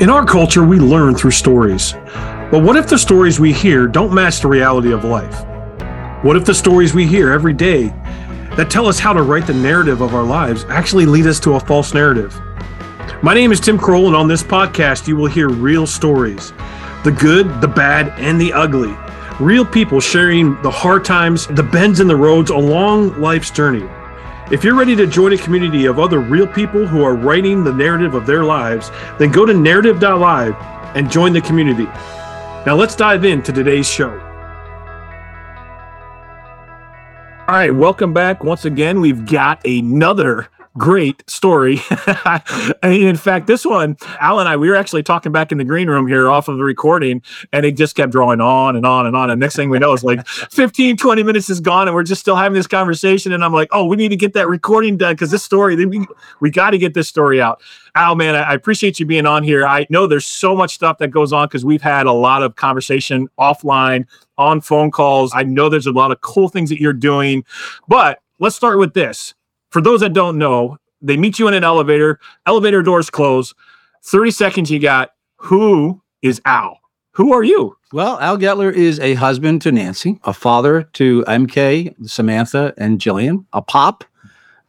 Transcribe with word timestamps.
In 0.00 0.08
our 0.08 0.24
culture, 0.24 0.64
we 0.64 0.78
learn 0.78 1.14
through 1.14 1.32
stories. 1.32 1.92
But 2.50 2.62
what 2.62 2.76
if 2.76 2.88
the 2.88 2.96
stories 2.96 3.38
we 3.38 3.52
hear 3.52 3.86
don't 3.86 4.14
match 4.14 4.40
the 4.40 4.48
reality 4.48 4.92
of 4.92 5.04
life? 5.04 5.44
What 6.24 6.36
if 6.36 6.46
the 6.46 6.54
stories 6.54 6.94
we 6.94 7.06
hear 7.06 7.30
every 7.30 7.52
day 7.52 7.88
that 8.56 8.70
tell 8.70 8.86
us 8.86 8.98
how 8.98 9.12
to 9.12 9.20
write 9.20 9.46
the 9.46 9.52
narrative 9.52 10.00
of 10.00 10.14
our 10.14 10.24
lives 10.24 10.64
actually 10.70 11.04
lead 11.04 11.26
us 11.26 11.38
to 11.40 11.56
a 11.56 11.60
false 11.60 11.92
narrative? 11.92 12.34
My 13.22 13.34
name 13.34 13.52
is 13.52 13.60
Tim 13.60 13.78
Kroll, 13.78 14.06
and 14.06 14.16
on 14.16 14.26
this 14.26 14.42
podcast, 14.42 15.06
you 15.06 15.16
will 15.16 15.26
hear 15.26 15.50
real 15.50 15.86
stories 15.86 16.54
the 17.04 17.12
good, 17.12 17.60
the 17.60 17.68
bad, 17.68 18.18
and 18.18 18.40
the 18.40 18.54
ugly. 18.54 18.96
Real 19.38 19.66
people 19.66 20.00
sharing 20.00 20.60
the 20.62 20.70
hard 20.70 21.04
times, 21.04 21.46
the 21.46 21.62
bends 21.62 22.00
in 22.00 22.08
the 22.08 22.16
roads 22.16 22.48
along 22.48 23.20
life's 23.20 23.50
journey. 23.50 23.86
If 24.50 24.64
you're 24.64 24.74
ready 24.74 24.96
to 24.96 25.06
join 25.06 25.32
a 25.32 25.38
community 25.38 25.86
of 25.86 26.00
other 26.00 26.18
real 26.18 26.44
people 26.44 26.84
who 26.84 27.04
are 27.04 27.14
writing 27.14 27.62
the 27.62 27.72
narrative 27.72 28.14
of 28.14 28.26
their 28.26 28.42
lives, 28.42 28.90
then 29.16 29.30
go 29.30 29.46
to 29.46 29.54
narrative.live 29.54 30.56
and 30.96 31.08
join 31.08 31.32
the 31.32 31.40
community. 31.40 31.84
Now 32.66 32.74
let's 32.74 32.96
dive 32.96 33.24
into 33.24 33.52
today's 33.52 33.88
show. 33.88 34.10
All 37.46 37.54
right, 37.56 37.72
welcome 37.72 38.12
back. 38.12 38.42
Once 38.42 38.64
again, 38.64 39.00
we've 39.00 39.24
got 39.24 39.64
another 39.64 40.48
great 40.78 41.28
story. 41.28 41.80
in 42.82 43.16
fact, 43.16 43.46
this 43.46 43.64
one, 43.64 43.96
Al 44.20 44.38
and 44.38 44.48
I, 44.48 44.56
we 44.56 44.68
were 44.68 44.76
actually 44.76 45.02
talking 45.02 45.32
back 45.32 45.52
in 45.52 45.58
the 45.58 45.64
green 45.64 45.88
room 45.88 46.06
here 46.06 46.30
off 46.30 46.48
of 46.48 46.58
the 46.58 46.64
recording, 46.64 47.22
and 47.52 47.66
it 47.66 47.76
just 47.76 47.96
kept 47.96 48.12
drawing 48.12 48.40
on 48.40 48.76
and 48.76 48.86
on 48.86 49.06
and 49.06 49.16
on. 49.16 49.30
And 49.30 49.40
next 49.40 49.56
thing 49.56 49.70
we 49.70 49.78
know, 49.78 49.92
it's 49.92 50.04
like 50.04 50.26
15, 50.50 50.96
20 50.96 51.22
minutes 51.22 51.50
is 51.50 51.60
gone, 51.60 51.88
and 51.88 51.94
we're 51.94 52.02
just 52.02 52.20
still 52.20 52.36
having 52.36 52.54
this 52.54 52.66
conversation. 52.66 53.32
And 53.32 53.44
I'm 53.44 53.52
like, 53.52 53.68
oh, 53.72 53.84
we 53.84 53.96
need 53.96 54.10
to 54.10 54.16
get 54.16 54.32
that 54.34 54.48
recording 54.48 54.96
done 54.96 55.14
because 55.14 55.30
this 55.30 55.42
story, 55.42 55.84
we, 55.84 56.06
we 56.40 56.50
got 56.50 56.70
to 56.70 56.78
get 56.78 56.94
this 56.94 57.08
story 57.08 57.40
out. 57.40 57.60
Al, 57.94 58.14
man, 58.14 58.36
I 58.36 58.54
appreciate 58.54 59.00
you 59.00 59.06
being 59.06 59.26
on 59.26 59.42
here. 59.42 59.66
I 59.66 59.86
know 59.90 60.06
there's 60.06 60.26
so 60.26 60.54
much 60.54 60.74
stuff 60.74 60.98
that 60.98 61.08
goes 61.08 61.32
on 61.32 61.48
because 61.48 61.64
we've 61.64 61.82
had 61.82 62.06
a 62.06 62.12
lot 62.12 62.42
of 62.42 62.54
conversation 62.54 63.28
offline, 63.38 64.06
on 64.38 64.60
phone 64.60 64.90
calls. 64.90 65.32
I 65.34 65.42
know 65.42 65.68
there's 65.68 65.86
a 65.86 65.92
lot 65.92 66.12
of 66.12 66.22
cool 66.22 66.48
things 66.48 66.70
that 66.70 66.80
you're 66.80 66.94
doing, 66.94 67.44
but 67.88 68.20
let's 68.38 68.56
start 68.56 68.78
with 68.78 68.94
this 68.94 69.34
for 69.70 69.80
those 69.80 70.00
that 70.00 70.12
don't 70.12 70.38
know, 70.38 70.78
they 71.00 71.16
meet 71.16 71.38
you 71.38 71.48
in 71.48 71.54
an 71.54 71.64
elevator, 71.64 72.18
elevator 72.46 72.82
doors 72.82 73.10
close. 73.10 73.54
30 74.04 74.30
seconds 74.30 74.70
you 74.70 74.78
got. 74.78 75.12
Who 75.36 76.02
is 76.22 76.40
Al? 76.44 76.80
Who 77.12 77.32
are 77.32 77.42
you? 77.42 77.76
Well, 77.92 78.20
Al 78.20 78.38
Getler 78.38 78.72
is 78.72 79.00
a 79.00 79.14
husband 79.14 79.62
to 79.62 79.72
Nancy, 79.72 80.20
a 80.24 80.32
father 80.32 80.84
to 80.94 81.24
MK, 81.26 82.08
Samantha, 82.08 82.72
and 82.76 83.00
Jillian, 83.00 83.44
a 83.52 83.62
pop 83.62 84.04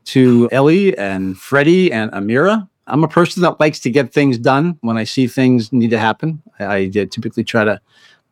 to 0.05 0.49
Ellie 0.51 0.97
and 0.97 1.37
Freddie 1.37 1.91
and 1.91 2.11
Amira. 2.11 2.67
I'm 2.87 3.03
a 3.03 3.07
person 3.07 3.43
that 3.43 3.59
likes 3.59 3.79
to 3.81 3.91
get 3.91 4.11
things 4.11 4.37
done 4.37 4.77
when 4.81 4.97
I 4.97 5.03
see 5.03 5.27
things 5.27 5.71
need 5.71 5.91
to 5.91 5.99
happen. 5.99 6.41
I, 6.59 6.75
I 6.75 6.89
typically 6.89 7.43
try 7.43 7.63
to, 7.63 7.79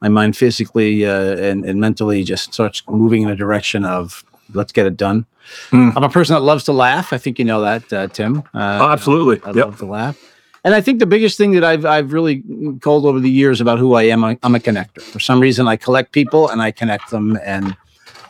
my 0.02 0.10
mind 0.10 0.36
physically 0.36 1.06
uh, 1.06 1.38
and, 1.38 1.64
and 1.66 1.80
mentally 1.80 2.24
just 2.24 2.54
starts 2.54 2.82
moving 2.90 3.22
in 3.22 3.30
a 3.30 3.36
direction 3.36 3.86
of 3.86 4.24
let's 4.54 4.72
get 4.72 4.86
it 4.86 4.98
done. 4.98 5.26
Mm. 5.72 5.96
I'm 5.96 6.04
a 6.04 6.10
person 6.10 6.34
that 6.34 6.42
loves 6.42 6.64
to 6.66 6.74
laugh. 6.74 7.14
I 7.14 7.18
think 7.18 7.40
you 7.40 7.46
know 7.46 7.62
that, 7.62 7.94
uh, 7.94 8.08
Tim. 8.08 8.40
Uh, 8.54 8.80
oh, 8.82 8.90
absolutely. 8.90 9.42
I 9.44 9.48
yep. 9.54 9.66
love 9.66 9.78
to 9.80 9.86
laugh. 9.86 10.18
And 10.64 10.76
I 10.76 10.82
think 10.82 11.00
the 11.00 11.06
biggest 11.06 11.38
thing 11.38 11.52
that 11.52 11.64
I've 11.64 11.86
I've 11.86 12.12
really 12.12 12.44
told 12.82 13.06
over 13.06 13.20
the 13.20 13.30
years 13.30 13.62
about 13.62 13.80
who 13.80 13.94
I 13.94 14.04
am, 14.04 14.24
I, 14.24 14.38
I'm 14.44 14.56
a 14.56 14.60
connector. 14.60 15.02
For 15.02 15.20
some 15.20 15.40
reason, 15.40 15.68
I 15.68 15.78
collect 15.78 16.12
people 16.12 16.50
and 16.50 16.62
I 16.62 16.72
connect 16.72 17.12
them. 17.12 17.40
And 17.44 17.78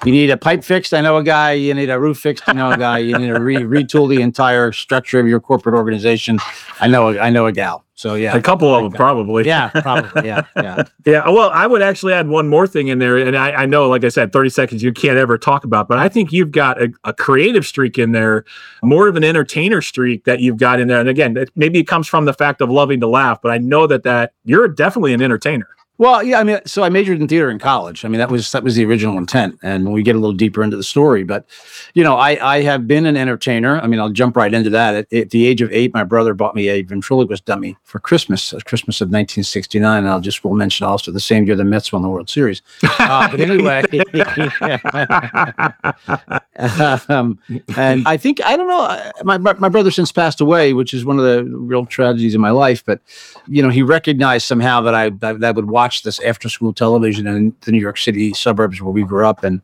you 0.05 0.11
need 0.11 0.29
a 0.29 0.37
pipe 0.37 0.63
fixed, 0.63 0.93
I 0.93 1.01
know 1.01 1.17
a 1.17 1.23
guy. 1.23 1.53
You 1.53 1.73
need 1.73 1.89
a 1.89 1.99
roof 1.99 2.19
fixed, 2.19 2.43
I 2.47 2.53
know 2.53 2.71
a 2.71 2.77
guy. 2.77 2.99
You 2.99 3.17
need 3.17 3.27
to 3.27 3.39
re- 3.39 3.55
retool 3.57 4.09
the 4.09 4.21
entire 4.21 4.71
structure 4.71 5.19
of 5.19 5.27
your 5.27 5.39
corporate 5.39 5.75
organization. 5.75 6.39
I 6.79 6.87
know 6.87 7.09
a, 7.09 7.19
I 7.19 7.29
know 7.29 7.45
a 7.47 7.51
gal. 7.51 7.85
So 7.99 8.15
yeah, 8.15 8.33
a 8.33 8.41
couple 8.41 8.73
of 8.73 8.83
them 8.83 8.93
probably. 8.93 9.45
Yeah, 9.45 9.67
probably. 9.67 10.25
Yeah, 10.25 10.45
yeah, 10.55 10.83
yeah. 11.05 11.29
Well, 11.29 11.49
I 11.49 11.67
would 11.67 11.81
actually 11.81 12.13
add 12.13 12.29
one 12.29 12.47
more 12.47 12.65
thing 12.65 12.87
in 12.87 12.97
there, 12.97 13.17
and 13.17 13.35
I, 13.35 13.51
I, 13.51 13.65
know, 13.65 13.89
like 13.89 14.05
I 14.05 14.07
said, 14.07 14.31
thirty 14.31 14.49
seconds 14.49 14.81
you 14.81 14.93
can't 14.93 15.17
ever 15.17 15.37
talk 15.37 15.65
about, 15.65 15.89
but 15.89 15.97
I 15.97 16.07
think 16.07 16.31
you've 16.31 16.51
got 16.51 16.81
a, 16.81 16.93
a, 17.03 17.11
creative 17.11 17.65
streak 17.65 17.97
in 17.97 18.13
there, 18.13 18.45
more 18.81 19.09
of 19.09 19.17
an 19.17 19.25
entertainer 19.25 19.81
streak 19.81 20.23
that 20.23 20.39
you've 20.39 20.55
got 20.55 20.79
in 20.79 20.87
there. 20.87 21.01
And 21.01 21.09
again, 21.09 21.45
maybe 21.57 21.77
it 21.77 21.87
comes 21.87 22.07
from 22.07 22.23
the 22.23 22.33
fact 22.33 22.61
of 22.61 22.69
loving 22.69 23.01
to 23.01 23.07
laugh, 23.07 23.41
but 23.41 23.51
I 23.51 23.57
know 23.57 23.85
that 23.87 24.03
that 24.03 24.31
you're 24.45 24.69
definitely 24.69 25.13
an 25.13 25.21
entertainer. 25.21 25.67
Well, 25.99 26.23
yeah, 26.23 26.39
I 26.39 26.45
mean, 26.45 26.61
so 26.65 26.83
I 26.83 26.87
majored 26.87 27.19
in 27.19 27.27
theater 27.27 27.51
in 27.51 27.59
college. 27.59 28.05
I 28.05 28.07
mean, 28.07 28.19
that 28.19 28.31
was 28.31 28.53
that 28.53 28.63
was 28.63 28.75
the 28.75 28.85
original 28.85 29.17
intent. 29.17 29.59
And 29.61 29.91
we 29.91 30.01
get 30.01 30.15
a 30.15 30.19
little 30.19 30.33
deeper 30.33 30.63
into 30.63 30.77
the 30.77 30.83
story, 30.83 31.25
but 31.25 31.45
you 31.93 32.05
know, 32.05 32.15
I 32.15 32.55
I 32.55 32.61
have 32.61 32.87
been 32.87 33.05
an 33.05 33.17
entertainer. 33.17 33.81
I 33.81 33.87
mean, 33.87 33.99
I'll 33.99 34.09
jump 34.09 34.37
right 34.37 34.53
into 34.53 34.69
that. 34.69 34.95
At, 34.95 35.13
at 35.13 35.29
the 35.31 35.45
age 35.45 35.61
of 35.61 35.69
eight, 35.73 35.93
my 35.93 36.05
brother 36.05 36.33
bought 36.33 36.55
me 36.55 36.69
a 36.69 36.83
ventriloquist 36.83 37.43
dummy 37.43 37.75
for 37.83 37.99
Christmas, 37.99 38.53
Christmas 38.63 39.01
of 39.01 39.07
1969. 39.07 39.99
And 39.99 40.07
I'll 40.07 40.21
just 40.21 40.45
will 40.45 40.53
mention 40.53 40.85
also 40.85 41.11
the 41.11 41.19
same 41.19 41.45
year 41.45 41.57
the 41.57 41.65
Mets 41.65 41.91
won 41.91 42.01
the 42.01 42.07
World 42.07 42.29
Series. 42.29 42.61
Uh, 42.97 43.29
but 43.29 43.41
anyway, 43.41 43.83
um, 47.09 47.37
and 47.75 48.07
I 48.07 48.15
think 48.15 48.41
I 48.45 48.55
don't 48.55 48.69
know. 48.69 48.83
Uh, 48.83 49.11
my 49.23 49.37
my 49.37 49.67
brother 49.67 49.91
since 49.91 50.13
passed 50.13 50.39
away, 50.39 50.71
which 50.71 50.93
is 50.93 51.03
one 51.03 51.19
of 51.19 51.25
the 51.25 51.43
real 51.43 51.85
tragedies 51.85 52.35
in 52.35 52.39
my 52.39 52.51
life. 52.51 52.85
But 52.85 53.01
you 53.47 53.61
know, 53.61 53.69
he 53.69 53.81
recognized 53.81 54.45
somehow 54.45 54.79
that 54.81 54.95
I 54.95 55.09
that, 55.09 55.41
that 55.41 55.55
would 55.55 55.69
watch 55.69 55.88
this 56.03 56.19
after 56.21 56.49
school 56.49 56.73
television 56.73 57.27
in 57.27 57.55
the 57.61 57.71
New 57.71 57.79
York 57.79 57.97
City 57.97 58.33
suburbs 58.33 58.81
where 58.81 58.91
we 58.91 59.03
grew 59.03 59.25
up, 59.25 59.43
and 59.43 59.61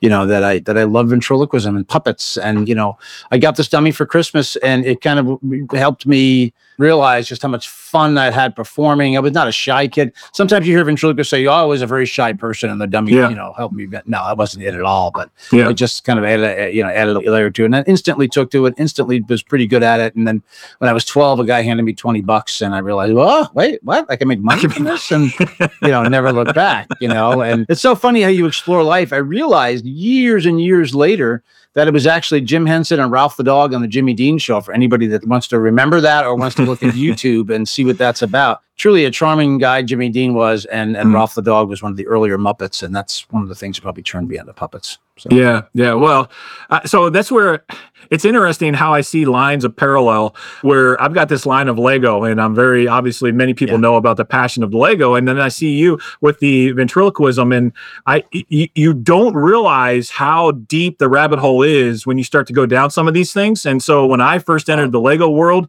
you 0.00 0.08
know 0.08 0.26
that 0.26 0.44
I 0.44 0.58
that 0.60 0.76
I 0.76 0.84
love 0.84 1.08
ventriloquism 1.08 1.76
and 1.76 1.86
puppets, 1.86 2.36
and 2.36 2.68
you 2.68 2.74
know 2.74 2.98
I 3.30 3.38
got 3.38 3.56
this 3.56 3.68
dummy 3.68 3.92
for 3.92 4.06
Christmas, 4.06 4.56
and 4.56 4.84
it 4.84 5.00
kind 5.00 5.18
of 5.18 5.38
helped 5.72 6.06
me 6.06 6.52
realize 6.80 7.28
just 7.28 7.42
how 7.42 7.48
much 7.48 7.68
fun 7.68 8.16
I 8.16 8.30
had 8.30 8.56
performing. 8.56 9.16
I 9.16 9.20
was 9.20 9.32
not 9.32 9.46
a 9.46 9.52
shy 9.52 9.86
kid. 9.86 10.12
Sometimes 10.32 10.66
you 10.66 10.74
hear 10.74 10.84
ventriloquists 10.84 11.30
say, 11.30 11.46
"Oh, 11.46 11.52
I 11.52 11.62
was 11.64 11.82
a 11.82 11.86
very 11.86 12.06
shy 12.06 12.32
person," 12.32 12.70
and 12.70 12.80
the 12.80 12.86
dummy, 12.86 13.12
yeah. 13.12 13.28
you 13.28 13.36
know, 13.36 13.52
helped 13.56 13.74
me. 13.74 13.86
No, 14.06 14.18
I 14.18 14.32
wasn't 14.32 14.64
it 14.64 14.74
at 14.74 14.82
all. 14.82 15.10
But 15.10 15.30
yeah. 15.52 15.68
it 15.68 15.74
just 15.74 16.04
kind 16.04 16.18
of 16.18 16.24
added, 16.24 16.74
you 16.74 16.82
know, 16.82 16.88
added 16.88 17.16
a 17.16 17.30
layer 17.30 17.50
to 17.50 17.62
it, 17.62 17.66
and 17.66 17.74
then 17.74 17.84
instantly 17.86 18.26
took 18.26 18.50
to 18.52 18.66
it. 18.66 18.74
Instantly 18.78 19.20
was 19.28 19.42
pretty 19.42 19.66
good 19.66 19.82
at 19.82 20.00
it. 20.00 20.14
And 20.16 20.26
then 20.26 20.42
when 20.78 20.88
I 20.88 20.92
was 20.92 21.04
twelve, 21.04 21.38
a 21.38 21.44
guy 21.44 21.62
handed 21.62 21.82
me 21.82 21.92
twenty 21.92 22.22
bucks, 22.22 22.62
and 22.62 22.74
I 22.74 22.78
realized, 22.78 23.12
oh, 23.14 23.48
wait, 23.54 23.80
what? 23.84 24.06
I 24.08 24.16
can 24.16 24.28
make 24.28 24.40
money 24.40 24.66
from 24.68 24.84
this, 24.84 25.12
and 25.12 25.32
you 25.82 25.88
know, 25.88 26.02
never 26.04 26.32
look 26.32 26.54
back. 26.54 26.88
You 27.00 27.08
know, 27.08 27.42
and 27.42 27.66
it's 27.68 27.82
so 27.82 27.94
funny 27.94 28.22
how 28.22 28.28
you 28.28 28.46
explore 28.46 28.82
life. 28.82 29.12
I 29.12 29.16
realized 29.16 29.84
years 29.84 30.46
and 30.46 30.60
years 30.60 30.94
later 30.94 31.42
that 31.74 31.86
it 31.86 31.92
was 31.92 32.06
actually 32.06 32.40
Jim 32.40 32.66
Henson 32.66 32.98
and 32.98 33.12
Ralph 33.12 33.36
the 33.36 33.44
dog 33.44 33.72
on 33.74 33.80
the 33.80 33.88
Jimmy 33.88 34.12
Dean 34.12 34.38
show 34.38 34.60
for 34.60 34.72
anybody 34.72 35.06
that 35.08 35.26
wants 35.26 35.46
to 35.48 35.58
remember 35.58 36.00
that 36.00 36.24
or 36.24 36.34
wants 36.34 36.56
to 36.56 36.64
look 36.70 36.82
at 36.82 36.94
YouTube 36.94 37.50
and 37.54 37.68
see 37.68 37.84
what 37.84 37.98
that's 37.98 38.22
about. 38.22 38.62
Truly 38.76 39.04
a 39.04 39.10
charming 39.10 39.58
guy, 39.58 39.82
Jimmy 39.82 40.08
Dean 40.08 40.32
was, 40.32 40.64
and, 40.66 40.96
and 40.96 41.10
mm. 41.10 41.14
Ralph 41.14 41.34
the 41.34 41.42
dog 41.42 41.68
was 41.68 41.82
one 41.82 41.90
of 41.90 41.96
the 41.98 42.06
earlier 42.06 42.38
Muppets. 42.38 42.82
And 42.82 42.96
that's 42.96 43.28
one 43.30 43.42
of 43.42 43.48
the 43.48 43.54
things 43.54 43.76
that 43.76 43.82
probably 43.82 44.02
turned 44.02 44.28
me 44.28 44.38
into 44.38 44.54
puppets. 44.54 44.98
So. 45.20 45.28
Yeah, 45.30 45.64
yeah. 45.74 45.92
Well, 45.92 46.30
uh, 46.70 46.86
so 46.86 47.10
that's 47.10 47.30
where 47.30 47.62
it's 48.10 48.24
interesting 48.24 48.72
how 48.72 48.94
I 48.94 49.02
see 49.02 49.26
lines 49.26 49.64
of 49.64 49.76
parallel 49.76 50.34
where 50.62 51.00
I've 51.00 51.12
got 51.12 51.28
this 51.28 51.44
line 51.44 51.68
of 51.68 51.78
Lego, 51.78 52.24
and 52.24 52.40
I'm 52.40 52.54
very 52.54 52.88
obviously 52.88 53.30
many 53.30 53.52
people 53.52 53.74
yeah. 53.74 53.80
know 53.80 53.96
about 53.96 54.16
the 54.16 54.24
passion 54.24 54.62
of 54.62 54.70
the 54.70 54.78
Lego, 54.78 55.14
and 55.14 55.28
then 55.28 55.38
I 55.38 55.48
see 55.48 55.74
you 55.74 55.98
with 56.22 56.38
the 56.38 56.72
ventriloquism, 56.72 57.52
and 57.52 57.72
I 58.06 58.24
you, 58.32 58.68
you 58.74 58.94
don't 58.94 59.34
realize 59.34 60.08
how 60.08 60.52
deep 60.52 60.96
the 60.96 61.08
rabbit 61.10 61.38
hole 61.38 61.62
is 61.62 62.06
when 62.06 62.16
you 62.16 62.24
start 62.24 62.46
to 62.46 62.54
go 62.54 62.64
down 62.64 62.90
some 62.90 63.06
of 63.06 63.12
these 63.12 63.34
things. 63.34 63.66
And 63.66 63.82
so 63.82 64.06
when 64.06 64.22
I 64.22 64.38
first 64.38 64.70
entered 64.70 64.92
the 64.92 65.00
Lego 65.00 65.28
world, 65.28 65.68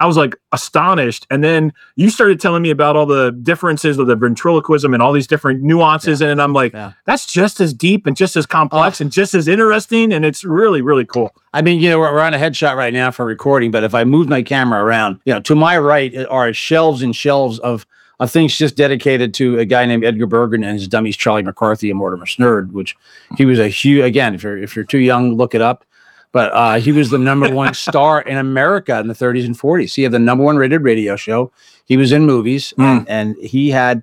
I 0.00 0.06
was 0.06 0.16
like 0.16 0.34
astonished. 0.52 1.26
And 1.30 1.44
then 1.44 1.74
you 1.94 2.08
started 2.08 2.40
telling 2.40 2.62
me 2.62 2.70
about 2.70 2.96
all 2.96 3.04
the 3.04 3.32
differences 3.42 3.98
of 3.98 4.06
the 4.06 4.16
ventriloquism 4.16 4.94
and 4.94 5.02
all 5.02 5.12
these 5.12 5.26
different 5.26 5.62
nuances. 5.62 6.20
Yeah. 6.20 6.28
And 6.28 6.40
I'm 6.40 6.54
like, 6.54 6.72
yeah. 6.72 6.94
that's 7.04 7.26
just 7.26 7.60
as 7.60 7.74
deep 7.74 8.06
and 8.06 8.16
just 8.16 8.34
as 8.34 8.46
complex 8.46 9.00
oh. 9.00 9.04
and 9.04 9.12
just 9.12 9.34
as 9.34 9.46
interesting. 9.46 10.12
And 10.12 10.24
it's 10.24 10.42
really, 10.42 10.80
really 10.80 11.04
cool. 11.04 11.34
I 11.52 11.60
mean, 11.60 11.80
you 11.80 11.90
know, 11.90 11.98
we're, 11.98 12.12
we're 12.14 12.20
on 12.20 12.32
a 12.32 12.38
headshot 12.38 12.76
right 12.76 12.94
now 12.94 13.10
for 13.10 13.26
recording, 13.26 13.70
but 13.70 13.84
if 13.84 13.94
I 13.94 14.04
move 14.04 14.28
my 14.28 14.42
camera 14.42 14.82
around, 14.82 15.20
you 15.26 15.34
know, 15.34 15.40
to 15.40 15.54
my 15.54 15.76
right 15.78 16.16
are 16.26 16.52
shelves 16.54 17.02
and 17.02 17.14
shelves 17.14 17.58
of 17.60 17.86
of 18.20 18.30
things 18.30 18.54
just 18.56 18.76
dedicated 18.76 19.32
to 19.32 19.58
a 19.58 19.64
guy 19.64 19.86
named 19.86 20.04
Edgar 20.04 20.26
Bergen 20.26 20.62
and 20.62 20.78
his 20.78 20.86
dummies 20.86 21.16
Charlie 21.16 21.42
McCarthy 21.42 21.88
and 21.88 21.98
Mortimer 21.98 22.26
Snerd, 22.26 22.70
which 22.72 22.94
he 23.38 23.46
was 23.46 23.58
a 23.58 23.68
huge 23.68 24.04
again, 24.04 24.34
if 24.34 24.42
you're 24.42 24.58
if 24.58 24.76
you're 24.76 24.84
too 24.84 24.98
young, 24.98 25.36
look 25.36 25.54
it 25.54 25.62
up 25.62 25.84
but 26.32 26.52
uh, 26.52 26.78
he 26.78 26.92
was 26.92 27.10
the 27.10 27.18
number 27.18 27.52
one 27.54 27.74
star 27.74 28.20
in 28.22 28.36
America 28.36 28.98
in 28.98 29.08
the 29.08 29.14
30s 29.14 29.46
and 29.46 29.58
40s. 29.58 29.94
He 29.94 30.02
had 30.02 30.12
the 30.12 30.18
number 30.18 30.44
one 30.44 30.56
rated 30.56 30.82
radio 30.82 31.16
show. 31.16 31.50
He 31.86 31.96
was 31.96 32.12
in 32.12 32.26
movies, 32.26 32.72
mm. 32.78 32.84
and, 32.84 33.08
and, 33.08 33.36
he 33.36 33.70
had 33.70 34.02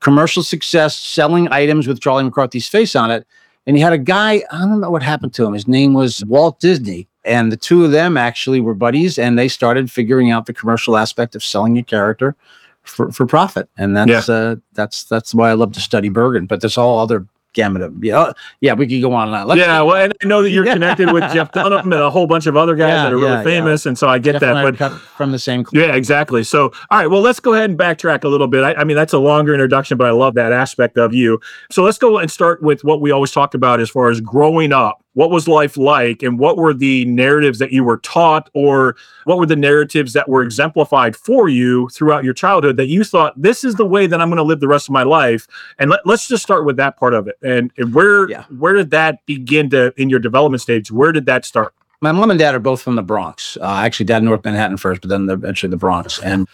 commercial 0.00 0.42
success 0.42 0.96
selling 0.96 1.48
items 1.50 1.86
with 1.86 2.00
Charlie 2.00 2.24
McCarthy's 2.24 2.68
face 2.68 2.94
on 2.94 3.10
it. 3.10 3.26
And 3.66 3.76
he 3.76 3.82
had 3.82 3.92
a 3.92 3.98
guy, 3.98 4.42
I 4.50 4.58
don't 4.60 4.80
know 4.80 4.90
what 4.90 5.02
happened 5.02 5.34
to 5.34 5.44
him. 5.44 5.52
His 5.52 5.68
name 5.68 5.92
was 5.92 6.24
Walt 6.24 6.58
Disney. 6.58 7.06
And 7.24 7.52
the 7.52 7.56
two 7.56 7.84
of 7.84 7.90
them 7.90 8.16
actually 8.16 8.60
were 8.60 8.74
buddies, 8.74 9.18
and 9.18 9.38
they 9.38 9.48
started 9.48 9.90
figuring 9.90 10.30
out 10.30 10.46
the 10.46 10.54
commercial 10.54 10.96
aspect 10.96 11.34
of 11.34 11.44
selling 11.44 11.76
a 11.76 11.82
character 11.82 12.34
for, 12.82 13.12
for 13.12 13.26
profit. 13.26 13.68
And 13.76 13.94
that's 13.94 14.28
yeah. 14.28 14.34
uh, 14.34 14.56
that's 14.72 15.04
that's 15.04 15.34
why 15.34 15.50
I 15.50 15.52
love 15.52 15.72
to 15.72 15.80
study 15.80 16.08
Bergen. 16.08 16.46
But 16.46 16.62
there's 16.62 16.78
all 16.78 16.98
other 16.98 17.26
gamut 17.58 17.82
of 17.82 18.04
yeah, 18.04 18.18
oh, 18.18 18.32
yeah. 18.60 18.74
We 18.74 18.86
could 18.86 19.02
go 19.02 19.12
on 19.12 19.28
and 19.28 19.36
on. 19.36 19.48
Let's, 19.48 19.58
yeah, 19.58 19.82
well, 19.82 19.96
and 19.96 20.14
I 20.22 20.26
know 20.26 20.42
that 20.42 20.50
you're 20.50 20.64
connected 20.76 21.12
with 21.12 21.24
Jeff 21.32 21.50
Dunham 21.52 21.92
and 21.92 22.00
a 22.00 22.08
whole 22.08 22.26
bunch 22.26 22.46
of 22.46 22.56
other 22.56 22.76
guys 22.76 22.90
Yeah, 22.90 23.02
that 23.04 23.12
are 23.12 23.16
really 23.16 23.30
yeah, 23.30 23.42
famous, 23.42 23.84
and 23.84 23.98
so 23.98 24.08
I 24.08 24.18
get 24.18 24.32
Jeff 24.32 24.40
that. 24.40 24.78
But 24.78 24.92
from 24.92 25.32
the 25.32 25.38
same. 25.38 25.66
Yeah, 25.72 25.94
exactly. 25.94 26.44
So, 26.44 26.72
all 26.90 26.98
right, 26.98 27.08
well, 27.08 27.20
let's 27.20 27.40
go 27.40 27.54
ahead 27.54 27.68
and 27.70 27.78
backtrack 27.78 28.24
a 28.24 28.28
little 28.28 28.46
bit. 28.46 28.62
I, 28.62 28.74
I 28.74 28.84
mean, 28.84 28.96
that's 28.96 29.12
a 29.12 29.18
longer 29.18 29.52
introduction, 29.52 29.98
but 29.98 30.06
I 30.06 30.12
love 30.12 30.34
that 30.34 30.52
aspect 30.52 30.96
of 30.96 31.12
you. 31.12 31.40
So, 31.70 31.82
let's 31.82 31.98
go 31.98 32.18
and 32.18 32.30
start 32.30 32.62
with 32.62 32.84
what 32.84 33.00
we 33.00 33.10
always 33.10 33.32
talk 33.32 33.54
about 33.54 33.80
as 33.80 33.90
far 33.90 34.08
as 34.08 34.20
growing 34.20 34.72
up. 34.72 35.04
What 35.18 35.30
was 35.30 35.48
life 35.48 35.76
like, 35.76 36.22
and 36.22 36.38
what 36.38 36.56
were 36.56 36.72
the 36.72 37.04
narratives 37.06 37.58
that 37.58 37.72
you 37.72 37.82
were 37.82 37.96
taught, 37.98 38.48
or 38.54 38.94
what 39.24 39.36
were 39.36 39.46
the 39.46 39.56
narratives 39.56 40.12
that 40.12 40.28
were 40.28 40.44
exemplified 40.44 41.16
for 41.16 41.48
you 41.48 41.88
throughout 41.88 42.22
your 42.22 42.34
childhood 42.34 42.76
that 42.76 42.86
you 42.86 43.02
thought 43.02 43.32
this 43.36 43.64
is 43.64 43.74
the 43.74 43.84
way 43.84 44.06
that 44.06 44.20
I'm 44.20 44.28
going 44.28 44.36
to 44.36 44.44
live 44.44 44.60
the 44.60 44.68
rest 44.68 44.88
of 44.88 44.92
my 44.92 45.02
life? 45.02 45.48
And 45.80 45.90
let, 45.90 46.06
let's 46.06 46.28
just 46.28 46.44
start 46.44 46.64
with 46.64 46.76
that 46.76 46.96
part 46.96 47.14
of 47.14 47.26
it. 47.26 47.36
And, 47.42 47.72
and 47.76 47.92
where 47.92 48.30
Yeah. 48.30 48.44
where 48.60 48.74
did 48.74 48.90
that 48.92 49.26
begin 49.26 49.70
to 49.70 49.92
in 50.00 50.08
your 50.08 50.20
development 50.20 50.60
stage? 50.60 50.92
Where 50.92 51.10
did 51.10 51.26
that 51.26 51.44
start? 51.44 51.74
my 52.00 52.12
mom 52.12 52.30
and 52.30 52.38
dad 52.38 52.54
are 52.54 52.60
both 52.60 52.80
from 52.80 52.94
the 52.94 53.02
Bronx. 53.02 53.56
Uh, 53.60 53.64
actually, 53.84 54.06
dad 54.06 54.18
in 54.18 54.26
North 54.26 54.44
Manhattan 54.44 54.76
first, 54.76 55.00
but 55.00 55.10
then 55.10 55.26
the, 55.26 55.32
eventually 55.32 55.68
the 55.68 55.76
Bronx. 55.76 56.20
And 56.20 56.46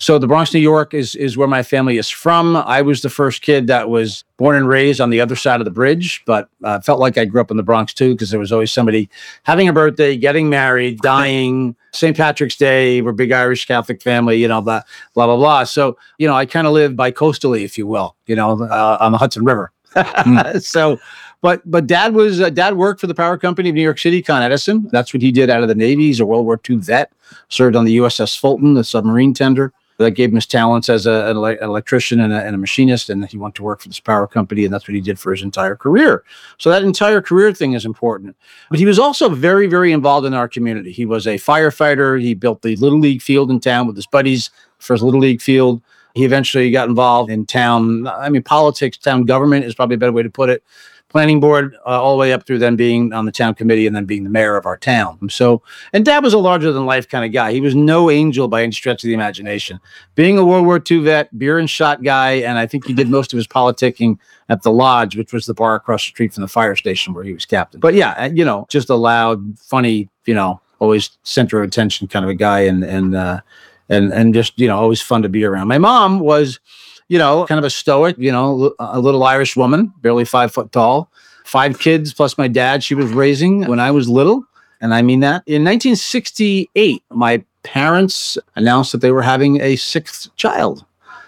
so 0.00 0.16
the 0.18 0.28
Bronx, 0.28 0.54
New 0.54 0.60
York 0.60 0.94
is 0.94 1.16
is 1.16 1.36
where 1.36 1.48
my 1.48 1.64
family 1.64 1.98
is 1.98 2.08
from. 2.08 2.54
I 2.54 2.82
was 2.82 3.02
the 3.02 3.10
first 3.10 3.42
kid 3.42 3.66
that 3.66 3.90
was 3.90 4.22
born 4.36 4.54
and 4.54 4.68
raised 4.68 5.00
on 5.00 5.10
the 5.10 5.20
other 5.20 5.34
side 5.34 5.60
of 5.60 5.64
the 5.64 5.72
bridge, 5.72 6.22
but 6.24 6.48
uh, 6.62 6.80
felt 6.80 7.00
like 7.00 7.18
I 7.18 7.24
grew 7.24 7.40
up 7.40 7.50
in 7.50 7.56
the 7.56 7.64
Bronx 7.64 7.92
too 7.92 8.14
because 8.14 8.30
there 8.30 8.38
was 8.38 8.52
always 8.52 8.70
somebody 8.70 9.10
having 9.42 9.68
a 9.68 9.72
birthday, 9.72 10.16
getting 10.16 10.48
married, 10.48 11.00
dying. 11.00 11.74
St. 11.92 12.16
Patrick's 12.16 12.54
Day, 12.54 13.02
we're 13.02 13.10
a 13.10 13.14
big 13.14 13.32
Irish 13.32 13.66
Catholic 13.66 14.00
family, 14.00 14.36
you 14.36 14.46
know, 14.46 14.60
blah 14.60 14.82
blah 15.14 15.26
blah 15.26 15.36
blah. 15.36 15.64
So 15.64 15.98
you 16.18 16.28
know, 16.28 16.34
I 16.34 16.46
kind 16.46 16.68
of 16.68 16.72
live 16.72 16.94
by 16.94 17.10
coastally, 17.10 17.64
if 17.64 17.76
you 17.76 17.86
will, 17.86 18.14
you 18.26 18.36
know, 18.36 18.62
uh, 18.62 18.98
on 19.00 19.10
the 19.10 19.18
Hudson 19.18 19.44
River. 19.44 19.72
so 20.60 20.98
but 21.40 21.68
but 21.68 21.86
dad 21.88 22.14
was 22.14 22.40
uh, 22.40 22.50
dad 22.50 22.76
worked 22.76 23.00
for 23.00 23.08
the 23.08 23.14
power 23.14 23.36
company 23.36 23.68
of 23.68 23.74
New 23.74 23.82
York 23.82 23.98
City, 23.98 24.22
Con 24.22 24.42
Edison. 24.42 24.88
That's 24.92 25.12
what 25.12 25.22
he 25.22 25.32
did 25.32 25.50
out 25.50 25.62
of 25.62 25.68
the 25.68 25.74
Navy. 25.74 26.04
He's 26.04 26.20
a 26.20 26.26
World 26.26 26.46
War 26.46 26.60
II 26.68 26.76
vet. 26.76 27.12
Served 27.48 27.76
on 27.76 27.84
the 27.84 27.98
USS 27.98 28.38
Fulton, 28.38 28.74
the 28.74 28.84
submarine 28.84 29.34
tender. 29.34 29.72
That 29.98 30.12
gave 30.12 30.30
him 30.30 30.36
his 30.36 30.46
talents 30.46 30.88
as 30.88 31.06
a, 31.06 31.26
an 31.26 31.36
ele- 31.36 31.58
electrician 31.60 32.20
and 32.20 32.32
a, 32.32 32.44
and 32.44 32.54
a 32.54 32.58
machinist, 32.58 33.10
and 33.10 33.26
he 33.26 33.36
went 33.36 33.56
to 33.56 33.64
work 33.64 33.80
for 33.80 33.88
this 33.88 33.98
power 33.98 34.28
company, 34.28 34.64
and 34.64 34.72
that's 34.72 34.86
what 34.86 34.94
he 34.94 35.00
did 35.00 35.18
for 35.18 35.32
his 35.32 35.42
entire 35.42 35.74
career. 35.74 36.22
So 36.56 36.70
that 36.70 36.84
entire 36.84 37.20
career 37.20 37.52
thing 37.52 37.72
is 37.72 37.84
important. 37.84 38.36
But 38.70 38.78
he 38.78 38.86
was 38.86 39.00
also 39.00 39.28
very, 39.28 39.66
very 39.66 39.90
involved 39.90 40.24
in 40.24 40.34
our 40.34 40.48
community. 40.48 40.92
He 40.92 41.04
was 41.04 41.26
a 41.26 41.34
firefighter. 41.34 42.20
He 42.20 42.34
built 42.34 42.62
the 42.62 42.76
little 42.76 43.00
league 43.00 43.22
field 43.22 43.50
in 43.50 43.58
town 43.58 43.88
with 43.88 43.96
his 43.96 44.06
buddies 44.06 44.50
for 44.78 44.94
his 44.94 45.02
little 45.02 45.20
league 45.20 45.42
field. 45.42 45.82
He 46.14 46.24
eventually 46.24 46.70
got 46.70 46.88
involved 46.88 47.30
in 47.30 47.44
town. 47.44 48.06
I 48.06 48.28
mean, 48.28 48.42
politics, 48.42 48.96
town 48.96 49.24
government 49.24 49.64
is 49.64 49.74
probably 49.74 49.94
a 49.94 49.98
better 49.98 50.12
way 50.12 50.22
to 50.22 50.30
put 50.30 50.48
it 50.48 50.62
planning 51.08 51.40
board 51.40 51.74
uh, 51.86 52.02
all 52.02 52.12
the 52.12 52.20
way 52.20 52.32
up 52.32 52.46
through 52.46 52.58
then 52.58 52.76
being 52.76 53.12
on 53.12 53.24
the 53.24 53.32
town 53.32 53.54
committee 53.54 53.86
and 53.86 53.96
then 53.96 54.04
being 54.04 54.24
the 54.24 54.30
mayor 54.30 54.56
of 54.56 54.66
our 54.66 54.76
town. 54.76 55.18
So, 55.30 55.62
and 55.92 56.04
Dad 56.04 56.22
was 56.22 56.34
a 56.34 56.38
larger 56.38 56.70
than 56.70 56.84
life 56.84 57.08
kind 57.08 57.24
of 57.24 57.32
guy. 57.32 57.52
He 57.52 57.60
was 57.60 57.74
no 57.74 58.10
angel 58.10 58.46
by 58.48 58.62
any 58.62 58.72
stretch 58.72 59.02
of 59.02 59.08
the 59.08 59.14
imagination. 59.14 59.80
Being 60.14 60.38
a 60.38 60.44
World 60.44 60.66
War 60.66 60.82
II 60.90 61.00
vet, 61.00 61.36
beer 61.38 61.58
and 61.58 61.68
shot 61.68 62.02
guy, 62.02 62.32
and 62.32 62.58
I 62.58 62.66
think 62.66 62.86
he 62.86 62.92
did 62.92 63.08
most 63.08 63.32
of 63.32 63.38
his 63.38 63.46
politicking 63.46 64.18
at 64.48 64.62
the 64.62 64.70
lodge, 64.70 65.16
which 65.16 65.32
was 65.32 65.46
the 65.46 65.54
bar 65.54 65.74
across 65.74 66.02
the 66.02 66.10
street 66.10 66.34
from 66.34 66.42
the 66.42 66.48
fire 66.48 66.76
station 66.76 67.14
where 67.14 67.24
he 67.24 67.32
was 67.32 67.46
captain. 67.46 67.80
But 67.80 67.94
yeah, 67.94 68.26
you 68.26 68.44
know, 68.44 68.66
just 68.68 68.90
a 68.90 68.94
loud, 68.94 69.58
funny, 69.58 70.08
you 70.26 70.34
know, 70.34 70.60
always 70.78 71.10
center 71.22 71.62
of 71.62 71.68
attention 71.68 72.08
kind 72.08 72.24
of 72.24 72.30
a 72.30 72.34
guy, 72.34 72.60
and 72.60 72.84
and 72.84 73.14
uh, 73.14 73.40
and 73.88 74.12
and 74.12 74.34
just 74.34 74.58
you 74.58 74.68
know, 74.68 74.78
always 74.78 75.00
fun 75.00 75.22
to 75.22 75.28
be 75.28 75.44
around. 75.44 75.68
My 75.68 75.78
mom 75.78 76.20
was 76.20 76.60
you 77.08 77.18
know, 77.18 77.46
kind 77.46 77.58
of 77.58 77.64
a 77.64 77.70
stoic, 77.70 78.16
you 78.18 78.30
know, 78.30 78.74
a 78.78 79.00
little 79.00 79.24
Irish 79.24 79.56
woman, 79.56 79.92
barely 80.00 80.24
five 80.24 80.52
foot 80.52 80.70
tall, 80.72 81.10
five 81.44 81.78
kids 81.78 82.12
plus 82.12 82.38
my 82.38 82.48
dad 82.48 82.84
she 82.84 82.94
was 82.94 83.10
raising 83.10 83.66
when 83.66 83.80
I 83.80 83.90
was 83.90 84.08
little. 84.08 84.44
And 84.80 84.94
I 84.94 85.02
mean 85.02 85.20
that. 85.20 85.42
In 85.46 85.64
1968, 85.64 87.02
my 87.10 87.42
parents 87.64 88.38
announced 88.54 88.92
that 88.92 89.00
they 89.00 89.10
were 89.10 89.22
having 89.22 89.60
a 89.60 89.76
sixth 89.76 90.34
child. 90.36 90.84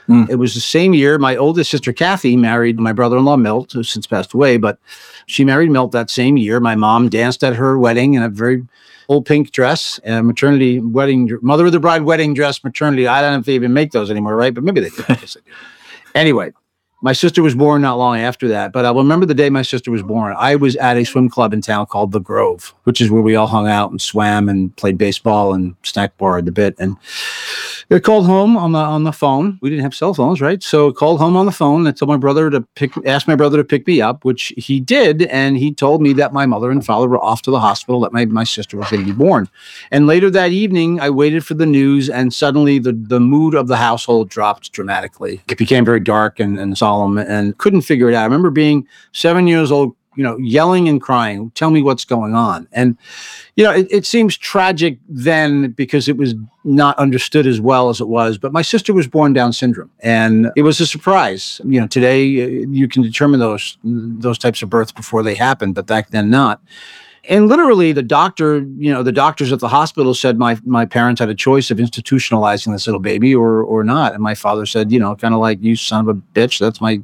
Hmm. 0.06 0.25
It 0.29 0.37
was 0.37 0.55
the 0.55 0.61
same 0.61 0.94
year 0.94 1.19
my 1.19 1.37
oldest 1.37 1.71
sister 1.71 1.93
Kathy 1.93 2.37
married 2.37 2.79
my 2.79 2.93
brother-in-law 2.93 3.37
Milt, 3.37 3.73
who's 3.73 3.91
since 3.91 4.06
passed 4.06 4.35
away, 4.35 4.56
but 4.56 4.79
she 5.27 5.44
married 5.44 5.71
Milt 5.71 5.93
that 5.93 6.11
same 6.11 6.37
year. 6.37 6.61
My 6.61 6.75
mom 6.75 7.09
danced 7.09 7.43
at 7.43 7.56
her 7.56 7.79
wedding 7.79 8.15
in 8.15 8.23
a 8.23 8.29
very 8.29 8.67
old 9.11 9.27
pink 9.27 9.51
dress, 9.51 9.99
and 10.05 10.25
maternity 10.25 10.79
wedding, 10.79 11.29
mother 11.43 11.67
of 11.67 11.73
the 11.73 11.81
bride 11.81 12.03
wedding 12.03 12.33
dress, 12.33 12.62
maternity. 12.62 13.09
I 13.09 13.21
don't 13.21 13.33
know 13.33 13.39
if 13.41 13.45
they 13.45 13.57
even 13.57 13.73
make 13.73 13.91
those 13.91 14.09
anymore, 14.09 14.37
right? 14.37 14.55
But 14.55 14.62
maybe 14.62 14.81
they 14.81 14.89
do. 14.89 15.05
I 15.09 15.15
guess 15.17 15.35
they 15.35 15.41
do. 15.41 15.51
Anyway, 16.12 16.51
my 17.03 17.12
sister 17.12 17.41
was 17.41 17.55
born 17.55 17.83
not 17.83 17.97
long 17.97 18.19
after 18.19 18.49
that, 18.49 18.73
but 18.73 18.85
I 18.85 18.91
remember 18.91 19.27
the 19.27 19.35
day 19.35 19.49
my 19.49 19.62
sister 19.62 19.93
was 19.93 20.03
born. 20.03 20.35
I 20.37 20.57
was 20.57 20.75
at 20.75 20.97
a 20.97 21.05
swim 21.05 21.29
club 21.29 21.53
in 21.53 21.61
town 21.61 21.87
called 21.87 22.11
The 22.11 22.19
Grove, 22.19 22.75
which 22.83 23.01
is 23.01 23.12
where 23.12 23.23
we 23.23 23.37
all 23.37 23.47
hung 23.47 23.69
out 23.69 23.93
and 23.93 24.03
swam 24.03 24.49
and 24.49 24.75
played 24.77 24.99
baseball 24.99 25.55
and 25.55 25.77
snack 25.85 26.19
bar 26.19 26.43
the 26.43 26.51
bit. 26.51 26.75
And 26.81 26.97
they 27.91 27.99
called 27.99 28.25
home 28.25 28.57
on 28.57 28.71
the 28.71 28.79
on 28.79 29.03
the 29.03 29.13
phone. 29.13 29.59
We 29.61 29.69
didn't 29.69 29.83
have 29.83 29.95
cell 29.97 30.15
phones, 30.15 30.41
right? 30.41 30.63
So 30.63 30.93
called 30.93 31.19
home 31.19 31.37
on 31.37 31.45
the 31.45 31.53
phone 31.53 31.87
and 31.87 31.97
told 31.97 32.09
my 32.09 32.17
brother 32.17 32.49
to 32.49 32.61
pick, 32.77 32.93
asked 33.05 33.27
my 33.27 33.35
brother 33.35 33.57
to 33.59 33.65
pick 33.65 33.85
me 33.87 34.01
up, 34.01 34.25
which 34.25 34.53
he 34.57 34.79
did, 34.79 35.23
and 35.23 35.57
he 35.57 35.75
told 35.75 36.01
me 36.01 36.13
that 36.15 36.33
my 36.33 36.47
mother 36.47 36.71
and 36.71 36.87
father 36.87 37.09
were 37.09 37.23
off 37.23 37.43
to 37.43 37.51
the 37.51 37.59
hospital, 37.59 38.01
that 38.01 38.13
my 38.13 38.25
my 38.27 38.45
sister 38.45 38.77
was 38.77 38.89
going 38.91 39.05
to 39.05 39.13
be 39.13 39.19
born. 39.19 39.49
And 39.91 40.07
later 40.07 40.31
that 40.31 40.53
evening, 40.53 41.01
I 41.01 41.11
waited 41.11 41.45
for 41.45 41.55
the 41.55 41.67
news, 41.67 42.09
and 42.09 42.33
suddenly 42.33 42.79
the 42.79 42.93
the 42.93 43.21
mood 43.21 43.55
of 43.55 43.67
the 43.67 43.77
household 43.77 44.29
dropped 44.29 44.71
dramatically. 44.71 45.43
It 45.49 45.59
became 45.59 45.85
very 45.85 46.01
dark 46.01 46.39
and, 46.39 46.61
and 46.61 46.79
solemn, 46.79 47.19
and 47.19 47.59
couldn't 47.59 47.83
figure 47.83 48.09
it 48.09 48.15
out. 48.15 48.23
I 48.23 48.25
remember 48.25 48.51
being 48.51 48.87
seven 49.13 49.49
years 49.49 49.73
old, 49.73 49.97
you 50.20 50.25
know, 50.25 50.37
yelling 50.37 50.87
and 50.87 51.00
crying, 51.00 51.50
"Tell 51.55 51.70
me 51.70 51.81
what's 51.81 52.05
going 52.05 52.34
on!" 52.34 52.69
And 52.72 52.99
you 53.56 53.64
know, 53.64 53.72
it, 53.72 53.87
it 53.90 54.05
seems 54.05 54.37
tragic 54.37 54.99
then 55.08 55.70
because 55.70 56.11
it 56.11 56.19
was 56.19 56.34
not 56.62 56.99
understood 56.99 57.46
as 57.46 57.58
well 57.58 57.88
as 57.88 58.02
it 58.02 58.08
was. 58.08 58.37
But 58.37 58.52
my 58.52 58.61
sister 58.61 58.93
was 58.93 59.08
born 59.08 59.32
Down 59.32 59.55
syndrome, 59.55 59.90
and 60.00 60.52
it 60.56 60.62
was 60.62 60.78
a 60.78 60.87
surprise. 60.87 61.58
You 61.64 61.81
know, 61.81 61.87
today 61.87 62.20
uh, 62.44 62.67
you 62.69 62.87
can 62.87 63.02
determine 63.02 63.40
those 63.40 63.78
those 63.82 64.37
types 64.37 64.61
of 64.61 64.69
births 64.69 64.93
before 64.93 65.22
they 65.22 65.34
happen, 65.34 65.72
but 65.72 65.87
back 65.87 66.11
then 66.11 66.28
not. 66.28 66.61
And 67.26 67.49
literally, 67.49 67.93
the 67.93 68.02
doctor, 68.02 68.58
you 68.76 68.93
know, 68.93 69.02
the 69.02 69.12
doctors 69.12 69.52
at 69.52 69.61
the 69.61 69.69
hospital 69.69 70.12
said 70.12 70.37
my 70.37 70.58
my 70.67 70.84
parents 70.84 71.19
had 71.19 71.31
a 71.31 71.34
choice 71.34 71.70
of 71.70 71.78
institutionalizing 71.78 72.72
this 72.72 72.87
little 72.87 73.00
baby 73.00 73.34
or 73.34 73.62
or 73.62 73.84
not. 73.84 74.12
And 74.12 74.22
my 74.22 74.34
father 74.34 74.67
said, 74.67 74.93
you 74.93 75.00
know, 75.00 75.17
kind 75.17 75.32
of 75.32 75.40
like 75.40 75.62
you 75.62 75.76
son 75.76 76.06
of 76.06 76.14
a 76.14 76.20
bitch, 76.34 76.58
that's 76.58 76.82
my 76.82 77.00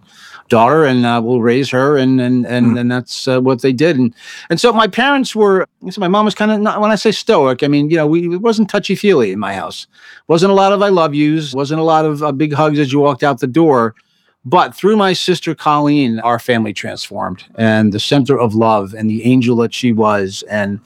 daughter, 0.48 0.84
and 0.84 1.04
uh, 1.06 1.20
we'll 1.24 1.40
raise 1.40 1.70
her, 1.70 1.96
and 1.96 2.20
and 2.20 2.46
and, 2.46 2.66
Mm. 2.66 2.80
and 2.80 2.90
that's 2.90 3.26
uh, 3.28 3.40
what 3.40 3.62
they 3.62 3.72
did. 3.72 3.98
And 3.98 4.14
and 4.50 4.60
so 4.60 4.72
my 4.72 4.86
parents 4.86 5.34
were. 5.34 5.66
So 5.90 6.00
my 6.00 6.08
mom 6.08 6.24
was 6.24 6.34
kind 6.34 6.50
of 6.50 6.60
not. 6.60 6.80
When 6.80 6.90
I 6.90 6.96
say 6.96 7.12
stoic, 7.12 7.62
I 7.62 7.68
mean 7.68 7.90
you 7.90 7.96
know 7.96 8.06
we 8.06 8.34
it 8.34 8.40
wasn't 8.40 8.70
touchy 8.70 8.94
feely 8.94 9.32
in 9.32 9.38
my 9.38 9.54
house. 9.54 9.86
wasn't 10.28 10.50
a 10.52 10.54
lot 10.54 10.72
of 10.72 10.82
I 10.82 10.88
love 10.88 11.14
yous. 11.14 11.54
wasn't 11.54 11.80
a 11.80 11.84
lot 11.84 12.04
of 12.04 12.22
uh, 12.22 12.32
big 12.32 12.52
hugs 12.54 12.78
as 12.78 12.92
you 12.92 13.00
walked 13.00 13.22
out 13.22 13.40
the 13.40 13.46
door. 13.46 13.94
But 14.48 14.76
through 14.76 14.96
my 14.96 15.12
sister 15.12 15.56
Colleen, 15.56 16.20
our 16.20 16.38
family 16.38 16.72
transformed, 16.72 17.42
and 17.56 17.92
the 17.92 17.98
center 17.98 18.38
of 18.38 18.54
love, 18.54 18.94
and 18.94 19.10
the 19.10 19.24
angel 19.24 19.56
that 19.56 19.74
she 19.74 19.92
was, 19.92 20.44
and 20.48 20.78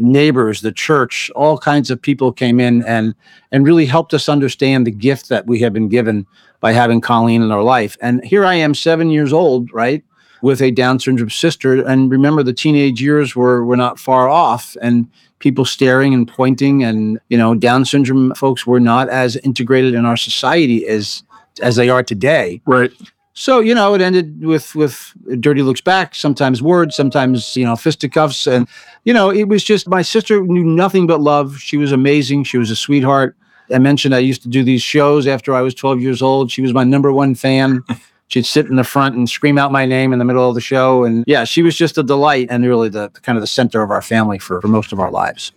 neighbors, 0.00 0.60
the 0.60 0.72
church, 0.72 1.30
all 1.36 1.56
kinds 1.58 1.90
of 1.90 2.02
people 2.02 2.32
came 2.32 2.58
in 2.60 2.82
and 2.84 3.14
and 3.52 3.64
really 3.64 3.86
helped 3.86 4.12
us 4.12 4.28
understand 4.28 4.86
the 4.86 4.90
gift 4.90 5.28
that 5.28 5.46
we 5.46 5.60
had 5.60 5.72
been 5.72 5.88
given 5.88 6.26
by 6.60 6.72
having 6.72 7.00
Colleen 7.00 7.42
in 7.42 7.50
our 7.50 7.62
life. 7.62 7.96
And 8.00 8.24
here 8.24 8.44
I 8.44 8.54
am, 8.54 8.74
seven 8.74 9.10
years 9.10 9.32
old, 9.32 9.72
right, 9.72 10.04
with 10.42 10.60
a 10.60 10.70
Down 10.70 10.98
syndrome 10.98 11.30
sister. 11.30 11.84
And 11.86 12.10
remember, 12.10 12.42
the 12.42 12.52
teenage 12.52 13.02
years 13.02 13.34
were 13.34 13.64
were 13.64 13.76
not 13.76 13.98
far 13.98 14.28
off, 14.28 14.76
and 14.80 15.08
people 15.38 15.64
staring 15.64 16.14
and 16.14 16.28
pointing, 16.28 16.82
and 16.82 17.18
you 17.28 17.38
know, 17.38 17.54
Down 17.54 17.84
syndrome 17.84 18.34
folks 18.34 18.66
were 18.66 18.80
not 18.80 19.08
as 19.08 19.36
integrated 19.36 19.94
in 19.94 20.04
our 20.04 20.16
society 20.16 20.86
as 20.86 21.22
as 21.62 21.76
they 21.76 21.88
are 21.88 22.02
today. 22.02 22.60
Right. 22.66 22.92
So 23.38 23.60
you 23.60 23.74
know, 23.74 23.94
it 23.94 24.00
ended 24.00 24.46
with 24.46 24.74
with 24.74 25.12
dirty 25.40 25.62
looks 25.62 25.82
back. 25.82 26.14
Sometimes 26.14 26.62
words, 26.62 26.96
sometimes 26.96 27.54
you 27.54 27.64
know 27.64 27.76
fisticuffs, 27.76 28.46
and 28.46 28.66
you 29.04 29.12
know, 29.12 29.30
it 29.30 29.44
was 29.44 29.62
just 29.62 29.88
my 29.88 30.00
sister 30.00 30.40
knew 30.40 30.64
nothing 30.64 31.06
but 31.06 31.20
love. 31.20 31.58
She 31.58 31.76
was 31.76 31.92
amazing. 31.92 32.44
She 32.44 32.56
was 32.56 32.70
a 32.70 32.76
sweetheart. 32.76 33.36
I 33.72 33.78
mentioned 33.78 34.14
I 34.14 34.18
used 34.20 34.42
to 34.42 34.48
do 34.48 34.62
these 34.62 34.82
shows 34.82 35.26
after 35.26 35.54
I 35.54 35.60
was 35.60 35.74
12 35.74 36.00
years 36.00 36.22
old. 36.22 36.50
She 36.50 36.62
was 36.62 36.72
my 36.72 36.84
number 36.84 37.12
one 37.12 37.34
fan. 37.34 37.82
She'd 38.28 38.46
sit 38.46 38.66
in 38.66 38.74
the 38.74 38.84
front 38.84 39.14
and 39.14 39.30
scream 39.30 39.56
out 39.56 39.70
my 39.70 39.86
name 39.86 40.12
in 40.12 40.18
the 40.18 40.24
middle 40.24 40.48
of 40.48 40.56
the 40.56 40.60
show, 40.60 41.04
and 41.04 41.22
yeah, 41.28 41.44
she 41.44 41.62
was 41.62 41.76
just 41.76 41.96
a 41.96 42.02
delight 42.02 42.48
and 42.50 42.64
really 42.64 42.88
the 42.88 43.08
kind 43.22 43.38
of 43.38 43.40
the 43.40 43.46
center 43.46 43.82
of 43.82 43.92
our 43.92 44.02
family 44.02 44.38
for 44.38 44.60
for 44.60 44.66
most 44.66 44.92
of 44.92 44.98
our 44.98 45.12
lives. 45.12 45.52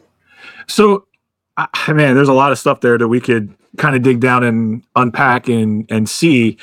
So, 0.67 1.07
I 1.57 1.67
man, 1.93 2.13
there's 2.13 2.29
a 2.29 2.33
lot 2.33 2.51
of 2.51 2.59
stuff 2.59 2.81
there 2.81 2.97
that 2.99 3.07
we 3.07 3.19
could 3.19 3.55
kind 3.77 3.95
of 3.95 4.03
dig 4.03 4.19
down 4.19 4.43
and 4.43 4.83
unpack 4.95 5.47
and 5.47 5.87
and 5.89 6.07
see. 6.07 6.57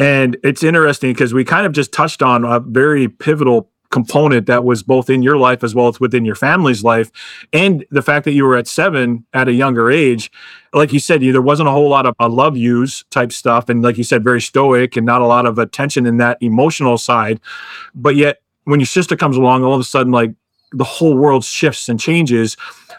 And 0.00 0.36
it's 0.42 0.64
interesting 0.64 1.12
because 1.12 1.32
we 1.32 1.44
kind 1.44 1.66
of 1.66 1.72
just 1.72 1.92
touched 1.92 2.20
on 2.20 2.44
a 2.44 2.58
very 2.58 3.08
pivotal 3.08 3.70
component 3.90 4.46
that 4.46 4.64
was 4.64 4.82
both 4.82 5.08
in 5.08 5.22
your 5.22 5.36
life 5.38 5.64
as 5.64 5.74
well 5.74 5.88
as 5.88 5.98
within 5.98 6.24
your 6.24 6.34
family's 6.34 6.84
life 6.84 7.10
and 7.52 7.86
the 7.90 8.02
fact 8.02 8.24
that 8.24 8.32
you 8.32 8.44
were 8.44 8.56
at 8.56 8.66
seven 8.66 9.24
at 9.32 9.48
a 9.48 9.52
younger 9.52 9.90
age 9.90 10.30
like 10.74 10.92
you 10.92 10.98
said 11.00 11.22
you, 11.22 11.32
there 11.32 11.40
wasn't 11.40 11.66
a 11.66 11.72
whole 11.72 11.88
lot 11.88 12.04
of 12.04 12.14
I 12.18 12.26
love 12.26 12.56
yous 12.56 13.04
type 13.10 13.32
stuff 13.32 13.68
and 13.68 13.82
like 13.82 13.96
you 13.96 14.04
said 14.04 14.22
very 14.22 14.42
stoic 14.42 14.96
and 14.96 15.06
not 15.06 15.22
a 15.22 15.26
lot 15.26 15.46
of 15.46 15.58
attention 15.58 16.04
in 16.04 16.18
that 16.18 16.36
emotional 16.42 16.98
side 16.98 17.40
but 17.94 18.14
yet 18.14 18.42
when 18.64 18.78
your 18.78 18.86
sister 18.86 19.16
comes 19.16 19.36
along 19.36 19.64
all 19.64 19.74
of 19.74 19.80
a 19.80 19.84
sudden 19.84 20.12
like 20.12 20.32
the 20.72 20.84
whole 20.84 21.16
world 21.16 21.44
shifts 21.44 21.88
and 21.88 21.98
changes 21.98 22.56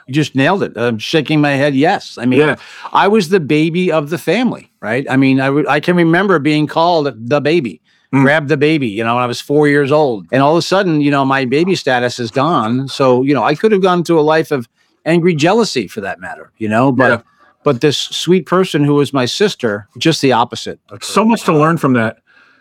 you 0.10 0.16
just 0.16 0.34
nailed 0.34 0.64
it. 0.64 0.76
I'm 0.76 0.98
shaking 0.98 1.40
my 1.40 1.52
head. 1.52 1.76
Yes. 1.76 2.18
I 2.18 2.26
mean, 2.26 2.40
Yeah. 2.40 2.56
I 2.92 3.08
was 3.08 3.30
the 3.30 3.40
baby 3.40 3.92
of 3.92 4.10
the 4.10 4.18
family, 4.18 4.72
right? 4.82 5.06
I 5.08 5.18
mean, 5.18 5.40
I 5.40 5.50
I 5.70 5.80
can 5.80 5.96
remember 5.96 6.40
being 6.40 6.66
called 6.66 7.14
the 7.30 7.40
baby. 7.40 7.80
Mm. 8.14 8.24
Grab 8.24 8.48
the 8.48 8.58
baby, 8.58 8.88
you 8.88 9.04
know, 9.04 9.14
when 9.16 9.24
I 9.24 9.28
was 9.28 9.40
four 9.40 9.68
years 9.68 9.92
old. 9.92 10.26
And 10.32 10.42
all 10.42 10.54
of 10.54 10.58
a 10.58 10.64
sudden, 10.64 11.00
you 11.00 11.12
know, 11.12 11.24
my 11.26 11.46
baby 11.46 11.76
status 11.76 12.20
is 12.20 12.32
gone. 12.32 12.88
So, 12.88 13.22
you 13.22 13.34
know, 13.36 13.44
I 13.44 13.54
could 13.54 13.72
have 13.72 13.84
gone 13.84 14.04
to 14.06 14.20
a 14.20 14.22
life 14.22 14.52
of 14.52 14.68
angry 15.06 15.36
jealousy 15.36 15.88
for 15.88 16.02
that 16.02 16.20
matter, 16.20 16.52
you 16.58 16.68
know, 16.68 16.92
but 16.92 17.10
Yeah. 17.12 17.22
but 17.64 17.82
this 17.82 17.98
sweet 17.98 18.46
person 18.48 18.84
who 18.84 18.96
was 18.96 19.14
my 19.14 19.26
sister, 19.26 19.88
just 19.98 20.22
the 20.22 20.32
opposite. 20.32 20.80
so 21.02 21.24
much 21.24 21.44
to 21.44 21.54
learn 21.54 21.78
from 21.78 21.94
that 21.94 22.18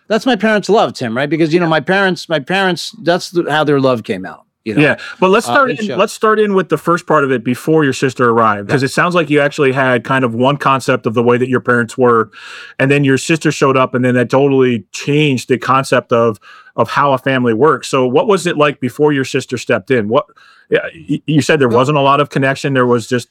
That's 0.09 0.25
my 0.27 0.37
parents' 0.37 0.69
love, 0.71 0.93
Tim, 0.95 1.15
right? 1.17 1.29
Because 1.29 1.53
you 1.53 1.61
know, 1.61 1.69
my 1.69 1.81
parents, 1.81 2.29
my 2.29 2.41
parents, 2.41 2.95
that's 3.03 3.31
the, 3.31 3.45
how 3.51 3.65
their 3.65 3.79
love 3.81 4.05
came 4.05 4.25
out. 4.27 4.45
You 4.65 4.75
know? 4.75 4.83
Yeah, 4.83 4.97
but 5.19 5.31
let's 5.31 5.49
Uh, 5.49 5.53
start. 5.53 5.71
it 5.71 5.81
in, 5.81 5.97
let's 5.99 6.13
start 6.13 6.39
in 6.39 6.53
with 6.53 6.69
the 6.69 6.77
first 6.77 7.07
part 7.07 7.25
of 7.25 7.31
it 7.33 7.43
before 7.43 7.85
your 7.85 7.93
sister 7.93 8.29
arrived, 8.29 8.67
because 8.67 8.83
it 8.83 8.91
sounds 8.91 9.15
like 9.15 9.31
you 9.31 9.41
actually 9.41 9.73
had 9.73 10.05
kind 10.05 10.25
of 10.25 10.35
one 10.35 10.57
concept 10.59 11.07
of 11.07 11.15
the 11.15 11.23
way 11.23 11.39
that 11.39 11.49
your 11.49 11.61
parents 11.61 11.97
were, 11.97 12.31
and 12.79 12.91
then 12.91 13.03
your 13.05 13.17
sister 13.17 13.51
showed 13.51 13.77
up, 13.77 13.95
and 13.95 14.05
then 14.05 14.15
that 14.15 14.29
totally 14.31 14.85
changed 14.93 15.49
the 15.49 15.59
concept 15.59 16.13
of 16.13 16.39
of 16.77 16.91
how 16.91 17.13
a 17.13 17.19
family 17.19 17.55
works. 17.55 17.89
So, 17.89 18.07
what 18.07 18.29
was 18.29 18.47
it 18.47 18.57
like 18.57 18.79
before 18.79 19.13
your 19.13 19.25
sister 19.25 19.57
stepped 19.57 19.91
in? 19.91 20.09
What 20.09 20.27
yeah, 20.71 20.87
you 21.27 21.41
said 21.41 21.61
there 21.61 21.69
wasn't 21.69 21.97
a 21.97 22.03
lot 22.03 22.21
of 22.21 22.29
connection. 22.29 22.75
There 22.75 22.87
was 22.87 23.09
just 23.09 23.29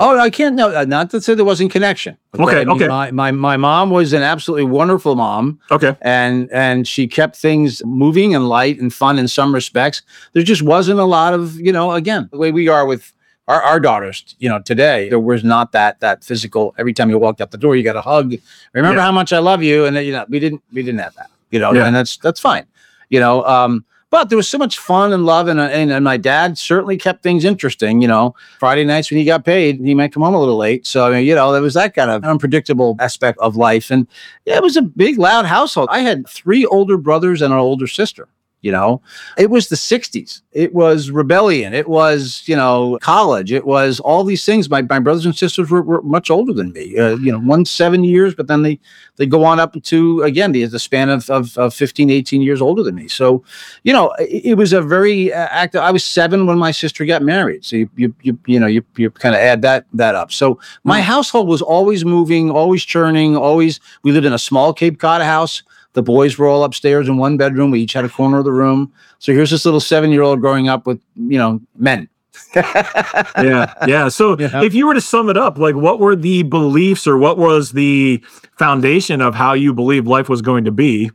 Oh, 0.00 0.18
I 0.18 0.30
can't 0.30 0.54
know. 0.54 0.74
uh, 0.74 0.84
Not 0.84 1.10
to 1.10 1.20
say 1.20 1.34
there 1.34 1.44
wasn't 1.44 1.72
connection. 1.72 2.16
Okay, 2.38 2.60
I 2.60 2.64
mean, 2.64 2.70
okay. 2.76 2.88
My, 2.88 3.10
my 3.10 3.30
my 3.32 3.56
mom 3.56 3.90
was 3.90 4.12
an 4.12 4.22
absolutely 4.22 4.64
wonderful 4.64 5.16
mom, 5.16 5.58
okay. 5.70 5.96
and 6.02 6.48
and 6.52 6.86
she 6.86 7.08
kept 7.08 7.34
things 7.36 7.82
moving 7.84 8.34
and 8.34 8.48
light 8.48 8.78
and 8.80 8.92
fun 8.94 9.18
in 9.18 9.26
some 9.28 9.52
respects. 9.54 10.02
There 10.34 10.42
just 10.44 10.62
wasn't 10.62 11.00
a 11.00 11.04
lot 11.04 11.34
of 11.34 11.58
you 11.60 11.72
know. 11.72 11.92
Again, 11.92 12.28
the 12.30 12.38
way 12.38 12.52
we 12.52 12.68
are 12.68 12.86
with 12.86 13.12
our, 13.48 13.60
our 13.62 13.80
daughters, 13.80 14.36
you 14.38 14.48
know, 14.48 14.60
today 14.60 15.08
there 15.08 15.18
was 15.18 15.42
not 15.42 15.72
that 15.72 15.98
that 16.00 16.22
physical. 16.22 16.74
Every 16.78 16.92
time 16.92 17.10
you 17.10 17.18
walked 17.18 17.40
out 17.40 17.50
the 17.50 17.58
door, 17.58 17.74
you 17.74 17.82
got 17.82 17.96
a 17.96 18.00
hug. 18.02 18.34
Remember 18.74 18.98
Yeah. 18.98 19.04
how 19.06 19.12
much 19.12 19.32
I 19.32 19.38
love 19.40 19.62
you, 19.64 19.84
and 19.84 19.96
then, 19.96 20.04
you 20.06 20.12
know 20.12 20.24
we 20.28 20.38
didn't 20.38 20.62
we 20.72 20.82
didn't 20.84 21.00
have 21.00 21.14
that. 21.16 21.30
You 21.50 21.58
know, 21.58 21.72
Yeah. 21.72 21.86
and 21.86 21.96
that's 21.96 22.16
that's 22.18 22.38
fine. 22.40 22.66
You 23.10 23.18
know, 23.20 23.42
um, 23.46 23.84
but 24.10 24.28
there 24.28 24.36
was 24.36 24.48
so 24.48 24.58
much 24.58 24.78
fun 24.78 25.12
and 25.12 25.26
love, 25.26 25.48
and, 25.48 25.60
uh, 25.60 25.64
and 25.64 25.90
and 25.90 26.04
my 26.04 26.16
dad 26.16 26.56
certainly 26.56 26.96
kept 26.96 27.22
things 27.22 27.44
interesting. 27.44 28.00
You 28.00 28.08
know, 28.08 28.34
Friday 28.58 28.84
nights 28.84 29.10
when 29.10 29.18
he 29.18 29.24
got 29.24 29.44
paid, 29.44 29.80
he 29.80 29.94
might 29.94 30.12
come 30.12 30.22
home 30.22 30.34
a 30.34 30.40
little 30.40 30.56
late. 30.56 30.86
So 30.86 31.06
I 31.06 31.10
mean, 31.10 31.26
you 31.26 31.34
know, 31.34 31.52
there 31.52 31.62
was 31.62 31.74
that 31.74 31.94
kind 31.94 32.10
of 32.10 32.24
unpredictable 32.24 32.96
aspect 33.00 33.38
of 33.38 33.56
life, 33.56 33.90
and 33.90 34.06
yeah, 34.44 34.56
it 34.56 34.62
was 34.62 34.76
a 34.76 34.82
big, 34.82 35.18
loud 35.18 35.46
household. 35.46 35.88
I 35.90 36.00
had 36.00 36.28
three 36.28 36.64
older 36.66 36.96
brothers 36.96 37.42
and 37.42 37.52
an 37.52 37.60
older 37.60 37.86
sister. 37.86 38.28
You 38.60 38.72
know, 38.72 39.00
it 39.36 39.50
was 39.50 39.68
the 39.68 39.76
60s. 39.76 40.42
It 40.50 40.74
was 40.74 41.12
rebellion. 41.12 41.74
It 41.74 41.88
was, 41.88 42.42
you 42.46 42.56
know, 42.56 42.98
college. 43.00 43.52
It 43.52 43.64
was 43.64 44.00
all 44.00 44.24
these 44.24 44.44
things. 44.44 44.68
My, 44.68 44.82
my 44.82 44.98
brothers 44.98 45.24
and 45.24 45.36
sisters 45.36 45.70
were, 45.70 45.80
were 45.80 46.02
much 46.02 46.28
older 46.28 46.52
than 46.52 46.72
me. 46.72 46.98
Uh, 46.98 47.16
you 47.16 47.30
know, 47.30 47.38
one 47.38 47.64
seven 47.64 48.02
years, 48.02 48.34
but 48.34 48.48
then 48.48 48.62
they 48.62 48.80
they 49.18 49.26
go 49.26 49.44
on 49.44 49.60
up 49.60 49.80
to, 49.80 50.22
again, 50.22 50.52
the, 50.52 50.64
the 50.64 50.78
span 50.78 51.08
of, 51.08 51.28
of, 51.28 51.56
of 51.58 51.74
15, 51.74 52.08
18 52.08 52.40
years 52.40 52.62
older 52.62 52.82
than 52.82 52.94
me. 52.94 53.08
So, 53.08 53.44
you 53.82 53.92
know, 53.92 54.12
it, 54.18 54.46
it 54.46 54.54
was 54.54 54.72
a 54.72 54.80
very 54.80 55.32
uh, 55.32 55.48
active. 55.50 55.82
I 55.82 55.90
was 55.90 56.04
seven 56.04 56.46
when 56.46 56.56
my 56.56 56.70
sister 56.70 57.04
got 57.04 57.22
married. 57.22 57.64
So 57.64 57.76
you, 57.76 57.90
you, 57.96 58.14
you, 58.22 58.38
you 58.46 58.60
know, 58.60 58.66
you, 58.66 58.84
you 58.96 59.10
kind 59.10 59.34
of 59.34 59.40
add 59.40 59.62
that, 59.62 59.86
that 59.92 60.14
up. 60.14 60.32
So 60.32 60.58
my 60.84 61.00
household 61.00 61.48
was 61.48 61.60
always 61.60 62.04
moving, 62.04 62.50
always 62.50 62.84
churning, 62.84 63.36
always, 63.36 63.80
we 64.02 64.12
lived 64.12 64.26
in 64.26 64.32
a 64.32 64.38
small 64.38 64.72
Cape 64.72 64.98
Cod 64.98 65.20
house. 65.20 65.62
The 65.94 66.02
boys 66.02 66.38
were 66.38 66.46
all 66.46 66.64
upstairs 66.64 67.08
in 67.08 67.16
one 67.16 67.36
bedroom. 67.36 67.70
We 67.70 67.80
each 67.80 67.92
had 67.92 68.04
a 68.04 68.08
corner 68.08 68.38
of 68.38 68.44
the 68.44 68.52
room. 68.52 68.92
So 69.18 69.32
here's 69.32 69.50
this 69.50 69.64
little 69.64 69.80
seven 69.80 70.10
year 70.10 70.22
old 70.22 70.40
growing 70.40 70.68
up 70.68 70.86
with, 70.86 71.00
you 71.14 71.38
know, 71.38 71.60
men. 71.76 72.08
yeah 72.54 73.74
yeah 73.86 74.08
so 74.08 74.34
know? 74.36 74.62
if 74.62 74.72
you 74.72 74.86
were 74.86 74.94
to 74.94 75.00
sum 75.00 75.28
it 75.28 75.36
up 75.36 75.58
like 75.58 75.74
what 75.74 75.98
were 75.98 76.14
the 76.14 76.44
beliefs 76.44 77.04
or 77.04 77.18
what 77.18 77.36
was 77.36 77.72
the 77.72 78.22
foundation 78.56 79.20
of 79.20 79.34
how 79.34 79.54
you 79.54 79.74
believed 79.74 80.06
life 80.06 80.28
was 80.28 80.40
going 80.40 80.64
to 80.64 80.70
be 80.70 81.10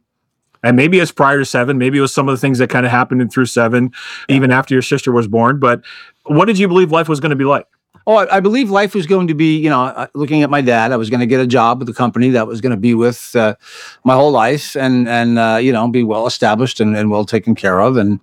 and 0.63 0.75
maybe 0.75 0.99
it's 0.99 1.13
prior 1.13 1.39
to 1.39 1.45
seven 1.45 1.77
maybe 1.77 1.97
it 1.97 2.01
was 2.01 2.13
some 2.13 2.27
of 2.27 2.33
the 2.33 2.39
things 2.39 2.57
that 2.57 2.69
kind 2.69 2.85
of 2.85 2.91
happened 2.91 3.21
in 3.21 3.29
through 3.29 3.45
seven 3.45 3.89
even 4.27 4.51
after 4.51 4.75
your 4.75 4.81
sister 4.81 5.13
was 5.13 5.27
born 5.27 5.59
but 5.59 5.81
what 6.25 6.45
did 6.45 6.59
you 6.59 6.67
believe 6.67 6.91
life 6.91 7.07
was 7.07 7.21
going 7.21 7.29
to 7.29 7.37
be 7.37 7.45
like 7.45 7.65
Oh, 8.05 8.15
I, 8.15 8.38
I 8.38 8.39
believe 8.41 8.69
life 8.69 8.93
was 8.93 9.07
going 9.07 9.27
to 9.27 9.33
be, 9.33 9.57
you 9.57 9.69
know, 9.69 9.83
uh, 9.83 10.07
looking 10.13 10.43
at 10.43 10.50
my 10.50 10.62
dad, 10.62 10.91
I 10.91 10.98
was 10.98 11.10
going 11.10 11.22
to 11.22 11.25
get 11.25 11.39
a 11.39 11.48
job 11.48 11.79
with 11.79 11.89
a 11.89 11.93
company 11.93 12.29
that 12.31 12.48
was 12.48 12.60
going 12.60 12.72
to 12.72 12.77
be 12.77 12.93
with 12.93 13.36
uh, 13.36 13.55
my 14.03 14.13
whole 14.13 14.31
life 14.31 14.75
and, 14.75 15.07
and 15.07 15.39
uh, 15.39 15.57
you 15.62 15.72
know, 15.72 15.88
be 15.88 16.03
well 16.03 16.27
established 16.27 16.79
and, 16.79 16.98
and 16.98 17.10
well 17.10 17.25
taken 17.25 17.55
care 17.55 17.79
of. 17.79 17.95
And, 17.95 18.19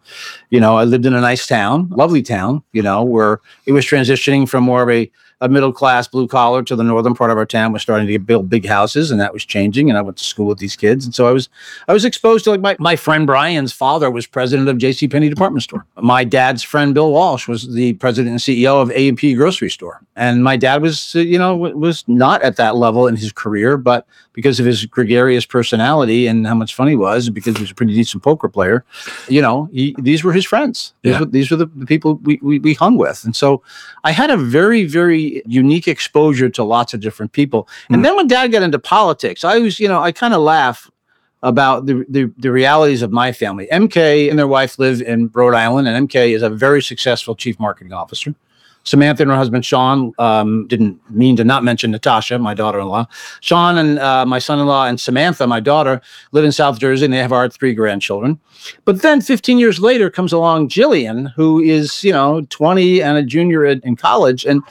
you 0.51 0.61
know, 0.61 0.77
I 0.77 0.85
lived 0.85 1.07
in 1.07 1.15
a 1.15 1.21
nice 1.21 1.47
town, 1.47 1.89
lovely 1.91 2.23
town, 2.23 2.63
you 2.73 2.83
know, 2.83 3.03
where 3.03 3.41
it 3.65 3.73
was 3.73 3.87
transitioning 3.87 4.49
from 4.49 4.65
more 4.65 4.83
of 4.83 4.91
a, 4.91 5.11
a 5.41 5.49
middle 5.49 5.73
class 5.73 6.07
blue 6.07 6.29
collar 6.29 6.63
to 6.63 6.77
the 6.77 6.85
northern 6.85 7.15
part 7.15 7.31
of 7.31 7.39
our 7.39 7.47
town 7.47 7.73
was 7.73 7.83
starting 7.83 8.07
to 8.07 8.19
build 8.19 8.51
big 8.51 8.67
houses 8.67 9.11
and 9.11 9.21
that 9.21 9.33
was 9.33 9.45
changing 9.45 9.89
and 9.89 9.99
I 9.99 10.03
went 10.03 10.19
to 10.19 10.25
school 10.25 10.47
with 10.47 10.59
these 10.59 10.77
kids 10.77 11.05
and 11.05 11.15
so 11.15 11.27
I 11.27 11.33
was 11.33 11.49
I 11.89 11.93
was 11.93 12.05
exposed 12.05 12.45
to 12.45 12.51
like 12.51 12.61
my, 12.61 12.77
my 12.79 12.97
friend 12.97 13.27
Brian's 13.27 13.73
father 13.73 14.11
was 14.11 14.27
president 14.27 14.69
of 14.69 14.77
JC 14.77 15.11
Penney 15.11 15.29
department 15.29 15.63
store. 15.63 15.87
My 15.97 16.25
dad's 16.25 16.63
friend 16.63 16.93
Bill 16.93 17.11
Walsh 17.11 17.49
was 17.49 17.73
the 17.73 17.95
president 17.95 18.33
and 18.33 18.41
CEO 18.41 18.83
of 18.83 18.91
A&P 18.91 19.35
grocery 19.35 19.70
store. 19.71 20.03
And 20.17 20.45
my 20.45 20.57
dad 20.57 20.83
was 20.83 21.15
uh, 21.17 21.21
you 21.21 21.39
know 21.39 21.57
was 21.57 22.05
not 22.09 22.43
at 22.43 22.57
that 22.57 22.77
level 22.77 23.07
in 23.07 23.17
his 23.17 23.33
career 23.33 23.77
but 23.77 24.07
because 24.33 24.61
of 24.61 24.67
his 24.67 24.87
gregarious 24.87 25.45
personality 25.45 26.27
and 26.27 26.47
how 26.47 26.55
much 26.55 26.75
fun 26.75 26.89
he 26.89 26.97
was 26.97 27.27
and 27.27 27.35
because 27.35 27.57
he 27.57 27.62
was 27.62 27.71
a 27.71 27.75
pretty 27.75 27.95
decent 27.95 28.23
poker 28.23 28.49
player, 28.49 28.85
you 29.29 29.43
know, 29.43 29.69
he, 29.73 29.95
these 29.99 30.23
were 30.23 30.33
his 30.33 30.47
friends. 30.47 30.95
These, 31.03 31.12
Yeah. 31.12 31.21
were, 31.21 31.27
these 31.27 31.50
were 31.50 31.57
the, 31.57 31.67
the 31.67 31.85
people 31.85 32.15
we, 32.23 32.39
we, 32.41 32.59
we 32.61 32.75
hung 32.75 32.97
with. 32.97 33.25
And 33.25 33.35
so 33.35 33.62
I 34.05 34.12
had 34.12 34.31
a 34.31 34.37
very, 34.37 34.85
very 34.85 35.43
unique 35.47 35.89
exposure 35.89 36.49
to 36.50 36.62
lots 36.65 36.95
of 36.95 37.00
different 37.00 37.33
people. 37.33 37.65
Mm. 37.91 37.95
And 37.97 38.05
then 38.05 38.17
when 38.17 38.29
dad 38.29 38.53
got 38.53 38.62
into 38.62 38.79
politics, 38.79 39.45
I 39.45 39.59
was, 39.59 39.81
you 39.81 39.89
know, 39.89 40.00
I 40.00 40.12
kind 40.12 40.33
of 40.33 40.41
laugh 40.41 40.89
about 41.43 41.87
the, 41.87 42.05
the 42.09 42.31
the 42.37 42.53
realities 42.53 43.00
of 43.03 43.11
my 43.11 43.33
family. 43.33 43.67
MK 43.73 44.29
and 44.29 44.39
their 44.39 44.47
wife 44.47 44.79
live 44.79 45.00
in 45.00 45.31
Rhode 45.33 45.55
Island, 45.55 45.89
and 45.89 46.09
MK 46.09 46.35
is 46.35 46.43
a 46.43 46.50
very 46.50 46.83
successful 46.83 47.35
chief 47.35 47.59
marketing 47.59 47.95
officer. 47.95 48.35
Samantha 48.85 49.23
and 49.23 49.31
her 49.31 49.37
husband 49.37 49.65
Sean 49.65 50.13
um, 50.19 50.67
didn't 50.69 50.99
mean 51.11 51.37
to 51.37 51.45
not 51.45 51.63
mention 51.65 51.91
Natasha, 51.91 52.39
my 52.39 52.55
daughter-in-law. 52.55 53.07
Sean 53.41 53.77
and 53.79 53.99
uh, 53.99 54.25
my 54.27 54.39
son-in-law 54.39 54.87
and 54.87 54.99
Samantha, 55.01 55.47
my 55.47 55.61
daughter, 55.61 56.01
live 56.33 56.45
in 56.45 56.53
South 56.53 56.79
Jersey, 56.81 57.05
and 57.05 57.13
they 57.15 57.19
have 57.19 57.33
our 57.33 57.49
three 57.49 57.75
grandchildren. 57.75 58.41
But 58.85 59.03
then 59.03 59.21
15 59.21 59.59
years 59.59 59.81
later 59.81 60.11
comes 60.11 60.33
along 60.33 60.69
Jillian, 60.71 61.33
who 61.37 61.61
is, 61.61 62.03
you 62.03 62.13
know, 62.13 62.41
20 62.51 63.03
and 63.03 63.19
a 63.19 63.23
junior 63.23 63.65
in, 63.67 63.81
in 63.81 63.97
college. 63.97 64.45
And 64.47 64.63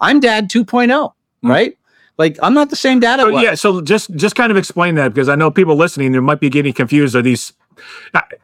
I'm 0.00 0.20
dad 0.20 0.48
2.0, 0.50 1.12
Mm. 1.44 1.48
right? 1.50 1.78
Like 2.16 2.36
I'm 2.42 2.52
not 2.54 2.70
the 2.70 2.76
same 2.76 2.98
dad 2.98 3.20
I 3.20 3.22
so, 3.24 3.30
was. 3.32 3.42
yeah 3.44 3.54
so 3.54 3.80
just 3.80 4.12
just 4.16 4.34
kind 4.34 4.50
of 4.50 4.56
explain 4.56 4.96
that 4.96 5.14
because 5.14 5.28
i 5.28 5.36
know 5.36 5.52
people 5.52 5.76
listening 5.76 6.10
they 6.10 6.18
might 6.18 6.40
be 6.40 6.50
getting 6.50 6.72
confused 6.72 7.14
are 7.14 7.22
these 7.22 7.52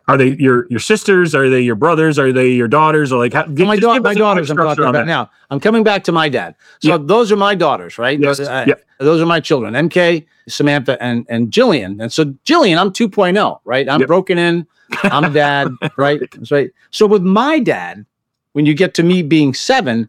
are 0.08 0.16
they 0.16 0.36
your 0.36 0.66
your 0.70 0.80
sisters 0.80 1.34
are 1.34 1.48
they 1.48 1.60
your 1.60 1.74
brothers 1.74 2.18
are 2.18 2.32
they 2.32 2.48
your 2.50 2.68
daughters 2.68 3.12
or 3.12 3.18
like 3.18 3.32
how, 3.32 3.46
my, 3.46 3.76
da- 3.76 3.88
my 3.88 3.98
us 3.98 3.98
a 3.98 4.00
quick 4.00 4.18
daughters 4.18 4.50
I'm 4.50 4.56
talking 4.56 4.84
about 4.84 5.06
now. 5.06 5.30
I'm 5.50 5.60
coming 5.60 5.82
back 5.84 6.04
to 6.04 6.12
my 6.12 6.28
dad. 6.28 6.54
So 6.80 6.88
Yeah. 6.90 6.98
those 7.00 7.30
are 7.32 7.36
my 7.36 7.54
daughters, 7.54 7.98
right? 7.98 8.18
Yes. 8.18 8.38
Those, 8.38 8.48
uh, 8.48 8.64
Yep. 8.68 8.84
those 8.98 9.20
are 9.22 9.26
my 9.26 9.40
children, 9.40 9.74
MK, 9.74 10.24
Samantha, 10.48 11.02
and 11.02 11.26
and 11.28 11.50
Jillian. 11.50 12.00
And 12.02 12.12
so 12.12 12.24
Jillian, 12.44 12.78
I'm 12.78 12.90
2.0, 12.92 13.60
right? 13.64 13.88
I'm 13.88 14.00
Yep. 14.00 14.06
broken 14.06 14.38
in. 14.38 14.66
I'm 15.04 15.32
dad, 15.32 15.68
right? 15.96 16.20
That's 16.32 16.50
right. 16.50 16.70
So 16.90 17.06
with 17.06 17.22
my 17.22 17.58
dad, 17.58 18.04
when 18.52 18.66
you 18.66 18.74
get 18.74 18.94
to 18.94 19.02
me 19.02 19.22
being 19.22 19.54
seven, 19.54 20.08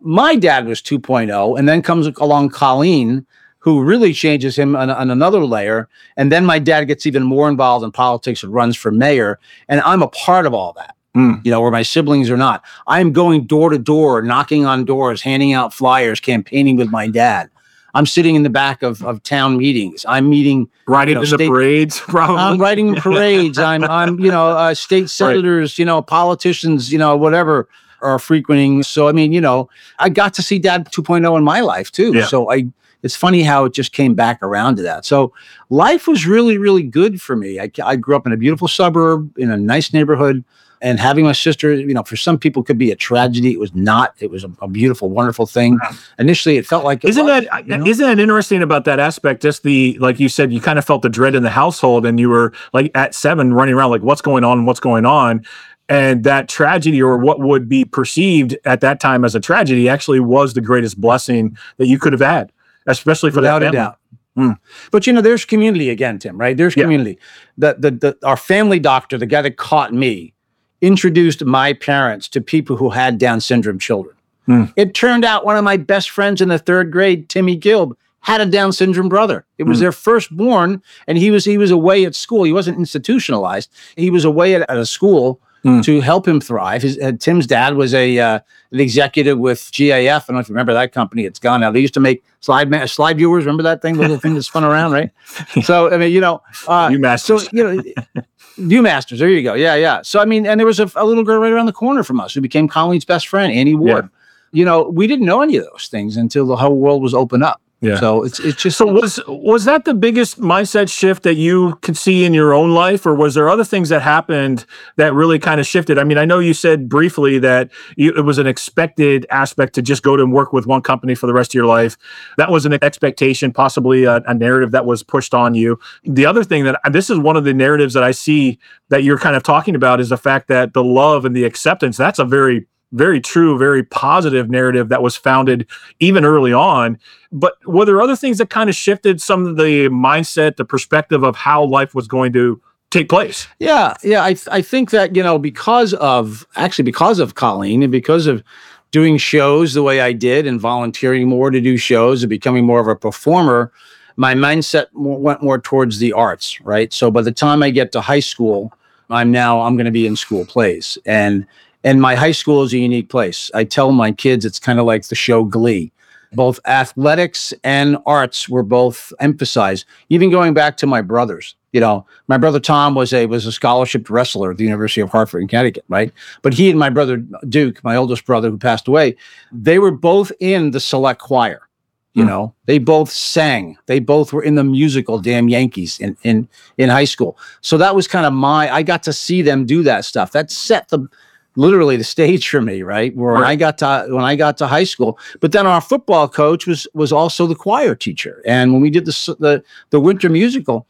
my 0.00 0.34
dad 0.36 0.66
was 0.66 0.80
2.0, 0.80 1.58
and 1.58 1.68
then 1.68 1.82
comes 1.82 2.06
along 2.18 2.48
Colleen, 2.50 3.26
who 3.62 3.82
really 3.82 4.12
changes 4.12 4.58
him 4.58 4.74
on, 4.74 4.90
on 4.90 5.10
another 5.10 5.44
layer. 5.44 5.88
And 6.16 6.32
then 6.32 6.44
my 6.44 6.58
dad 6.58 6.84
gets 6.84 7.06
even 7.06 7.22
more 7.22 7.48
involved 7.48 7.84
in 7.84 7.92
politics 7.92 8.42
and 8.42 8.52
runs 8.52 8.76
for 8.76 8.90
mayor. 8.90 9.38
And 9.68 9.80
I'm 9.82 10.02
a 10.02 10.08
part 10.08 10.46
of 10.46 10.54
all 10.54 10.72
that 10.74 10.96
Mm. 11.14 11.44
you 11.44 11.50
know, 11.50 11.60
where 11.60 11.70
my 11.70 11.82
siblings 11.82 12.30
are 12.30 12.38
not. 12.38 12.64
I'm 12.86 13.12
going 13.12 13.44
door 13.44 13.68
to 13.68 13.78
door, 13.78 14.22
knocking 14.22 14.64
on 14.64 14.86
doors, 14.86 15.20
handing 15.20 15.52
out 15.52 15.74
flyers, 15.74 16.20
campaigning 16.20 16.76
with 16.76 16.88
my 16.88 17.06
dad. 17.06 17.50
I'm 17.92 18.06
sitting 18.06 18.34
in 18.34 18.44
the 18.44 18.48
back 18.48 18.82
of, 18.82 19.04
of 19.04 19.22
town 19.22 19.58
meetings. 19.58 20.06
I'm 20.08 20.30
meeting, 20.30 20.70
riding 20.86 21.18
You 21.18 21.26
know, 21.26 21.30
in 21.30 21.36
the 21.36 21.48
parades 21.48 22.00
probably 22.08 22.38
I'm 22.38 22.58
writing 22.58 22.88
in 22.94 22.94
parades. 22.94 23.58
I'm, 23.58 23.84
I'm, 23.84 24.18
you 24.20 24.30
know, 24.30 24.48
uh, 24.48 24.72
state 24.72 25.10
senators, 25.10 25.78
you 25.78 25.84
know, 25.84 26.00
politicians, 26.00 26.90
you 26.90 26.98
know, 26.98 27.14
whatever 27.14 27.68
are 28.00 28.18
frequenting. 28.18 28.82
So, 28.82 29.06
I 29.06 29.12
mean, 29.12 29.32
you 29.32 29.40
know, 29.42 29.68
I 29.98 30.08
got 30.08 30.32
to 30.34 30.42
see 30.42 30.58
dad 30.58 30.86
2.0 30.86 31.36
in 31.36 31.44
my 31.44 31.60
life 31.60 31.92
too. 31.92 32.14
Yeah. 32.14 32.24
So 32.24 32.50
I, 32.50 32.64
it's 33.02 33.16
funny 33.16 33.42
how 33.42 33.64
it 33.64 33.72
just 33.72 33.92
came 33.92 34.14
back 34.14 34.42
around 34.42 34.76
to 34.76 34.82
that. 34.82 35.04
So 35.04 35.32
life 35.70 36.06
was 36.06 36.26
really, 36.26 36.58
really 36.58 36.82
good 36.82 37.20
for 37.20 37.36
me. 37.36 37.60
I, 37.60 37.70
I 37.84 37.96
grew 37.96 38.16
up 38.16 38.26
in 38.26 38.32
a 38.32 38.36
beautiful 38.36 38.68
suburb 38.68 39.36
in 39.38 39.50
a 39.50 39.56
nice 39.56 39.92
neighborhood. 39.92 40.44
And 40.84 40.98
having 40.98 41.24
my 41.24 41.30
sister, 41.30 41.72
you 41.72 41.94
know, 41.94 42.02
for 42.02 42.16
some 42.16 42.36
people 42.36 42.64
could 42.64 42.76
be 42.76 42.90
a 42.90 42.96
tragedy. 42.96 43.52
It 43.52 43.60
was 43.60 43.72
not. 43.72 44.16
It 44.18 44.32
was 44.32 44.42
a, 44.42 44.50
a 44.60 44.66
beautiful, 44.66 45.10
wonderful 45.10 45.46
thing. 45.46 45.78
Initially, 46.18 46.56
it 46.56 46.66
felt 46.66 46.84
like. 46.84 47.04
Isn't 47.04 47.24
was, 47.24 47.44
that 47.44 47.68
you 47.68 47.76
know? 47.76 47.86
isn't 47.86 48.04
that 48.04 48.18
interesting 48.18 48.62
about 48.62 48.84
that 48.86 48.98
aspect? 48.98 49.42
Just 49.42 49.62
the 49.62 49.96
like 50.00 50.18
you 50.18 50.28
said, 50.28 50.52
you 50.52 50.60
kind 50.60 50.80
of 50.80 50.84
felt 50.84 51.02
the 51.02 51.08
dread 51.08 51.36
in 51.36 51.44
the 51.44 51.50
household, 51.50 52.04
and 52.04 52.18
you 52.18 52.28
were 52.28 52.52
like 52.72 52.90
at 52.96 53.14
seven 53.14 53.54
running 53.54 53.76
around 53.76 53.92
like, 53.92 54.02
what's 54.02 54.22
going 54.22 54.42
on? 54.42 54.66
What's 54.66 54.80
going 54.80 55.06
on? 55.06 55.46
And 55.88 56.24
that 56.24 56.48
tragedy, 56.48 57.00
or 57.00 57.16
what 57.16 57.38
would 57.38 57.68
be 57.68 57.84
perceived 57.84 58.56
at 58.64 58.80
that 58.80 58.98
time 58.98 59.24
as 59.24 59.36
a 59.36 59.40
tragedy, 59.40 59.88
actually 59.88 60.18
was 60.18 60.54
the 60.54 60.60
greatest 60.60 61.00
blessing 61.00 61.56
that 61.76 61.86
you 61.86 61.96
could 61.96 62.12
have 62.12 62.20
had, 62.20 62.50
especially 62.86 63.30
for 63.30 63.36
Without 63.36 63.60
that 63.60 63.66
family. 63.66 63.78
a 63.78 63.82
doubt. 63.82 63.98
Mm. 64.36 64.58
But 64.90 65.06
you 65.06 65.12
know, 65.12 65.20
there's 65.20 65.44
community 65.44 65.90
again, 65.90 66.18
Tim. 66.18 66.38
Right? 66.38 66.56
There's 66.56 66.74
community. 66.74 67.18
Yeah. 67.58 67.74
The, 67.74 67.90
the 67.90 67.90
the 67.90 68.26
our 68.26 68.36
family 68.36 68.78
doctor, 68.78 69.18
the 69.18 69.26
guy 69.26 69.42
that 69.42 69.56
caught 69.56 69.92
me, 69.92 70.32
introduced 70.80 71.44
my 71.44 71.72
parents 71.74 72.28
to 72.28 72.40
people 72.40 72.76
who 72.76 72.90
had 72.90 73.18
Down 73.18 73.40
syndrome 73.40 73.78
children. 73.78 74.16
Mm. 74.48 74.72
It 74.76 74.94
turned 74.94 75.24
out 75.24 75.44
one 75.44 75.56
of 75.56 75.64
my 75.64 75.76
best 75.76 76.10
friends 76.10 76.40
in 76.40 76.48
the 76.48 76.58
third 76.58 76.90
grade, 76.90 77.28
Timmy 77.28 77.58
Gilb, 77.58 77.92
had 78.20 78.40
a 78.40 78.46
Down 78.46 78.72
syndrome 78.72 79.08
brother. 79.08 79.44
It 79.58 79.64
was 79.64 79.78
mm. 79.78 79.82
their 79.82 79.92
firstborn, 79.92 80.82
and 81.06 81.18
he 81.18 81.30
was 81.30 81.44
he 81.44 81.58
was 81.58 81.70
away 81.70 82.04
at 82.04 82.14
school. 82.14 82.44
He 82.44 82.52
wasn't 82.52 82.78
institutionalized. 82.78 83.70
He 83.96 84.10
was 84.10 84.24
away 84.24 84.54
at, 84.54 84.68
at 84.68 84.76
a 84.76 84.86
school 84.86 85.40
mm. 85.64 85.84
to 85.84 86.00
help 86.00 86.26
him 86.26 86.40
thrive. 86.40 86.82
His, 86.82 86.98
uh, 86.98 87.12
Tim's 87.18 87.46
dad 87.46 87.74
was 87.74 87.94
a 87.94 88.18
uh, 88.18 88.40
an 88.70 88.80
executive 88.80 89.38
with 89.38 89.60
GAF. 89.72 90.08
I 90.08 90.18
don't 90.18 90.34
know 90.34 90.40
if 90.40 90.48
you 90.48 90.54
remember 90.54 90.74
that 90.74 90.92
company. 90.92 91.24
It's 91.24 91.38
gone 91.38 91.60
now. 91.60 91.70
They 91.70 91.80
used 91.80 91.94
to 91.94 92.00
make 92.00 92.24
slide 92.40 92.70
ma- 92.70 92.86
slide 92.86 93.16
viewers. 93.16 93.44
Remember 93.44 93.62
that 93.64 93.82
thing, 93.82 93.94
the 93.94 94.00
little 94.00 94.18
thing 94.18 94.34
that 94.34 94.42
spun 94.42 94.64
around, 94.64 94.92
right? 94.92 95.10
So 95.62 95.92
I 95.92 95.96
mean, 95.96 96.12
you 96.12 96.20
know, 96.20 96.42
uh, 96.66 96.88
Viewmasters. 96.88 97.44
So 97.44 97.48
you 97.52 97.82
know. 97.82 98.22
New 98.58 98.82
Masters, 98.82 99.18
there 99.18 99.30
you 99.30 99.42
go. 99.42 99.54
Yeah, 99.54 99.76
yeah. 99.76 100.02
So 100.02 100.20
I 100.20 100.24
mean, 100.24 100.46
and 100.46 100.60
there 100.60 100.66
was 100.66 100.78
a, 100.78 100.90
a, 100.96 101.06
little 101.06 101.24
girl 101.24 101.40
right 101.40 101.52
around 101.52 101.66
the 101.66 101.72
corner 101.72 102.02
from 102.02 102.20
us 102.20 102.34
who 102.34 102.42
became 102.42 102.68
Colleen's 102.68 103.04
best 103.04 103.28
friend, 103.28 103.52
Annie 103.52 103.74
Ward. 103.74 104.04
Yeah. 104.04 104.18
You 104.54 104.64
know, 104.66 104.82
we 104.82 105.06
didn't 105.06 105.24
know 105.24 105.40
any 105.40 105.56
of 105.56 105.64
those 105.64 105.88
things 105.88 106.18
until 106.18 106.46
the 106.46 106.56
whole 106.56 106.76
world 106.76 107.02
was 107.02 107.14
open 107.14 107.42
up. 107.42 107.62
Yeah. 107.82 107.96
So 107.96 108.22
it's 108.22 108.38
it's 108.38 108.62
just 108.62 108.78
so 108.78 108.86
was 108.86 109.18
was 109.26 109.64
that 109.64 109.84
the 109.84 109.92
biggest 109.92 110.40
mindset 110.40 110.88
shift 110.88 111.24
that 111.24 111.34
you 111.34 111.74
could 111.82 111.96
see 111.96 112.24
in 112.24 112.32
your 112.32 112.54
own 112.54 112.72
life, 112.72 113.04
or 113.04 113.12
was 113.12 113.34
there 113.34 113.48
other 113.48 113.64
things 113.64 113.88
that 113.88 114.02
happened 114.02 114.64
that 114.98 115.12
really 115.12 115.40
kind 115.40 115.58
of 115.58 115.66
shifted? 115.66 115.98
I 115.98 116.04
mean, 116.04 116.16
I 116.16 116.24
know 116.24 116.38
you 116.38 116.54
said 116.54 116.88
briefly 116.88 117.40
that 117.40 117.70
you, 117.96 118.12
it 118.16 118.20
was 118.20 118.38
an 118.38 118.46
expected 118.46 119.26
aspect 119.30 119.74
to 119.74 119.82
just 119.82 120.04
go 120.04 120.16
to 120.16 120.22
and 120.22 120.32
work 120.32 120.52
with 120.52 120.64
one 120.64 120.80
company 120.80 121.16
for 121.16 121.26
the 121.26 121.32
rest 121.32 121.50
of 121.50 121.54
your 121.54 121.66
life. 121.66 121.96
That 122.36 122.52
was 122.52 122.64
an 122.66 122.72
expectation, 122.84 123.52
possibly 123.52 124.04
a, 124.04 124.22
a 124.28 124.34
narrative 124.34 124.70
that 124.70 124.86
was 124.86 125.02
pushed 125.02 125.34
on 125.34 125.54
you. 125.54 125.80
The 126.04 126.24
other 126.24 126.44
thing 126.44 126.62
that 126.62 126.80
this 126.92 127.10
is 127.10 127.18
one 127.18 127.36
of 127.36 127.42
the 127.42 127.52
narratives 127.52 127.94
that 127.94 128.04
I 128.04 128.12
see 128.12 128.60
that 128.90 129.02
you're 129.02 129.18
kind 129.18 129.34
of 129.34 129.42
talking 129.42 129.74
about 129.74 129.98
is 129.98 130.10
the 130.10 130.16
fact 130.16 130.46
that 130.46 130.72
the 130.72 130.84
love 130.84 131.24
and 131.24 131.34
the 131.34 131.44
acceptance. 131.44 131.96
That's 131.96 132.20
a 132.20 132.24
very 132.24 132.68
very 132.92 133.20
true, 133.20 133.58
very 133.58 133.82
positive 133.82 134.50
narrative 134.50 134.88
that 134.90 135.02
was 135.02 135.16
founded 135.16 135.66
even 136.00 136.24
early 136.24 136.52
on. 136.52 136.98
But 137.32 137.54
were 137.66 137.84
there 137.84 138.00
other 138.00 138.16
things 138.16 138.38
that 138.38 138.50
kind 138.50 138.68
of 138.68 138.76
shifted 138.76 139.20
some 139.20 139.46
of 139.46 139.56
the 139.56 139.88
mindset, 139.88 140.56
the 140.56 140.64
perspective 140.64 141.22
of 141.22 141.34
how 141.34 141.64
life 141.64 141.94
was 141.94 142.06
going 142.06 142.32
to 142.34 142.60
take 142.90 143.08
place? 143.08 143.48
Yeah, 143.58 143.94
yeah. 144.04 144.22
I 144.22 144.34
th- 144.34 144.48
I 144.50 144.62
think 144.62 144.90
that 144.90 145.16
you 145.16 145.22
know 145.22 145.38
because 145.38 145.94
of 145.94 146.46
actually 146.54 146.84
because 146.84 147.18
of 147.18 147.34
Colleen 147.34 147.82
and 147.82 147.90
because 147.90 148.26
of 148.26 148.44
doing 148.90 149.16
shows 149.16 149.72
the 149.72 149.82
way 149.82 150.02
I 150.02 150.12
did 150.12 150.46
and 150.46 150.60
volunteering 150.60 151.26
more 151.26 151.50
to 151.50 151.60
do 151.60 151.78
shows 151.78 152.22
and 152.22 152.28
becoming 152.30 152.66
more 152.66 152.80
of 152.80 152.88
a 152.88 152.94
performer, 152.94 153.72
my 154.16 154.34
mindset 154.34 154.88
went 154.92 155.42
more 155.42 155.58
towards 155.58 155.98
the 155.98 156.12
arts. 156.12 156.60
Right. 156.60 156.92
So 156.92 157.10
by 157.10 157.22
the 157.22 157.32
time 157.32 157.62
I 157.62 157.70
get 157.70 157.90
to 157.92 158.02
high 158.02 158.20
school, 158.20 158.70
I'm 159.08 159.30
now 159.30 159.62
I'm 159.62 159.76
going 159.76 159.86
to 159.86 159.90
be 159.90 160.06
in 160.06 160.16
school 160.16 160.44
plays 160.44 160.98
and 161.06 161.46
and 161.84 162.00
my 162.00 162.14
high 162.14 162.32
school 162.32 162.62
is 162.62 162.72
a 162.72 162.78
unique 162.78 163.08
place. 163.08 163.50
I 163.54 163.64
tell 163.64 163.92
my 163.92 164.12
kids 164.12 164.44
it's 164.44 164.58
kind 164.58 164.78
of 164.78 164.86
like 164.86 165.06
the 165.06 165.14
show 165.14 165.44
Glee. 165.44 165.92
Both 166.34 166.60
athletics 166.64 167.52
and 167.62 167.98
arts 168.06 168.48
were 168.48 168.62
both 168.62 169.12
emphasized. 169.20 169.84
Even 170.08 170.30
going 170.30 170.54
back 170.54 170.78
to 170.78 170.86
my 170.86 171.02
brothers, 171.02 171.54
you 171.72 171.80
know, 171.80 172.06
my 172.26 172.38
brother 172.38 172.58
Tom 172.60 172.94
was 172.94 173.12
a 173.12 173.26
was 173.26 173.44
a 173.44 173.52
scholarship 173.52 174.08
wrestler 174.08 174.50
at 174.50 174.56
the 174.56 174.64
University 174.64 175.02
of 175.02 175.10
Hartford 175.10 175.42
in 175.42 175.48
Connecticut, 175.48 175.84
right? 175.88 176.10
But 176.40 176.54
he 176.54 176.70
and 176.70 176.78
my 176.78 176.88
brother 176.88 177.18
Duke, 177.48 177.82
my 177.84 177.96
oldest 177.96 178.24
brother 178.24 178.50
who 178.50 178.58
passed 178.58 178.88
away, 178.88 179.16
they 179.50 179.78
were 179.78 179.90
both 179.90 180.32
in 180.40 180.70
the 180.70 180.80
select 180.80 181.20
choir. 181.20 181.68
You 182.14 182.24
mm. 182.24 182.28
know, 182.28 182.54
they 182.66 182.78
both 182.78 183.10
sang. 183.10 183.78
They 183.86 183.98
both 183.98 184.34
were 184.34 184.42
in 184.42 184.54
the 184.54 184.64
musical 184.64 185.18
Damn 185.18 185.48
Yankees 185.48 185.98
in 185.98 186.16
in 186.22 186.48
in 186.76 186.90
high 186.90 187.04
school. 187.04 187.38
So 187.62 187.78
that 187.78 187.94
was 187.94 188.06
kind 188.06 188.26
of 188.26 188.32
my. 188.32 188.70
I 188.70 188.82
got 188.82 189.02
to 189.04 189.12
see 189.12 189.42
them 189.42 189.64
do 189.64 189.82
that 189.82 190.04
stuff. 190.04 190.32
That 190.32 190.50
set 190.50 190.88
the 190.88 191.08
literally 191.56 191.96
the 191.96 192.04
stage 192.04 192.48
for 192.48 192.60
me, 192.60 192.82
right? 192.82 193.14
Where 193.16 193.34
right. 193.34 193.50
I 193.50 193.56
got 193.56 193.78
to 193.78 194.06
when 194.08 194.24
I 194.24 194.36
got 194.36 194.58
to 194.58 194.66
high 194.66 194.84
school. 194.84 195.18
But 195.40 195.52
then 195.52 195.66
our 195.66 195.80
football 195.80 196.28
coach 196.28 196.66
was 196.66 196.86
was 196.94 197.12
also 197.12 197.46
the 197.46 197.54
choir 197.54 197.94
teacher, 197.94 198.42
and 198.46 198.72
when 198.72 198.82
we 198.82 198.90
did 198.90 199.04
the 199.04 199.36
the, 199.38 199.64
the 199.90 200.00
winter 200.00 200.28
musical, 200.28 200.86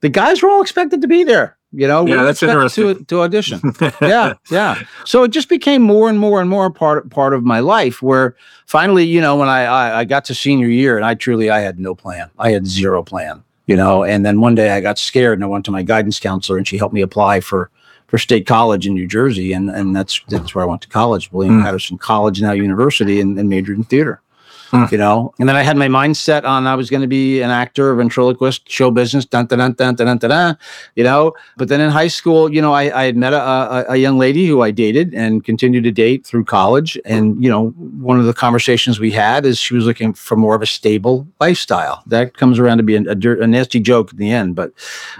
the 0.00 0.08
guys 0.08 0.42
were 0.42 0.48
all 0.48 0.62
expected 0.62 1.00
to 1.02 1.08
be 1.08 1.24
there. 1.24 1.56
You 1.72 1.88
know, 1.88 2.06
yeah, 2.06 2.22
that's 2.22 2.42
interesting. 2.42 2.94
To, 2.94 3.04
to 3.04 3.20
audition. 3.20 3.60
yeah, 4.00 4.34
yeah. 4.50 4.82
So 5.04 5.24
it 5.24 5.30
just 5.30 5.48
became 5.48 5.82
more 5.82 6.08
and 6.08 6.18
more 6.18 6.40
and 6.40 6.48
more 6.48 6.70
part 6.70 7.10
part 7.10 7.34
of 7.34 7.44
my 7.44 7.60
life. 7.60 8.00
Where 8.00 8.36
finally, 8.66 9.04
you 9.04 9.20
know, 9.20 9.36
when 9.36 9.48
I, 9.48 9.64
I 9.64 9.98
I 10.00 10.04
got 10.04 10.24
to 10.26 10.34
senior 10.34 10.68
year, 10.68 10.96
and 10.96 11.04
I 11.04 11.14
truly 11.14 11.50
I 11.50 11.60
had 11.60 11.78
no 11.78 11.94
plan. 11.94 12.30
I 12.38 12.52
had 12.52 12.66
zero 12.66 13.02
plan. 13.02 13.42
You 13.66 13.74
know, 13.74 14.04
and 14.04 14.24
then 14.24 14.40
one 14.40 14.54
day 14.54 14.70
I 14.70 14.80
got 14.80 14.96
scared 14.96 15.38
and 15.38 15.44
I 15.44 15.48
went 15.48 15.64
to 15.64 15.72
my 15.72 15.82
guidance 15.82 16.20
counselor, 16.20 16.56
and 16.56 16.68
she 16.68 16.78
helped 16.78 16.94
me 16.94 17.00
apply 17.00 17.40
for 17.40 17.68
for 18.06 18.18
State 18.18 18.46
College 18.46 18.86
in 18.86 18.94
New 18.94 19.06
Jersey, 19.06 19.52
and 19.52 19.70
and 19.70 19.94
that's 19.94 20.20
that's 20.28 20.54
where 20.54 20.64
I 20.64 20.68
went 20.68 20.82
to 20.82 20.88
college, 20.88 21.30
William 21.32 21.60
mm. 21.60 21.62
Paterson 21.62 21.98
College, 21.98 22.40
now 22.40 22.52
university, 22.52 23.20
and, 23.20 23.38
and 23.38 23.48
majored 23.48 23.78
in 23.78 23.84
theater. 23.84 24.20
Mm. 24.70 24.90
You 24.90 24.98
know, 24.98 25.34
and 25.38 25.48
then 25.48 25.56
I 25.56 25.62
had 25.62 25.76
my 25.76 25.88
mindset 25.88 26.44
on 26.44 26.66
I 26.66 26.74
was 26.74 26.90
going 26.90 27.02
to 27.02 27.06
be 27.08 27.40
an 27.40 27.50
actor, 27.50 27.94
ventriloquist, 27.94 28.68
show 28.68 28.90
business, 28.90 29.24
dun 29.24 29.46
dun 29.46 29.58
dun 29.58 29.74
dun 29.74 29.94
dun 29.94 30.18
dun 30.18 30.30
dun. 30.30 30.58
You 30.94 31.04
know, 31.04 31.34
but 31.56 31.68
then 31.68 31.80
in 31.80 31.90
high 31.90 32.08
school, 32.08 32.52
you 32.52 32.60
know, 32.60 32.72
I, 32.72 33.02
I 33.02 33.04
had 33.04 33.16
met 33.16 33.32
a, 33.32 33.40
a, 33.40 33.84
a 33.90 33.96
young 33.96 34.18
lady 34.18 34.46
who 34.46 34.62
I 34.62 34.70
dated 34.70 35.14
and 35.14 35.44
continued 35.44 35.84
to 35.84 35.92
date 35.92 36.26
through 36.26 36.44
college. 36.44 36.98
And 37.04 37.42
you 37.42 37.50
know, 37.50 37.68
one 37.70 38.18
of 38.18 38.26
the 38.26 38.34
conversations 38.34 38.98
we 38.98 39.10
had 39.10 39.46
is 39.46 39.58
she 39.58 39.74
was 39.74 39.84
looking 39.84 40.12
for 40.14 40.36
more 40.36 40.54
of 40.54 40.62
a 40.62 40.66
stable 40.66 41.26
lifestyle. 41.40 42.02
That 42.06 42.36
comes 42.36 42.58
around 42.58 42.78
to 42.78 42.82
be 42.82 42.96
a, 42.96 43.02
a, 43.02 43.42
a 43.42 43.46
nasty 43.46 43.80
joke 43.80 44.12
in 44.12 44.18
the 44.18 44.30
end, 44.30 44.54
but 44.54 44.72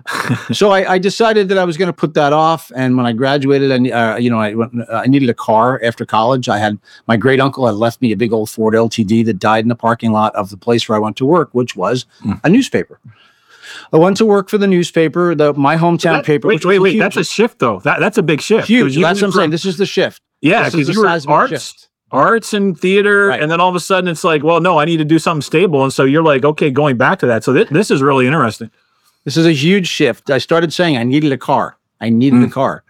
so 0.52 0.70
I, 0.70 0.94
I, 0.94 0.98
decided 0.98 1.48
that 1.50 1.59
I 1.59 1.64
was 1.64 1.76
going 1.76 1.88
to 1.88 1.92
put 1.92 2.14
that 2.14 2.32
off. 2.32 2.72
And 2.74 2.96
when 2.96 3.06
I 3.06 3.12
graduated, 3.12 3.70
and 3.70 3.90
uh, 3.90 4.16
you 4.18 4.30
know, 4.30 4.40
I 4.40 4.54
went, 4.54 4.72
uh, 4.80 5.02
I 5.04 5.06
needed 5.06 5.30
a 5.30 5.35
car 5.35 5.80
after 5.82 6.04
college. 6.04 6.48
I 6.48 6.59
had 6.59 6.78
my 7.06 7.16
great 7.16 7.40
uncle 7.40 7.66
had 7.66 7.76
left 7.76 8.00
me 8.02 8.12
a 8.12 8.16
big 8.16 8.32
old 8.32 8.50
Ford 8.50 8.74
LTD 8.74 9.24
that 9.26 9.36
died 9.38 9.64
in 9.64 9.68
the 9.68 9.77
parking 9.77 10.12
lot 10.12 10.35
of 10.35 10.51
the 10.51 10.57
place 10.57 10.88
where 10.88 10.96
I 10.96 10.99
went 10.99 11.16
to 11.18 11.27
work, 11.27 11.51
which 11.53 11.77
was 11.77 12.07
mm. 12.22 12.40
a 12.44 12.49
newspaper. 12.49 13.01
I 13.92 13.96
went 13.96 14.16
to 14.18 14.27
work 14.27 14.49
for 14.49 14.59
the 14.59 14.66
newspaper, 14.66 15.35
the 15.35 15.53
my 15.55 15.77
hometown 15.77 16.18
that, 16.18 16.25
paper. 16.25 16.49
Wait, 16.49 16.64
wait, 16.64 16.79
wait. 16.79 16.92
Huge. 16.92 17.01
That's 17.01 17.16
a 17.16 17.25
shift, 17.25 17.59
though. 17.59 17.81
That 17.81 18.01
that's 18.01 18.18
a 18.18 18.22
big 18.22 18.40
shift. 18.40 18.68
Huge. 18.68 18.96
That's 18.96 19.20
what 19.20 19.29
I'm 19.29 19.33
saying. 19.33 19.51
This 19.51 19.64
is 19.64 19.77
the 19.77 19.87
shift. 19.87 20.22
Yeah, 20.40 20.68
because 20.68 20.88
you 20.88 21.01
were 21.01 21.09
arts, 21.09 21.49
shift. 21.49 21.88
arts 22.11 22.53
and 22.53 22.79
theater, 22.79 23.29
right. 23.29 23.42
and 23.42 23.51
then 23.51 23.61
all 23.61 23.68
of 23.68 23.75
a 23.75 23.81
sudden 23.81 24.09
it's 24.09 24.22
like, 24.22 24.42
well, 24.44 24.61
no, 24.61 24.79
I 24.79 24.85
need 24.85 24.99
to 24.99 25.05
do 25.05 25.18
something 25.18 25.42
stable, 25.42 25.83
and 25.83 25.92
so 25.92 26.05
you're 26.05 26.22
like, 26.22 26.44
okay, 26.44 26.70
going 26.70 26.96
back 26.96 27.18
to 27.20 27.27
that. 27.27 27.42
So 27.42 27.53
th- 27.53 27.68
this 27.68 27.90
is 27.90 28.03
really 28.03 28.27
interesting. 28.27 28.70
This 29.25 29.37
is 29.37 29.46
a 29.46 29.53
huge 29.53 29.88
shift. 29.88 30.31
I 30.31 30.38
started 30.38 30.72
saying 30.72 30.96
I 30.96 31.03
needed 31.03 31.33
a 31.33 31.38
car. 31.38 31.77
I 32.01 32.11
needed 32.11 32.40
mm. 32.40 32.46
a 32.46 32.51
car. 32.51 32.85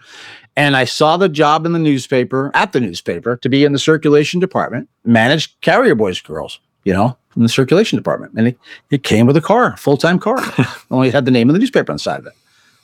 And 0.56 0.76
I 0.76 0.84
saw 0.84 1.16
the 1.16 1.28
job 1.28 1.66
in 1.66 1.72
the 1.72 1.78
newspaper, 1.78 2.50
at 2.54 2.72
the 2.72 2.80
newspaper, 2.80 3.36
to 3.36 3.48
be 3.48 3.64
in 3.64 3.72
the 3.72 3.78
circulation 3.78 4.40
department, 4.40 4.88
manage 5.04 5.58
carrier 5.60 5.94
boys 5.94 6.20
girls 6.20 6.60
you 6.86 6.92
know, 6.92 7.18
in 7.34 7.42
the 7.42 7.48
circulation 7.48 7.98
department. 7.98 8.32
And 8.36 8.46
it, 8.46 8.58
it 8.90 9.02
came 9.02 9.26
with 9.26 9.36
a 9.36 9.40
car, 9.40 9.76
full 9.76 9.96
time 9.96 10.20
car. 10.20 10.38
Only 10.90 11.10
had 11.10 11.24
the 11.24 11.32
name 11.32 11.50
of 11.50 11.54
the 11.54 11.58
newspaper 11.58 11.90
on 11.90 11.96
the 11.96 12.00
side 12.00 12.20
of 12.20 12.26
it. 12.26 12.32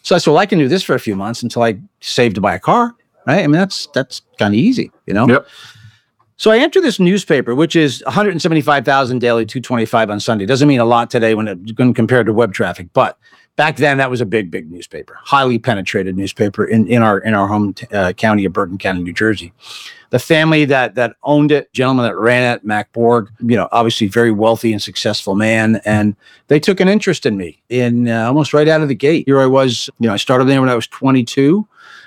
So 0.02 0.16
I 0.16 0.18
said, 0.18 0.32
well, 0.32 0.40
I 0.40 0.46
can 0.46 0.58
do 0.58 0.66
this 0.66 0.82
for 0.82 0.96
a 0.96 1.00
few 1.00 1.14
months 1.14 1.44
until 1.44 1.62
I 1.62 1.78
save 2.00 2.34
to 2.34 2.40
buy 2.40 2.56
a 2.56 2.58
car. 2.58 2.96
Right. 3.24 3.44
I 3.44 3.46
mean, 3.46 3.52
that's 3.52 3.86
that's 3.94 4.20
kind 4.36 4.52
of 4.52 4.58
easy, 4.58 4.90
you 5.06 5.14
know? 5.14 5.28
Yep. 5.28 5.46
So 6.36 6.50
I 6.50 6.58
enter 6.58 6.80
this 6.80 6.98
newspaper, 6.98 7.54
which 7.54 7.76
is 7.76 8.02
175,000 8.06 9.20
daily, 9.20 9.46
225 9.46 10.10
on 10.10 10.18
Sunday. 10.18 10.44
Doesn't 10.44 10.66
mean 10.66 10.80
a 10.80 10.84
lot 10.84 11.08
today 11.08 11.36
when, 11.36 11.46
it, 11.46 11.78
when 11.78 11.94
compared 11.94 12.26
to 12.26 12.32
web 12.32 12.52
traffic, 12.52 12.88
but 12.92 13.16
back 13.56 13.76
then 13.76 13.98
that 13.98 14.10
was 14.10 14.20
a 14.20 14.26
big, 14.26 14.50
big 14.50 14.70
newspaper, 14.70 15.18
highly 15.22 15.58
penetrated 15.58 16.16
newspaper 16.16 16.64
in, 16.64 16.86
in 16.86 17.02
our 17.02 17.18
in 17.18 17.34
our 17.34 17.48
home 17.48 17.74
t- 17.74 17.86
uh, 17.92 18.12
county 18.12 18.44
of 18.44 18.52
Bergen 18.52 18.78
County, 18.78 19.02
New 19.02 19.12
Jersey 19.12 19.52
the 20.12 20.18
family 20.18 20.66
that 20.66 20.94
that 20.94 21.16
owned 21.22 21.50
it, 21.50 21.72
gentleman 21.72 22.04
that 22.04 22.16
ran 22.16 22.54
it, 22.54 22.64
Mac 22.64 22.92
Borg, 22.92 23.30
you 23.40 23.56
know, 23.56 23.66
obviously 23.72 24.08
very 24.08 24.30
wealthy 24.30 24.70
and 24.70 24.80
successful 24.80 25.34
man, 25.34 25.80
and 25.86 26.14
they 26.48 26.60
took 26.60 26.80
an 26.80 26.88
interest 26.88 27.24
in 27.24 27.38
me 27.38 27.62
in 27.70 28.08
uh, 28.08 28.26
almost 28.26 28.52
right 28.52 28.68
out 28.68 28.82
of 28.82 28.88
the 28.88 28.94
gate. 28.94 29.24
Here 29.26 29.40
I 29.40 29.46
was, 29.46 29.88
you 29.98 30.06
know, 30.06 30.12
I 30.12 30.18
started 30.18 30.48
there 30.48 30.60
when 30.60 30.68
I 30.68 30.74
was 30.74 30.86
22. 30.86 31.66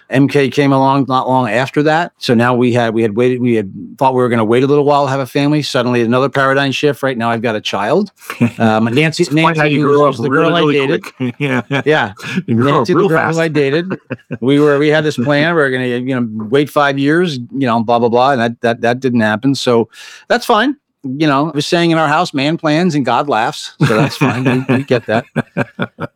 MK 0.09 0.51
came 0.51 0.71
along 0.71 1.05
not 1.07 1.27
long 1.27 1.49
after 1.49 1.81
that. 1.83 2.13
So 2.17 2.33
now 2.33 2.53
we 2.53 2.73
had 2.73 2.93
we 2.93 3.01
had 3.01 3.15
waited 3.15 3.41
we 3.41 3.55
had 3.55 3.71
thought 3.97 4.13
we 4.13 4.21
were 4.21 4.29
going 4.29 4.39
to 4.39 4.45
wait 4.45 4.63
a 4.63 4.67
little 4.67 4.85
while 4.85 5.07
have 5.07 5.19
a 5.19 5.25
family. 5.25 5.61
Suddenly 5.61 6.01
another 6.01 6.29
paradigm 6.29 6.71
shift. 6.71 7.01
Right 7.01 7.17
now 7.17 7.29
I've 7.29 7.41
got 7.41 7.55
a 7.55 7.61
child. 7.61 8.11
Um, 8.59 8.85
Nancy, 8.93 9.25
Nancy 9.31 9.59
how 9.59 9.65
you 9.65 9.87
was 9.87 10.19
up 10.19 10.23
the 10.23 10.29
really, 10.29 10.45
girl 10.45 10.69
I 10.69 10.71
dated. 10.71 11.35
yeah, 11.39 11.81
yeah. 11.85 12.13
You 12.45 12.55
grow 12.55 12.71
up 12.71 12.75
Nancy, 12.77 12.93
the 12.93 12.99
girl 12.99 13.09
fast. 13.09 13.39
I 13.39 13.47
dated. 13.47 13.99
We 14.41 14.59
were 14.59 14.77
we 14.77 14.89
had 14.89 15.03
this 15.03 15.17
plan. 15.17 15.55
We 15.55 15.61
were 15.61 15.69
going 15.69 15.83
to 15.83 15.99
you 16.09 16.19
know 16.19 16.45
wait 16.45 16.69
five 16.69 16.99
years. 16.99 17.37
You 17.37 17.67
know 17.67 17.83
blah 17.83 17.99
blah 17.99 18.09
blah, 18.09 18.31
and 18.31 18.41
that 18.41 18.61
that 18.61 18.81
that 18.81 18.99
didn't 18.99 19.21
happen. 19.21 19.55
So 19.55 19.89
that's 20.27 20.45
fine. 20.45 20.77
You 21.05 21.27
know, 21.27 21.49
I 21.49 21.51
was 21.51 21.67
saying 21.67 21.91
in 21.91 21.99
our 21.99 22.07
house, 22.07 22.33
man 22.33 22.57
plans 22.57 22.95
and 22.95 23.05
God 23.05 23.29
laughs. 23.29 23.75
So 23.85 23.95
that's 23.95 24.17
fine. 24.17 24.43
we, 24.43 24.77
we 24.77 24.83
get 24.83 25.05
that. 25.05 25.25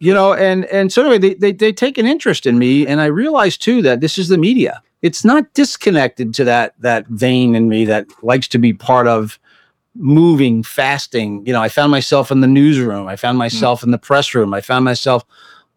You 0.02 0.14
know, 0.14 0.34
and 0.34 0.64
and 0.66 0.94
so 0.94 1.02
anyway, 1.02 1.18
they, 1.18 1.34
they 1.34 1.52
they 1.52 1.74
take 1.74 1.98
an 1.98 2.06
interest 2.06 2.46
in 2.46 2.58
me, 2.58 2.88
and 2.88 3.02
I 3.02 3.08
realize 3.08 3.58
too 3.58 3.82
that 3.82 4.00
this 4.00 4.18
is 4.18 4.30
the 4.30 4.38
media. 4.38 4.82
It's 5.02 5.26
not 5.26 5.54
disconnected 5.54 6.34
to 6.36 6.46
that 6.46 6.74
that 6.80 7.06
vein 7.08 7.54
in 7.54 7.68
me 7.68 7.84
that 7.86 8.06
likes 8.24 8.48
to 8.50 8.58
be 8.58 8.72
part 8.72 9.08
of 9.08 9.38
moving, 9.94 10.64
fasting. 10.64 11.46
You 11.46 11.52
know, 11.52 11.62
I 11.62 11.68
found 11.68 11.92
myself 11.92 12.32
in 12.32 12.40
the 12.40 12.48
newsroom. 12.48 13.08
I 13.08 13.18
found 13.18 13.36
mm. 13.36 13.40
myself 13.40 13.84
in 13.84 13.92
the 13.92 13.98
press 13.98 14.34
room. 14.34 14.54
I 14.54 14.62
found 14.62 14.86
myself 14.86 15.26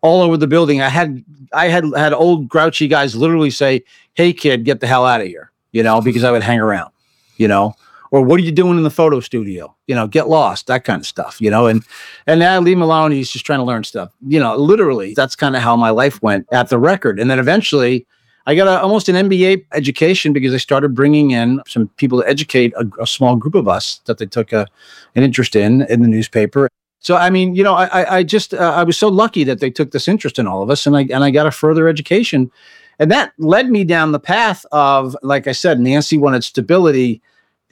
all 0.03 0.23
over 0.23 0.37
the 0.37 0.47
building. 0.47 0.81
I 0.81 0.89
had 0.89 1.25
I 1.53 1.67
had 1.67 1.85
had 1.97 2.13
old 2.13 2.49
grouchy 2.49 2.89
guys 2.89 3.17
literally 3.17 3.51
say, 3.51 3.83
"Hey 4.15 4.33
kid, 4.33 4.65
get 4.65 4.81
the 4.81 4.87
hell 4.87 5.05
out 5.05 5.21
of 5.21 5.27
here," 5.27 5.51
you 5.73 5.83
know, 5.83 6.01
because 6.01 6.25
I 6.25 6.31
would 6.31 6.43
hang 6.43 6.61
around, 6.61 6.93
you 7.37 7.49
know, 7.49 7.75
or 8.13 8.23
what 8.23 8.39
are 8.39 8.43
you 8.43 8.53
doing 8.53 8.77
in 8.77 8.85
the 8.85 8.91
photo 8.91 9.19
studio? 9.21 9.75
You 9.89 9.95
know, 9.97 10.07
get 10.07 10.29
lost, 10.29 10.69
that 10.69 10.85
kind 10.85 11.01
of 11.01 11.07
stuff, 11.07 11.41
you 11.41 11.51
know, 11.51 11.67
and 11.67 11.83
and 12.27 12.39
now 12.39 12.63
him 12.63 12.83
alone. 12.83 13.11
He's 13.11 13.31
just 13.31 13.45
trying 13.45 13.59
to 13.59 13.65
learn 13.65 13.83
stuff, 13.83 14.13
you 14.29 14.39
know. 14.39 14.55
Literally, 14.55 15.15
that's 15.15 15.35
kind 15.35 15.57
of 15.57 15.63
how 15.63 15.75
my 15.77 15.91
life 15.91 16.23
went 16.23 16.47
at 16.53 16.69
the 16.69 16.79
record, 16.79 17.19
and 17.19 17.29
then 17.29 17.41
eventually. 17.41 18.07
I 18.45 18.57
got 18.57 18.67
a, 18.67 18.81
almost 18.83 19.09
an 19.09 19.15
MBA 19.15 19.67
education 19.73 20.33
because 20.33 20.53
I 20.53 20.57
started 20.57 20.97
bringing 20.97 21.31
in 21.31 21.63
some 21.69 21.87
people 21.97 22.21
to 22.21 22.29
educate 22.29 22.73
a, 22.77 22.85
a 23.01 23.07
small 23.07 23.37
group 23.37 23.55
of 23.55 23.69
us 23.69 24.01
that 24.07 24.19
they 24.19 24.27
took 24.27 24.53
a, 24.53 24.67
an 25.15 25.23
interest 25.23 25.55
in 25.55 25.83
in 25.83 26.03
the 26.03 26.09
newspaper. 26.09 26.69
So 26.99 27.15
I 27.17 27.31
mean, 27.31 27.55
you 27.55 27.63
know, 27.63 27.75
I 27.75 27.87
I- 28.03 28.17
I 28.17 28.23
just 28.25 28.53
uh, 28.53 28.73
I 28.75 28.83
was 28.83 28.99
so 28.99 29.07
lucky 29.07 29.45
that 29.45 29.61
they 29.61 29.71
took 29.71 29.93
this 29.93 30.09
interest 30.09 30.41
in 30.41 30.49
all 30.49 30.61
of 30.61 30.71
us, 30.71 30.89
and 30.89 30.97
I 30.97 31.03
and 31.03 31.23
I 31.23 31.31
got 31.31 31.47
a 31.47 31.53
further 31.53 31.87
education, 31.87 32.51
and 32.99 33.13
that 33.13 33.33
led 33.39 33.71
me 33.71 33.85
down 33.85 34.11
the 34.11 34.19
path 34.19 34.67
of, 34.73 35.17
like 35.23 35.47
I 35.47 35.53
said, 35.53 35.79
Nancy 35.79 36.19
wanted 36.19 36.43
stability. 36.43 37.23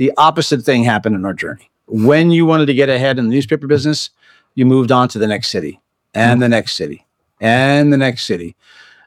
The 0.00 0.12
opposite 0.16 0.62
thing 0.62 0.84
happened 0.84 1.14
in 1.14 1.26
our 1.26 1.34
journey. 1.34 1.70
When 1.86 2.30
you 2.30 2.46
wanted 2.46 2.64
to 2.66 2.74
get 2.74 2.88
ahead 2.88 3.18
in 3.18 3.28
the 3.28 3.34
newspaper 3.34 3.66
business, 3.66 4.08
you 4.54 4.64
moved 4.64 4.90
on 4.90 5.08
to 5.08 5.18
the 5.18 5.26
next 5.26 5.48
city, 5.50 5.78
and 6.14 6.40
the 6.40 6.48
next 6.48 6.72
city, 6.72 7.06
and 7.38 7.92
the 7.92 7.98
next 7.98 8.24
city. 8.24 8.56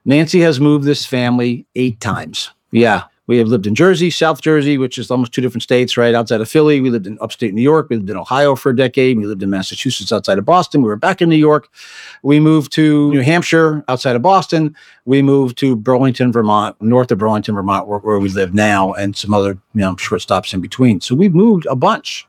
Nancy 0.06 0.42
has 0.42 0.60
moved 0.60 0.86
this 0.86 1.04
family 1.04 1.66
eight 1.74 2.00
times. 2.00 2.52
Yeah. 2.70 3.06
We 3.26 3.38
have 3.38 3.48
lived 3.48 3.66
in 3.66 3.74
Jersey, 3.74 4.10
South 4.10 4.42
Jersey, 4.42 4.78
which 4.78 4.98
is 4.98 5.10
almost 5.10 5.32
two 5.32 5.42
different 5.42 5.64
states, 5.64 5.96
right 5.96 6.14
outside 6.14 6.42
of 6.42 6.50
Philly. 6.50 6.82
We 6.82 6.90
lived 6.90 7.08
in 7.08 7.18
upstate 7.22 7.54
New 7.54 7.62
York. 7.62 7.88
We 7.90 7.96
lived 7.96 8.10
in 8.10 8.18
Ohio 8.18 8.54
for 8.56 8.72
a 8.72 8.76
decade. 8.76 9.18
We 9.18 9.26
lived 9.26 9.42
in 9.42 9.50
Massachusetts 9.50 10.12
outside 10.12 10.38
of 10.38 10.46
Boston. 10.46 10.82
We 10.82 10.90
were 10.90 10.98
back 10.98 11.22
in 11.22 11.30
New 11.30 11.38
York. 11.38 11.70
We 12.22 12.42
moved 12.42 12.74
to 12.74 13.12
New 13.12 13.22
Hampshire 13.22 13.86
outside 13.88 14.18
of 14.18 14.22
Boston. 14.22 14.76
We 15.06 15.22
moved 15.22 15.58
to 15.60 15.78
Burlington, 15.78 16.34
Vermont, 16.34 16.82
north 16.82 17.12
of 17.12 17.18
Burlington, 17.18 17.56
Vermont, 17.56 17.88
where, 17.88 18.00
where 18.00 18.20
we 18.20 18.28
live 18.28 18.54
now, 18.54 18.92
and 18.92 19.16
some 19.16 19.34
other 19.34 19.58
you 19.74 19.82
know 19.82 19.96
short 19.96 20.22
stops 20.22 20.54
in 20.54 20.60
between. 20.60 21.00
So 21.00 21.16
we've 21.16 21.36
moved 21.36 21.66
a 21.68 21.78
bunch. 21.78 22.28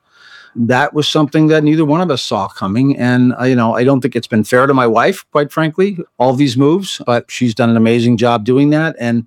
That 0.56 0.94
was 0.94 1.08
something 1.08 1.48
that 1.48 1.64
neither 1.64 1.84
one 1.84 2.02
of 2.02 2.12
us 2.12 2.22
saw 2.22 2.46
coming, 2.46 2.96
and 2.96 3.34
uh, 3.40 3.44
you 3.44 3.56
know 3.56 3.74
I 3.74 3.82
don't 3.82 4.00
think 4.00 4.14
it's 4.14 4.28
been 4.28 4.44
fair 4.44 4.68
to 4.68 4.74
my 4.74 4.86
wife, 4.86 5.24
quite 5.32 5.50
frankly, 5.50 5.98
all 6.18 6.34
these 6.34 6.56
moves. 6.56 7.02
But 7.04 7.28
she's 7.32 7.52
done 7.52 7.68
an 7.70 7.76
amazing 7.76 8.16
job 8.16 8.44
doing 8.44 8.70
that, 8.70 8.94
and 9.00 9.26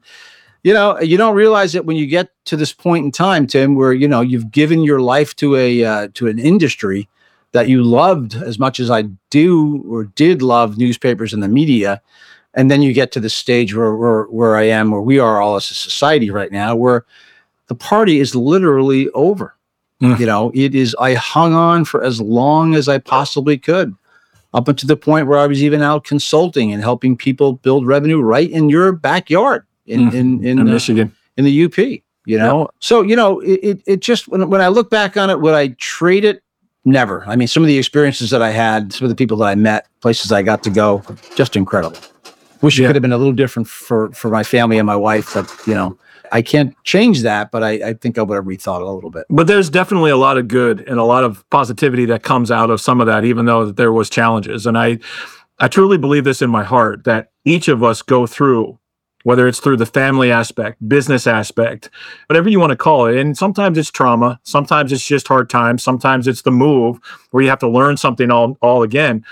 you 0.67 0.73
know 0.73 0.99
you 0.99 1.15
don't 1.15 1.35
realize 1.35 1.75
it 1.75 1.85
when 1.85 1.95
you 1.95 2.05
get 2.05 2.29
to 2.43 2.57
this 2.57 2.73
point 2.73 3.05
in 3.05 3.11
time 3.11 3.47
tim 3.47 3.73
where 3.75 3.93
you 3.93 4.07
know 4.07 4.19
you've 4.19 4.51
given 4.51 4.83
your 4.83 4.99
life 4.99 5.33
to 5.37 5.55
a 5.55 5.85
uh, 5.85 6.07
to 6.13 6.27
an 6.27 6.37
industry 6.37 7.07
that 7.53 7.69
you 7.69 7.81
loved 7.81 8.35
as 8.35 8.59
much 8.59 8.77
as 8.79 8.89
i 8.91 9.03
do 9.29 9.81
or 9.89 10.03
did 10.03 10.41
love 10.41 10.77
newspapers 10.77 11.33
and 11.33 11.41
the 11.41 11.47
media 11.47 12.01
and 12.53 12.69
then 12.69 12.81
you 12.81 12.91
get 12.91 13.13
to 13.13 13.21
the 13.21 13.29
stage 13.29 13.73
where 13.73 13.95
where, 13.95 14.23
where 14.23 14.55
i 14.57 14.63
am 14.63 14.91
where 14.91 15.01
we 15.01 15.17
are 15.19 15.41
all 15.41 15.55
as 15.55 15.71
a 15.71 15.73
society 15.73 16.29
right 16.29 16.51
now 16.51 16.75
where 16.75 17.05
the 17.67 17.75
party 17.75 18.19
is 18.19 18.35
literally 18.35 19.09
over 19.11 19.53
Mm. 19.99 20.19
you 20.19 20.27
know 20.27 20.51
it 20.53 20.75
is 20.75 20.95
i 20.99 21.15
hung 21.15 21.53
on 21.55 21.83
for 21.83 22.03
as 22.03 22.21
long 22.21 22.75
as 22.75 22.87
i 22.87 22.99
possibly 22.99 23.57
could 23.57 23.95
up 24.53 24.67
until 24.67 24.85
the 24.85 24.95
point 24.95 25.25
where 25.25 25.39
i 25.39 25.47
was 25.47 25.63
even 25.63 25.81
out 25.81 26.03
consulting 26.03 26.71
and 26.71 26.83
helping 26.83 27.17
people 27.17 27.53
build 27.53 27.87
revenue 27.87 28.21
right 28.21 28.51
in 28.51 28.69
your 28.69 28.91
backyard 28.91 29.65
in 29.87 29.99
Mm. 30.09 30.13
in 30.13 30.45
in, 30.45 30.59
in 30.59 30.67
uh, 30.67 30.71
Michigan. 30.71 31.11
in 31.37 31.45
the 31.45 31.65
UP, 31.65 31.77
you 32.25 32.37
know? 32.37 32.67
So, 32.79 33.01
you 33.01 33.15
know, 33.15 33.39
it, 33.39 33.59
it, 33.63 33.81
it 33.85 33.99
just, 34.01 34.27
when, 34.27 34.49
when 34.49 34.59
I 34.61 34.67
look 34.69 34.89
back 34.89 35.15
on 35.17 35.29
it, 35.29 35.39
would 35.39 35.53
I 35.53 35.69
trade 35.79 36.25
it? 36.25 36.41
Never. 36.85 37.23
I 37.27 37.35
mean, 37.35 37.47
some 37.47 37.63
of 37.63 37.67
the 37.67 37.77
experiences 37.77 38.29
that 38.31 38.41
I 38.41 38.49
had, 38.51 38.93
some 38.93 39.05
of 39.05 39.09
the 39.09 39.15
people 39.15 39.37
that 39.37 39.45
I 39.45 39.55
met, 39.55 39.87
places 40.01 40.31
I 40.31 40.41
got 40.41 40.63
to 40.63 40.69
go, 40.69 41.03
just 41.35 41.55
incredible. 41.55 41.97
Wish 42.61 42.79
it 42.79 42.81
Yeah. 42.83 42.87
could 42.89 42.95
have 42.95 43.01
been 43.01 43.11
a 43.11 43.17
little 43.17 43.33
different 43.33 43.67
for, 43.67 44.09
for 44.13 44.29
my 44.31 44.43
family 44.43 44.77
and 44.79 44.85
my 44.87 44.95
wife, 44.95 45.33
but, 45.33 45.53
you 45.67 45.73
know, 45.75 45.97
I 46.31 46.41
can't 46.41 46.73
change 46.83 47.21
that, 47.21 47.51
but 47.51 47.63
I, 47.63 47.71
I 47.89 47.93
think 47.93 48.17
I 48.17 48.21
would 48.23 48.35
have 48.35 48.45
rethought 48.45 48.81
it 48.81 48.87
a 48.87 48.91
little 48.91 49.11
bit. 49.11 49.25
But 49.29 49.47
there's 49.47 49.69
definitely 49.69 50.11
a 50.11 50.17
lot 50.17 50.37
of 50.37 50.47
good 50.47 50.81
and 50.87 50.99
a 50.99 51.03
lot 51.03 51.23
of 51.23 51.47
positivity 51.51 52.05
that 52.05 52.23
comes 52.23 52.49
out 52.51 52.69
of 52.69 52.81
some 52.81 52.99
of 52.99 53.07
that, 53.07 53.23
even 53.25 53.45
though 53.45 53.71
there 53.71 53.93
was 53.93 54.09
challenges. 54.09 54.65
And 54.65 54.77
I, 54.77 54.97
I 55.59 55.67
truly 55.69 55.97
believe 55.97 56.23
this 56.25 56.41
in 56.41 56.49
my 56.49 56.63
heart 56.63 57.03
that 57.05 57.31
each 57.45 57.67
of 57.69 57.81
us 57.83 58.01
go 58.01 58.25
through, 58.27 58.77
whether 59.27 59.45
it's 59.45 59.59
through 59.59 59.75
the 59.75 59.85
family 59.85 60.31
aspect, 60.31 60.77
business 60.87 61.27
aspect, 61.27 61.89
whatever 62.27 62.47
you 62.47 62.61
want 62.61 62.69
to 62.69 62.77
call 62.77 63.07
it. 63.07 63.17
And 63.17 63.37
sometimes 63.37 63.77
it's 63.77 63.91
trauma, 63.91 64.39
sometimes 64.43 64.93
it's 64.93 65.05
just 65.05 65.27
hard 65.27 65.49
times, 65.49 65.83
sometimes 65.83 66.29
it's 66.29 66.43
the 66.43 66.51
move 66.51 66.97
where 67.31 67.43
you 67.43 67.49
have 67.49 67.59
to 67.59 67.67
learn 67.67 67.97
something 67.97 68.31
all 68.31 68.57
all 68.61 68.83
again. 68.83 69.25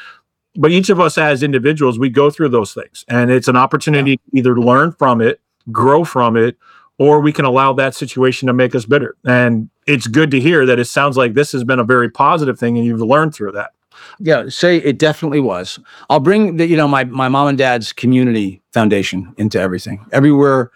But 0.58 0.72
each 0.72 0.90
of 0.90 1.00
us 1.00 1.18
as 1.18 1.44
individuals, 1.44 1.98
we 1.98 2.10
go 2.10 2.30
through 2.30 2.50
those 2.50 2.74
things, 2.74 3.06
and 3.08 3.32
it's 3.32 3.48
an 3.48 3.56
opportunity 3.56 4.18
to 4.18 4.24
either 4.34 4.60
learn 4.60 4.92
from 4.92 5.22
it, 5.22 5.40
grow 5.72 6.04
from 6.04 6.36
it, 6.36 6.58
or 7.00 7.22
we 7.22 7.32
can 7.32 7.46
allow 7.46 7.72
that 7.72 7.96
situation 7.96 8.48
to 8.48 8.54
make 8.54 8.76
us 8.76 8.84
bitter. 8.84 9.16
And 9.24 9.70
it's 9.88 10.08
good 10.08 10.30
to 10.32 10.42
hear 10.42 10.66
that 10.66 10.78
it 10.78 10.86
sounds 10.86 11.16
like 11.16 11.36
this 11.36 11.54
has 11.54 11.64
been 11.64 11.80
a 11.80 11.86
very 11.86 12.10
positive 12.10 12.60
thing 12.60 12.78
and 12.78 12.86
you've 12.86 13.00
learned 13.00 13.34
through 13.34 13.54
that. 13.54 13.72
Yeah, 14.20 14.46
say 14.50 14.78
it 14.78 14.98
definitely 14.98 15.40
was. 15.40 15.80
I'll 16.10 16.20
bring 16.20 16.58
the, 16.58 16.68
you 16.68 16.78
know, 16.78 16.88
my, 16.88 17.04
my 17.06 17.28
mom 17.28 17.48
and 17.48 17.58
dad's 17.58 17.94
community 17.94 18.62
foundation 18.74 19.34
into 19.38 19.60
everything. 19.60 20.06
Everywhere 20.12 20.72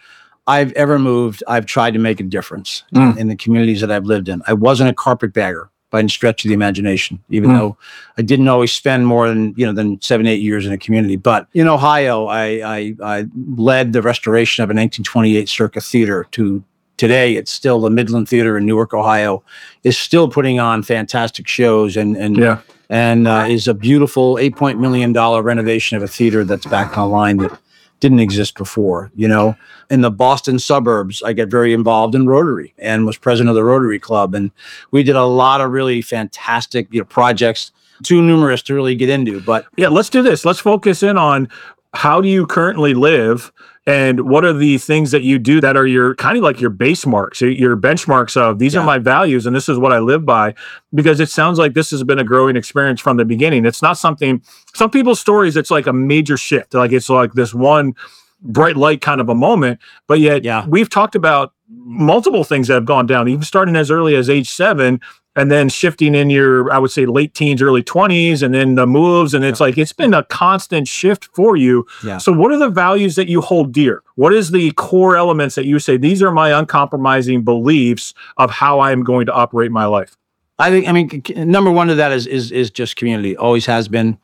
I've 0.48 0.72
ever 0.74 0.98
moved, 1.00 1.44
I've 1.48 1.66
tried 1.66 1.92
to 1.94 2.00
make 2.00 2.20
a 2.20 2.24
difference 2.24 2.84
Mm. 2.94 3.18
in 3.18 3.28
the 3.28 3.36
communities 3.36 3.82
that 3.82 3.92
I've 3.92 4.06
lived 4.06 4.30
in. 4.30 4.42
I 4.48 4.54
wasn't 4.54 4.90
a 4.90 4.94
carpetbagger 4.94 5.70
by 5.92 6.00
any 6.00 6.10
stretch 6.10 6.46
of 6.46 6.50
the 6.50 6.54
imagination, 6.54 7.20
even 7.30 7.50
Mm. 7.52 7.58
though 7.58 7.78
I 8.18 8.22
didn't 8.22 8.48
always 8.48 8.72
spend 8.72 9.08
more 9.08 9.28
than, 9.28 9.54
you 9.58 9.66
know, 9.66 9.74
than 9.74 10.00
seven, 10.02 10.28
eight 10.28 10.42
years 10.42 10.66
in 10.66 10.72
a 10.72 10.78
community. 10.78 11.16
But 11.16 11.48
in 11.54 11.68
Ohio, 11.68 12.26
I, 12.28 12.46
I, 12.78 12.96
I 13.04 13.26
led 13.58 13.94
the 13.94 14.02
restoration 14.02 14.64
of 14.64 14.70
a 14.70 14.74
1928 14.74 15.50
Circa 15.50 15.82
Theater 15.82 16.26
to 16.32 16.64
today. 16.98 17.36
It's 17.36 17.50
still 17.52 17.80
the 17.82 17.90
Midland 17.90 18.28
Theater 18.30 18.58
in 18.58 18.66
Newark, 18.66 18.94
Ohio, 18.94 19.42
is 19.84 19.98
still 19.98 20.28
putting 20.30 20.60
on 20.60 20.84
fantastic 20.84 21.48
shows 21.48 21.96
and, 21.98 22.16
and 22.18 22.38
Yeah. 22.38 22.60
And 22.90 23.28
uh, 23.28 23.46
is 23.48 23.68
a 23.68 23.74
beautiful 23.74 24.38
eight 24.40 24.56
point 24.56 24.80
million 24.80 25.14
dollar 25.14 25.42
renovation 25.42 25.98
of 25.98 26.04
a 26.04 26.08
theater 26.08 26.44
that's 26.44 26.66
back 26.66 26.98
online 26.98 27.38
that 27.38 27.58
didn't 28.00 28.20
exist 28.20 28.58
before. 28.58 29.12
You 29.16 29.28
know, 29.28 29.56
in 29.90 30.02
the 30.02 30.12
Boston 30.12 30.58
suburbs, 30.60 31.22
I 31.24 31.34
get 31.34 31.50
very 31.50 31.74
involved 31.74 32.16
in 32.16 32.28
Rotary 32.28 32.74
and 32.78 33.06
was 33.06 33.18
president 33.18 33.50
of 33.50 33.56
the 33.56 33.64
Rotary 33.64 34.00
Club, 34.00 34.34
and 34.34 34.52
we 34.92 35.04
did 35.04 35.16
a 35.16 35.26
lot 35.26 35.62
of 35.62 35.72
really 35.72 36.02
fantastic 36.02 36.88
you 36.92 37.00
know 37.00 37.06
projects. 37.06 37.72
Too 38.02 38.22
numerous 38.22 38.62
to 38.64 38.74
really 38.74 38.96
get 38.96 39.10
into, 39.10 39.42
but 39.42 39.66
Yeah, 39.76 39.90
let's 39.90 40.10
do 40.10 40.22
this. 40.22 40.46
Let's 40.46 40.60
focus 40.60 41.04
in 41.04 41.18
on 41.18 41.50
how 41.94 42.22
do 42.22 42.28
you 42.28 42.46
currently 42.46 42.94
live 42.94 43.52
and 43.88 44.22
what 44.30 44.46
are 44.46 44.54
the 44.54 44.78
things 44.78 45.10
that 45.12 45.24
you 45.24 45.40
do 45.40 45.60
that 45.62 45.76
are 45.76 45.88
your 45.88 46.14
kind 46.16 46.38
of 46.38 46.44
like 46.44 46.62
your 46.62 46.70
base 46.70 47.06
marks, 47.08 47.42
your- 47.42 47.50
your 47.50 47.76
benchmarks 47.76 48.38
of 48.38 48.60
these 48.60 48.76
are 48.76 48.84
my 48.86 49.00
values 49.00 49.48
and 49.48 49.56
this 49.56 49.68
is 49.68 49.80
what 49.80 49.92
I 49.92 49.98
live 50.00 50.26
by 50.26 50.54
because 50.94 51.20
it 51.20 51.30
sounds 51.30 51.58
like 51.58 51.74
this 51.74 51.90
has 51.92 52.04
been 52.04 52.20
a 52.20 52.24
growing 52.24 52.56
experience 52.56 53.02
from 53.02 53.18
the 53.18 53.26
beginning. 53.26 53.66
It's 53.66 53.82
not 53.82 53.98
something 53.98 54.42
some 54.76 54.92
people's 54.92 55.20
stories 55.20 55.58
it's 55.58 55.72
like 55.72 55.88
a 55.88 55.94
major 55.94 56.38
shift. 56.38 56.74
Like 56.76 56.92
it's 56.92 57.10
like 57.10 57.34
this 57.34 57.54
one 57.54 57.96
bright 58.42 58.78
light 58.78 59.02
kind 59.02 59.20
of 59.20 59.28
a 59.30 59.36
moment, 59.36 59.80
but 60.08 60.20
yet 60.20 60.44
Yeah. 60.44 60.66
we've 60.68 60.90
talked 60.90 61.16
about 61.16 61.54
multiple 61.72 62.44
things 62.44 62.68
that 62.68 62.76
have 62.76 62.86
gone 62.86 63.06
down, 63.08 63.28
even 63.28 63.44
starting 63.44 63.76
as 63.76 63.90
early 63.92 64.16
as 64.16 64.30
age 64.30 64.50
7 64.50 65.00
and 65.36 65.52
then 65.52 65.70
shifting 65.70 66.16
in 66.16 66.30
your 66.30 66.72
i 66.72 66.78
would 66.78 66.92
say 66.92 67.06
late 67.06 67.34
teens 67.34 67.62
early 67.62 67.84
20s 67.84 68.42
and 68.42 68.54
then 68.54 68.76
the 68.76 68.88
moves 68.88 69.34
and 69.34 69.46
it's 69.46 69.60
like 69.60 69.78
it's 69.78 69.94
been 69.94 70.14
a 70.14 70.24
constant 70.24 70.88
shift 70.88 71.26
for 71.34 71.56
you 71.56 71.86
Yeah. 72.04 72.18
so 72.18 72.32
what 72.32 72.52
are 72.52 72.58
the 72.58 72.70
values 72.70 73.16
that 73.16 73.28
you 73.30 73.42
hold 73.42 73.72
dear 73.72 74.02
what 74.16 74.34
is 74.34 74.52
the 74.52 74.72
core 74.72 75.16
elements 75.16 75.56
that 75.56 75.66
you 75.66 75.80
say 75.80 75.98
these 75.98 76.22
are 76.24 76.32
my 76.32 76.52
uncompromising 76.58 77.44
beliefs 77.44 78.14
of 78.38 78.50
how 78.52 78.80
i'm 78.80 79.04
going 79.04 79.26
to 79.28 79.34
operate 79.34 79.72
my 79.72 79.86
life 79.86 80.16
I 80.62 80.72
think 80.72 80.90
I 80.90 80.92
mean 80.92 81.24
number 81.50 81.72
one 81.72 81.90
of 81.90 81.96
that 81.96 82.12
is 82.12 82.28
is 82.28 82.52
is 82.52 82.70
just 82.70 82.98
community. 82.98 83.38
Always 83.38 83.66
has 83.68 83.88
been, 83.88 84.18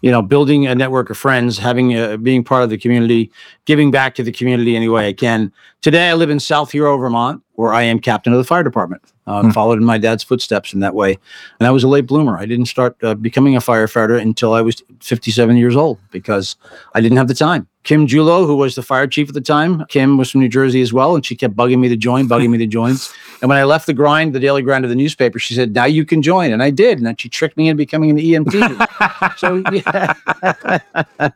you 0.00 0.10
know, 0.10 0.22
building 0.22 0.66
a 0.66 0.74
network 0.74 1.10
of 1.10 1.18
friends, 1.18 1.58
having 1.58 1.92
a, 1.92 2.16
being 2.16 2.42
part 2.44 2.62
of 2.62 2.70
the 2.70 2.78
community, 2.78 3.30
giving 3.66 3.90
back 3.90 4.14
to 4.14 4.22
the 4.22 4.32
community 4.32 4.74
any 4.74 4.88
way 4.88 5.06
I 5.08 5.12
can. 5.12 5.52
Today 5.82 6.08
I 6.08 6.14
live 6.14 6.30
in 6.30 6.40
South 6.40 6.72
Hero, 6.72 6.96
Vermont, 6.96 7.42
where 7.62 7.72
I 7.72 7.82
am 7.82 8.00
captain 8.00 8.32
of 8.32 8.38
the 8.38 8.44
fire 8.44 8.64
department. 8.64 9.02
Uh, 9.24 9.52
Followed 9.52 9.78
in 9.78 9.84
my 9.84 9.98
dad's 9.98 10.24
footsteps 10.24 10.74
in 10.74 10.80
that 10.80 10.96
way, 10.96 11.16
and 11.60 11.66
I 11.66 11.70
was 11.70 11.84
a 11.84 11.88
late 11.88 12.08
bloomer. 12.08 12.36
I 12.36 12.44
didn't 12.44 12.66
start 12.66 12.96
uh, 13.04 13.14
becoming 13.14 13.54
a 13.54 13.60
firefighter 13.60 14.20
until 14.20 14.52
I 14.52 14.62
was 14.62 14.82
57 15.00 15.56
years 15.56 15.76
old 15.76 16.00
because 16.10 16.56
I 16.92 17.00
didn't 17.00 17.18
have 17.18 17.28
the 17.28 17.34
time. 17.34 17.68
Kim 17.84 18.08
Julo, 18.08 18.46
who 18.46 18.56
was 18.56 18.74
the 18.74 18.82
fire 18.82 19.06
chief 19.06 19.28
at 19.28 19.34
the 19.34 19.40
time, 19.40 19.84
Kim 19.88 20.16
was 20.16 20.30
from 20.30 20.40
New 20.40 20.48
Jersey 20.48 20.82
as 20.82 20.92
well, 20.92 21.14
and 21.14 21.24
she 21.24 21.36
kept 21.36 21.54
bugging 21.54 21.78
me 21.78 21.88
to 21.88 21.96
join, 21.96 22.28
bugging 22.28 22.50
me 22.50 22.58
to 22.58 22.66
join. 22.66 22.96
And 23.42 23.48
when 23.48 23.58
I 23.58 23.64
left 23.64 23.86
the 23.86 23.92
grind, 23.92 24.36
the 24.36 24.38
daily 24.38 24.62
grind 24.62 24.84
of 24.84 24.88
the 24.88 24.94
newspaper, 24.94 25.40
she 25.40 25.54
said, 25.54 25.74
"Now 25.74 25.84
you 25.84 26.04
can 26.04 26.22
join," 26.22 26.52
and 26.52 26.62
I 26.62 26.70
did. 26.70 26.98
And 26.98 27.04
then 27.04 27.16
she 27.16 27.28
tricked 27.28 27.56
me 27.56 27.68
into 27.68 27.76
becoming 27.76 28.10
an 28.10 28.16
EMT. 28.18 29.36
so, 29.36 29.64
yeah. 29.72 31.30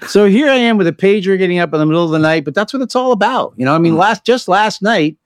so 0.08 0.26
here 0.26 0.48
I 0.48 0.56
am 0.56 0.78
with 0.78 0.86
a 0.86 0.92
pager 0.92 1.36
getting 1.36 1.58
up 1.58 1.74
in 1.74 1.78
the 1.78 1.84
middle 1.84 2.02
of 2.02 2.12
the 2.12 2.18
night. 2.18 2.46
But 2.46 2.54
that's 2.54 2.72
what 2.72 2.80
it's 2.80 2.96
all 2.96 3.12
about, 3.12 3.52
you 3.58 3.66
know. 3.66 3.74
I 3.74 3.78
mean, 3.78 3.98
last 3.98 4.24
just 4.24 4.48
last 4.48 4.80
night, 4.80 5.18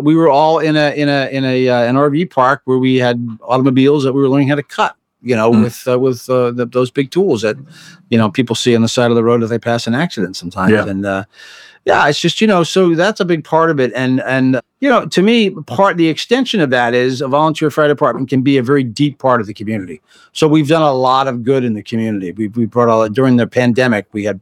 we 0.00 0.14
were 0.14 0.28
all 0.28 0.58
in 0.58 0.76
a 0.76 0.90
in 0.94 1.08
a 1.08 1.28
in 1.30 1.44
a 1.44 1.68
uh, 1.68 1.82
an 1.84 1.94
RV 1.96 2.30
park 2.30 2.62
where 2.64 2.78
we 2.78 2.96
had 2.96 3.26
automobiles 3.42 4.04
that 4.04 4.12
we 4.12 4.20
were 4.20 4.28
learning 4.28 4.48
how 4.48 4.56
to 4.56 4.62
cut. 4.62 4.96
You 5.22 5.34
know, 5.34 5.50
Mm. 5.50 5.64
with 5.64 5.88
uh, 5.88 5.98
with 5.98 6.28
uh, 6.30 6.50
the, 6.52 6.66
those 6.66 6.90
big 6.90 7.10
tools 7.10 7.42
that 7.42 7.56
you 8.10 8.18
know 8.18 8.30
people 8.30 8.54
see 8.54 8.76
on 8.76 8.82
the 8.82 8.88
side 8.88 9.10
of 9.10 9.16
the 9.16 9.24
road 9.24 9.42
if 9.42 9.48
they 9.48 9.58
pass 9.58 9.86
an 9.86 9.94
accident 9.94 10.36
sometimes. 10.36 10.72
Yeah. 10.72 10.86
And 10.86 11.04
uh, 11.04 11.24
yeah, 11.84 12.06
it's 12.06 12.20
just 12.20 12.40
you 12.40 12.46
know, 12.46 12.62
so 12.62 12.94
that's 12.94 13.18
a 13.18 13.24
big 13.24 13.42
part 13.42 13.70
of 13.70 13.80
it. 13.80 13.92
And 13.94 14.20
and 14.22 14.60
you 14.80 14.88
know, 14.88 15.06
to 15.06 15.22
me, 15.22 15.50
part 15.50 15.96
the 15.96 16.08
extension 16.08 16.60
of 16.60 16.70
that 16.70 16.94
is 16.94 17.22
a 17.22 17.28
volunteer 17.28 17.70
fire 17.70 17.88
department 17.88 18.28
can 18.28 18.42
be 18.42 18.58
a 18.58 18.62
very 18.62 18.84
deep 18.84 19.18
part 19.18 19.40
of 19.40 19.46
the 19.46 19.54
community. 19.54 20.00
So 20.32 20.46
we've 20.46 20.68
done 20.68 20.82
a 20.82 20.92
lot 20.92 21.26
of 21.28 21.42
good 21.42 21.64
in 21.64 21.74
the 21.74 21.82
community. 21.82 22.32
We 22.32 22.48
we 22.48 22.66
brought 22.66 22.88
all 22.88 23.08
during 23.08 23.36
the 23.36 23.46
pandemic. 23.46 24.06
We 24.12 24.24
had 24.24 24.40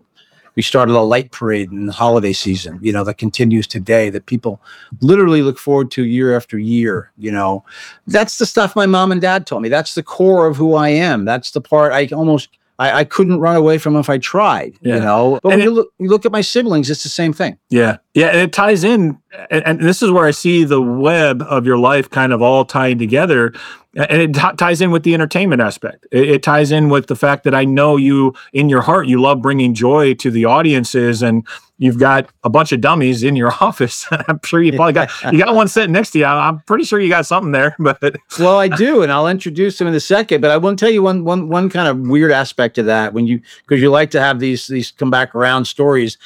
we 0.57 0.62
started 0.62 0.95
a 0.95 1.01
light 1.01 1.31
parade 1.33 1.71
in 1.73 1.87
the 1.87 1.93
holiday 1.93 2.33
season. 2.33 2.79
You 2.83 2.93
know 2.93 3.05
that 3.05 3.19
continues 3.19 3.67
today. 3.67 4.11
That 4.11 4.27
people 4.27 4.61
literally 5.01 5.43
look 5.43 5.59
forward 5.59 5.90
to 5.93 6.05
year 6.05 6.37
after 6.37 6.59
year. 6.59 7.11
You 7.19 7.33
know, 7.33 7.64
that's 8.07 8.38
the 8.38 8.47
stuff 8.47 8.77
my 8.77 8.87
mom 8.87 9.12
and 9.12 9.21
dad 9.21 9.47
told 9.47 9.62
me. 9.62 9.69
That's 9.69 9.95
the 9.95 10.03
core 10.03 10.47
of 10.47 10.57
who 10.57 10.75
I 10.75 10.88
am. 10.90 11.25
That's 11.25 11.51
the 11.53 11.61
part 11.61 11.93
I 11.93 12.07
almost. 12.14 12.49
I, 12.77 12.90
I 13.01 13.05
couldn't 13.05 13.38
run 13.38 13.55
away 13.55 13.79
from 13.79 13.95
if 13.95 14.11
I 14.11 14.19
tried, 14.19 14.75
Yeah. 14.81 14.95
you 14.97 15.01
know. 15.01 15.38
But 15.45 15.53
And 15.53 15.61
when 15.61 15.61
it- 15.61 15.64
you 15.64 15.71
look, 15.71 15.93
you 16.01 16.09
look 16.09 16.27
at 16.27 16.33
my 16.33 16.40
siblings, 16.40 16.90
it's 16.90 17.05
the 17.05 17.09
same 17.09 17.33
thing. 17.33 17.57
Yeah. 17.71 17.99
Yeah. 18.14 18.29
And 18.29 18.38
it 18.38 18.53
ties 18.53 18.85
in. 18.85 19.18
And, 19.50 19.66
and 19.66 19.81
this 19.81 20.03
is 20.03 20.11
where 20.11 20.24
I 20.24 20.31
see 20.31 20.64
the 20.64 20.81
web 20.81 21.42
of 21.42 21.66
your 21.66 21.79
life 21.79 22.09
kind 22.09 22.33
of 22.33 22.40
all 22.40 22.64
tying 22.64 22.98
together. 22.98 23.53
And 23.96 24.22
it 24.22 24.35
t- 24.35 24.57
ties 24.57 24.81
in 24.81 24.90
with 24.90 25.03
the 25.03 25.14
entertainment 25.14 25.61
aspect. 25.61 26.07
It, 26.11 26.29
it 26.29 26.42
ties 26.42 26.70
in 26.70 26.88
with 26.88 27.09
the 27.09 27.16
fact 27.16 27.44
that 27.44 27.55
I 27.55 27.64
know 27.64 27.96
you, 27.96 28.35
in 28.53 28.68
your 28.68 28.83
heart, 28.83 29.07
you 29.07 29.20
love 29.20 29.42
bringing 29.42 29.74
joy 29.74 30.14
to 30.14 30.31
the 30.31 30.44
audiences. 30.44 31.22
And 31.22 31.46
you've 31.79 31.98
got 31.98 32.29
a 32.44 32.50
bunch 32.50 32.72
of 32.72 32.81
dummies 32.81 33.22
in 33.22 33.37
your 33.37 33.53
office. 33.61 34.07
I'm 34.11 34.40
sure 34.44 34.62
you 34.62 34.72
probably 34.72 34.92
got, 34.92 35.11
you 35.33 35.38
got 35.38 35.55
one 35.55 35.68
sitting 35.68 35.92
next 35.92 36.12
to 36.12 36.18
you. 36.20 36.24
I'm 36.24 36.61
pretty 36.61 36.85
sure 36.85 37.00
you 37.00 37.09
got 37.09 37.27
something 37.27 37.53
there. 37.53 37.77
But 37.85 38.16
Well, 38.38 38.59
I 38.59 38.68
do, 38.68 39.03
and 39.03 39.12
I'll 39.12 39.29
introduce 39.29 39.79
them 39.79 39.88
in 39.88 39.94
a 39.94 40.00
second. 40.00 40.40
But 40.40 40.50
I 40.50 40.59
to 40.59 40.77
tell 40.77 40.90
you 40.90 41.03
one 41.03 41.24
one 41.24 41.48
one 41.48 41.68
kind 41.68 41.87
of 41.87 41.98
weird 42.09 42.33
aspect 42.33 42.79
of 42.79 42.87
that 42.87 43.12
when 43.12 43.27
you 43.27 43.40
because 43.66 43.83
you 43.83 43.90
like 43.90 44.11
to 44.12 44.20
have 44.20 44.40
these 44.40 44.66
these 44.68 44.90
come 44.90 45.11
back 45.11 45.35
around 45.35 45.66
stories. 45.66 46.16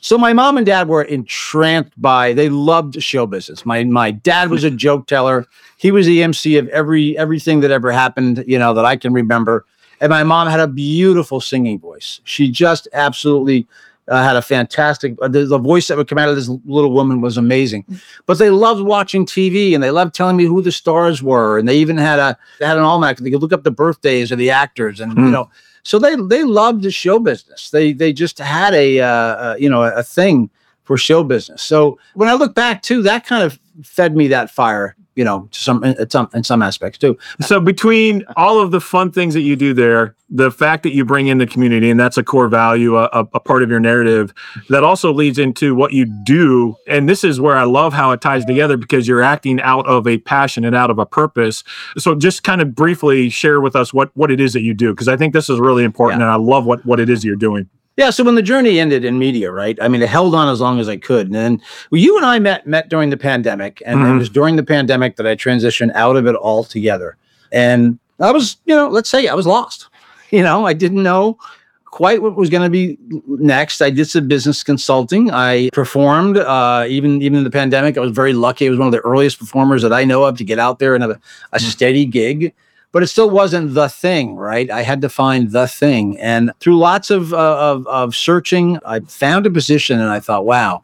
So 0.00 0.18
my 0.18 0.32
mom 0.32 0.56
and 0.56 0.66
dad 0.66 0.88
were 0.88 1.02
entranced 1.02 2.00
by 2.00 2.32
they 2.32 2.48
loved 2.48 3.02
show 3.02 3.26
business. 3.26 3.64
My 3.66 3.84
my 3.84 4.10
dad 4.10 4.50
was 4.50 4.62
a 4.64 4.70
joke 4.70 5.06
teller. 5.06 5.46
He 5.76 5.90
was 5.90 6.06
the 6.06 6.22
MC 6.22 6.56
of 6.58 6.68
every 6.68 7.16
everything 7.18 7.60
that 7.60 7.70
ever 7.70 7.90
happened, 7.90 8.44
you 8.46 8.58
know, 8.58 8.74
that 8.74 8.84
I 8.84 8.96
can 8.96 9.12
remember. 9.12 9.64
And 10.00 10.10
my 10.10 10.22
mom 10.22 10.46
had 10.48 10.60
a 10.60 10.68
beautiful 10.68 11.40
singing 11.40 11.80
voice. 11.80 12.20
She 12.24 12.50
just 12.50 12.86
absolutely 12.92 13.66
uh, 14.06 14.22
had 14.22 14.36
a 14.36 14.42
fantastic 14.42 15.16
uh, 15.20 15.28
the, 15.28 15.44
the 15.46 15.58
voice 15.58 15.88
that 15.88 15.96
would 15.96 16.06
come 16.08 16.18
out 16.18 16.28
of 16.28 16.36
this 16.36 16.48
little 16.64 16.92
woman 16.92 17.20
was 17.20 17.36
amazing 17.36 17.84
but 18.24 18.38
they 18.38 18.48
loved 18.48 18.80
watching 18.82 19.26
TV 19.26 19.74
and 19.74 19.82
they 19.82 19.90
loved 19.90 20.14
telling 20.14 20.34
me 20.36 20.44
who 20.44 20.62
the 20.62 20.72
stars 20.72 21.22
were. 21.22 21.58
And 21.58 21.68
they 21.68 21.76
even 21.78 21.98
had 21.98 22.18
a 22.18 22.38
they 22.60 22.66
had 22.66 22.76
an 22.78 22.84
almanac. 22.84 23.18
They 23.18 23.30
could 23.30 23.42
look 23.42 23.52
up 23.52 23.64
the 23.64 23.70
birthdays 23.70 24.30
of 24.32 24.38
the 24.38 24.50
actors, 24.50 25.00
and 25.00 25.12
you 25.16 25.24
Hmm. 25.24 25.30
know, 25.32 25.50
so 25.88 25.98
they 25.98 26.16
they 26.16 26.44
loved 26.44 26.82
the 26.82 26.90
show 26.90 27.18
business. 27.18 27.70
They 27.70 27.94
they 27.94 28.12
just 28.12 28.38
had 28.38 28.74
a 28.74 29.00
uh, 29.00 29.06
uh, 29.06 29.56
you 29.58 29.70
know 29.70 29.84
a 29.84 30.02
thing 30.02 30.50
for 30.84 30.98
show 30.98 31.24
business. 31.24 31.62
So 31.62 31.98
when 32.12 32.28
I 32.28 32.34
look 32.34 32.54
back 32.54 32.82
too, 32.82 33.00
that 33.04 33.24
kind 33.26 33.42
of 33.42 33.58
fed 33.82 34.14
me 34.14 34.28
that 34.28 34.50
fire. 34.50 34.96
You 35.18 35.24
know, 35.24 35.48
some 35.50 35.82
in 35.82 36.08
some 36.08 36.30
in 36.32 36.44
some 36.44 36.62
aspects 36.62 36.96
too. 36.96 37.18
So 37.40 37.58
between 37.58 38.24
all 38.36 38.60
of 38.60 38.70
the 38.70 38.80
fun 38.80 39.10
things 39.10 39.34
that 39.34 39.40
you 39.40 39.56
do 39.56 39.74
there, 39.74 40.14
the 40.30 40.52
fact 40.52 40.84
that 40.84 40.94
you 40.94 41.04
bring 41.04 41.26
in 41.26 41.38
the 41.38 41.46
community, 41.46 41.90
and 41.90 41.98
that's 41.98 42.16
a 42.16 42.22
core 42.22 42.46
value, 42.46 42.96
a, 42.96 43.08
a, 43.12 43.26
a 43.34 43.40
part 43.40 43.64
of 43.64 43.68
your 43.68 43.80
narrative, 43.80 44.32
that 44.68 44.84
also 44.84 45.12
leads 45.12 45.36
into 45.36 45.74
what 45.74 45.92
you 45.92 46.04
do. 46.24 46.76
And 46.86 47.08
this 47.08 47.24
is 47.24 47.40
where 47.40 47.56
I 47.56 47.64
love 47.64 47.92
how 47.92 48.12
it 48.12 48.20
ties 48.20 48.44
together 48.44 48.76
because 48.76 49.08
you're 49.08 49.22
acting 49.22 49.60
out 49.60 49.88
of 49.88 50.06
a 50.06 50.18
passion 50.18 50.64
and 50.64 50.76
out 50.76 50.88
of 50.88 51.00
a 51.00 51.06
purpose. 51.06 51.64
So 51.96 52.14
just 52.14 52.44
kind 52.44 52.62
of 52.62 52.76
briefly 52.76 53.28
share 53.28 53.60
with 53.60 53.74
us 53.74 53.92
what 53.92 54.12
what 54.14 54.30
it 54.30 54.38
is 54.38 54.52
that 54.52 54.62
you 54.62 54.72
do, 54.72 54.92
because 54.92 55.08
I 55.08 55.16
think 55.16 55.34
this 55.34 55.50
is 55.50 55.58
really 55.58 55.82
important, 55.82 56.22
and 56.22 56.30
I 56.30 56.36
love 56.36 56.64
what 56.64 56.86
what 56.86 57.00
it 57.00 57.10
is 57.10 57.24
you're 57.24 57.34
doing. 57.34 57.68
Yeah, 57.98 58.10
so 58.10 58.22
when 58.22 58.36
the 58.36 58.42
journey 58.42 58.78
ended 58.78 59.04
in 59.04 59.18
media, 59.18 59.50
right? 59.50 59.76
I 59.82 59.88
mean, 59.88 60.00
it 60.02 60.08
held 60.08 60.32
on 60.32 60.48
as 60.48 60.60
long 60.60 60.78
as 60.78 60.88
I 60.88 60.96
could, 60.96 61.26
and 61.26 61.34
then 61.34 61.60
well, 61.90 62.00
you 62.00 62.16
and 62.16 62.24
I 62.24 62.38
met 62.38 62.64
met 62.64 62.88
during 62.88 63.10
the 63.10 63.16
pandemic, 63.16 63.82
and 63.84 64.00
it 64.00 64.04
Mhm. 64.04 64.18
was 64.20 64.28
during 64.30 64.54
the 64.54 64.62
pandemic 64.62 65.16
that 65.16 65.26
I 65.26 65.34
transitioned 65.34 65.90
out 65.96 66.14
of 66.16 66.24
it 66.28 66.36
altogether. 66.36 67.16
And 67.50 67.98
I 68.20 68.30
was, 68.30 68.56
you 68.66 68.74
know, 68.76 68.88
let's 68.88 69.10
say 69.10 69.26
I 69.26 69.34
was 69.34 69.46
lost. 69.46 69.88
You 70.30 70.42
know, 70.42 70.66
I 70.66 70.74
didn't 70.74 71.02
know 71.02 71.38
quite 71.86 72.20
what 72.20 72.36
was 72.36 72.50
going 72.50 72.62
to 72.62 72.68
be 72.68 72.98
next. 73.26 73.80
I 73.80 73.88
did 73.88 74.10
some 74.10 74.28
business 74.28 74.62
consulting. 74.62 75.30
I 75.32 75.70
performed, 75.72 76.36
uh, 76.36 76.84
even 76.86 77.22
even 77.22 77.38
in 77.38 77.44
the 77.44 77.50
pandemic. 77.50 77.96
I 77.96 78.00
was 78.00 78.12
very 78.12 78.34
lucky. 78.34 78.66
I 78.66 78.70
was 78.70 78.78
one 78.78 78.88
of 78.88 78.92
the 78.92 79.00
earliest 79.00 79.38
performers 79.38 79.80
that 79.82 79.92
I 80.00 80.04
know 80.04 80.24
of 80.24 80.36
to 80.36 80.44
get 80.44 80.58
out 80.58 80.78
there 80.78 80.94
and 80.94 81.02
have 81.02 81.12
a, 81.12 81.20
a 81.54 81.58
steady 81.58 82.04
gig 82.04 82.52
but 82.92 83.02
it 83.02 83.08
still 83.08 83.30
wasn't 83.30 83.74
the 83.74 83.88
thing, 83.88 84.36
right? 84.36 84.70
I 84.70 84.82
had 84.82 85.00
to 85.02 85.08
find 85.08 85.50
the 85.50 85.68
thing, 85.68 86.18
and 86.18 86.52
through 86.60 86.78
lots 86.78 87.10
of 87.10 87.32
uh, 87.32 87.58
of, 87.58 87.86
of 87.86 88.16
searching, 88.16 88.78
I 88.84 89.00
found 89.00 89.46
a 89.46 89.50
position, 89.50 90.00
and 90.00 90.10
I 90.10 90.20
thought, 90.20 90.46
wow, 90.46 90.82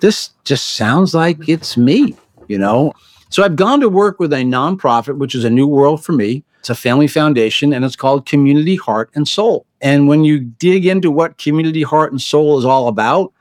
this 0.00 0.30
just 0.44 0.74
sounds 0.74 1.14
like 1.14 1.48
it's 1.48 1.76
me, 1.76 2.16
you 2.48 2.58
know. 2.58 2.92
So 3.30 3.42
I've 3.42 3.56
gone 3.56 3.80
to 3.80 3.88
work 3.88 4.18
with 4.18 4.32
a 4.32 4.36
nonprofit, 4.36 5.18
which 5.18 5.34
is 5.34 5.44
a 5.44 5.50
new 5.50 5.66
world 5.66 6.04
for 6.04 6.12
me. 6.12 6.44
It's 6.60 6.70
a 6.70 6.74
family 6.74 7.08
foundation, 7.08 7.72
and 7.72 7.84
it's 7.84 7.96
called 7.96 8.26
Community 8.26 8.76
Heart 8.76 9.10
and 9.14 9.26
Soul. 9.28 9.66
And 9.80 10.08
when 10.08 10.24
you 10.24 10.40
dig 10.40 10.86
into 10.86 11.10
what 11.10 11.38
Community 11.38 11.82
Heart 11.82 12.12
and 12.12 12.20
Soul 12.20 12.58
is 12.58 12.64
all 12.64 12.88
about, 12.88 13.32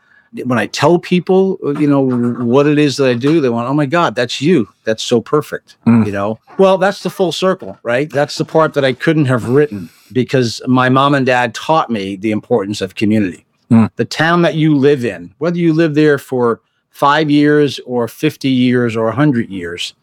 when 0.46 0.60
I 0.60 0.68
tell 0.68 1.00
people, 1.00 1.58
you 1.80 1.88
know, 1.88 2.02
what 2.02 2.68
it 2.68 2.78
is 2.78 2.98
that 2.98 3.10
I 3.10 3.14
do, 3.14 3.42
they 3.42 3.50
want, 3.50 3.68
oh 3.68 3.74
my 3.74 3.86
God, 3.86 4.16
that's 4.16 4.42
you. 4.42 4.68
That's 4.84 5.04
so 5.04 5.22
perfect. 5.22 5.78
Mm. 5.86 6.06
You 6.06 6.12
know, 6.12 6.40
well, 6.58 6.78
that's 6.78 7.04
the 7.04 7.10
full 7.10 7.32
circle, 7.32 7.78
right? 7.84 8.10
That's 8.10 8.38
the 8.38 8.46
part 8.46 8.74
that 8.74 8.86
I 8.86 8.94
couldn't 8.94 9.26
have 9.26 9.50
written 9.50 9.90
because 10.12 10.62
my 10.68 10.90
mom 10.90 11.14
and 11.14 11.26
dad 11.26 11.54
taught 11.54 11.90
me 11.90 12.16
the 12.16 12.32
importance 12.32 12.82
of 12.82 12.96
community. 12.96 13.46
Mm. 13.72 13.90
The 13.96 14.06
town 14.06 14.42
that 14.44 14.56
you 14.56 14.76
live 14.76 15.04
in, 15.04 15.34
whether 15.38 15.58
you 15.58 15.74
live 15.74 15.96
there 15.96 16.18
for 16.18 16.62
five 16.90 17.30
years 17.30 17.80
or 17.86 18.08
50 18.08 18.50
years 18.50 18.96
or 18.96 19.06
100 19.06 19.50
years, 19.50 19.94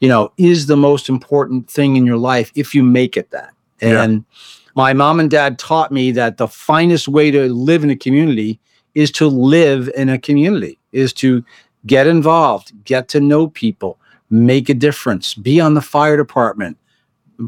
you 0.00 0.08
know, 0.08 0.32
is 0.36 0.66
the 0.66 0.76
most 0.76 1.08
important 1.08 1.70
thing 1.70 1.96
in 1.96 2.04
your 2.04 2.16
life 2.16 2.50
if 2.54 2.74
you 2.74 2.82
make 2.82 3.16
it 3.16 3.30
that. 3.30 3.54
Yeah. 3.80 4.02
And 4.02 4.24
my 4.74 4.92
mom 4.92 5.20
and 5.20 5.30
dad 5.30 5.58
taught 5.58 5.92
me 5.92 6.10
that 6.12 6.36
the 6.36 6.48
finest 6.48 7.08
way 7.08 7.30
to 7.30 7.52
live 7.52 7.84
in 7.84 7.90
a 7.90 7.96
community 7.96 8.58
is 8.94 9.10
to 9.12 9.26
live 9.26 9.90
in 9.96 10.08
a 10.08 10.18
community, 10.18 10.78
is 10.92 11.12
to 11.14 11.44
get 11.86 12.06
involved, 12.06 12.72
get 12.84 13.08
to 13.08 13.20
know 13.20 13.48
people, 13.48 13.98
make 14.30 14.68
a 14.68 14.74
difference, 14.74 15.34
be 15.34 15.60
on 15.60 15.74
the 15.74 15.80
fire 15.80 16.16
department, 16.16 16.76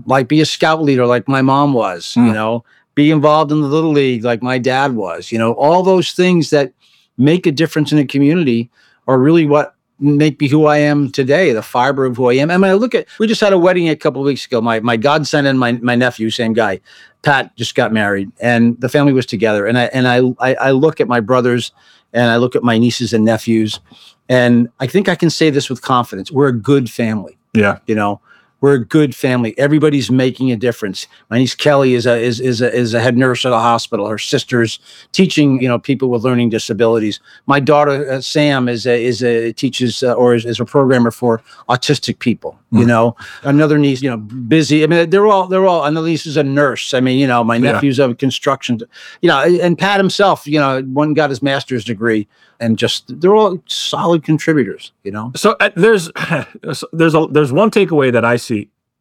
like 0.06 0.28
be 0.28 0.40
a 0.40 0.46
scout 0.46 0.82
leader 0.82 1.06
like 1.06 1.28
my 1.28 1.42
mom 1.42 1.72
was, 1.72 2.14
Mm. 2.14 2.26
you 2.26 2.32
know, 2.32 2.64
be 2.94 3.10
involved 3.10 3.50
in 3.52 3.60
the 3.60 3.66
little 3.68 3.90
league 3.92 4.24
like 4.24 4.42
my 4.42 4.58
dad 4.58 4.94
was, 4.94 5.30
you 5.32 5.38
know, 5.38 5.52
all 5.54 5.82
those 5.82 6.12
things 6.12 6.50
that 6.50 6.72
make 7.18 7.46
a 7.46 7.52
difference 7.52 7.92
in 7.92 7.98
a 7.98 8.06
community 8.06 8.70
are 9.06 9.18
really 9.18 9.46
what 9.46 9.74
make 9.98 10.40
me 10.40 10.48
who 10.48 10.66
I 10.66 10.78
am 10.78 11.10
today, 11.10 11.52
the 11.52 11.62
fiber 11.62 12.04
of 12.04 12.16
who 12.16 12.30
I 12.30 12.34
am. 12.34 12.50
And 12.50 12.60
when 12.60 12.70
I 12.70 12.74
look 12.74 12.94
at, 12.94 13.06
we 13.18 13.26
just 13.26 13.40
had 13.40 13.52
a 13.52 13.58
wedding 13.58 13.88
a 13.88 13.96
couple 13.96 14.20
of 14.20 14.26
weeks 14.26 14.46
ago. 14.46 14.60
My 14.60 14.80
my 14.80 14.96
godson 14.96 15.46
and 15.46 15.58
my 15.58 15.72
my 15.72 15.94
nephew, 15.94 16.30
same 16.30 16.52
guy, 16.52 16.80
Pat, 17.22 17.54
just 17.56 17.74
got 17.74 17.92
married, 17.92 18.30
and 18.40 18.80
the 18.80 18.88
family 18.88 19.12
was 19.12 19.26
together. 19.26 19.66
And 19.66 19.78
I 19.78 19.84
and 19.84 20.08
I 20.08 20.20
I, 20.40 20.54
I 20.54 20.70
look 20.72 21.00
at 21.00 21.08
my 21.08 21.20
brothers, 21.20 21.72
and 22.12 22.30
I 22.30 22.36
look 22.36 22.56
at 22.56 22.62
my 22.62 22.78
nieces 22.78 23.12
and 23.12 23.24
nephews, 23.24 23.80
and 24.28 24.68
I 24.80 24.86
think 24.86 25.08
I 25.08 25.14
can 25.14 25.30
say 25.30 25.50
this 25.50 25.70
with 25.70 25.82
confidence: 25.82 26.30
we're 26.30 26.48
a 26.48 26.56
good 26.56 26.90
family. 26.90 27.38
Yeah. 27.54 27.78
You 27.86 27.94
know, 27.94 28.20
We're 28.64 28.76
a 28.76 28.84
good 28.98 29.14
family. 29.14 29.52
Everybody's 29.58 30.10
making 30.10 30.50
a 30.50 30.56
difference. 30.56 31.06
My 31.28 31.36
niece 31.36 31.54
Kelly 31.54 31.92
is 31.92 32.06
a 32.06 32.16
is 32.18 32.40
is 32.40 32.62
a, 32.62 32.74
is 32.74 32.94
a 32.94 33.00
head 33.00 33.14
nurse 33.14 33.44
at 33.44 33.52
a 33.52 33.58
hospital. 33.58 34.06
Her 34.08 34.16
sister's 34.16 34.78
teaching 35.12 35.60
you 35.60 35.68
know 35.68 35.78
people 35.78 36.08
with 36.08 36.24
learning 36.24 36.48
disabilities. 36.48 37.20
My 37.44 37.60
daughter 37.60 38.10
uh, 38.10 38.22
Sam 38.22 38.66
is 38.70 38.86
a 38.86 39.04
is 39.04 39.22
a 39.22 39.52
teaches 39.52 40.02
uh, 40.02 40.14
or 40.14 40.34
is, 40.34 40.46
is 40.46 40.60
a 40.60 40.64
programmer 40.64 41.10
for 41.10 41.42
autistic 41.68 42.20
people. 42.20 42.58
You 42.72 42.84
Mm. 42.84 42.86
know, 42.86 43.16
another 43.42 43.76
niece 43.78 44.00
you 44.00 44.08
know 44.08 44.16
busy. 44.16 44.82
I 44.82 44.86
mean 44.86 45.10
they're 45.10 45.26
all 45.26 45.46
they're 45.46 45.66
all. 45.66 45.84
Another 45.84 46.08
niece 46.08 46.24
is 46.24 46.38
a 46.38 46.42
nurse. 46.42 46.94
I 46.94 47.00
mean 47.00 47.18
you 47.18 47.26
know 47.26 47.44
my 47.44 47.56
Yeah. 47.56 47.72
nephew's 47.72 47.98
a 47.98 48.14
construction. 48.14 48.80
You 49.20 49.28
know 49.28 49.40
and 49.42 49.76
Pat 49.76 50.00
himself 50.00 50.46
you 50.46 50.58
know 50.58 50.80
one 50.84 51.12
got 51.12 51.28
his 51.28 51.42
master's 51.42 51.84
degree 51.84 52.26
and 52.60 52.78
just 52.78 53.20
they're 53.20 53.34
all 53.34 53.60
solid 53.66 54.22
contributors. 54.24 54.92
You 55.02 55.12
know. 55.12 55.32
So 55.36 55.54
uh, 55.60 55.70
there's 55.76 56.10
there's 56.92 57.14
a 57.14 57.26
there's 57.30 57.52
one 57.52 57.70
takeaway 57.70 58.10
that 58.12 58.24
I 58.24 58.36
see 58.36 58.53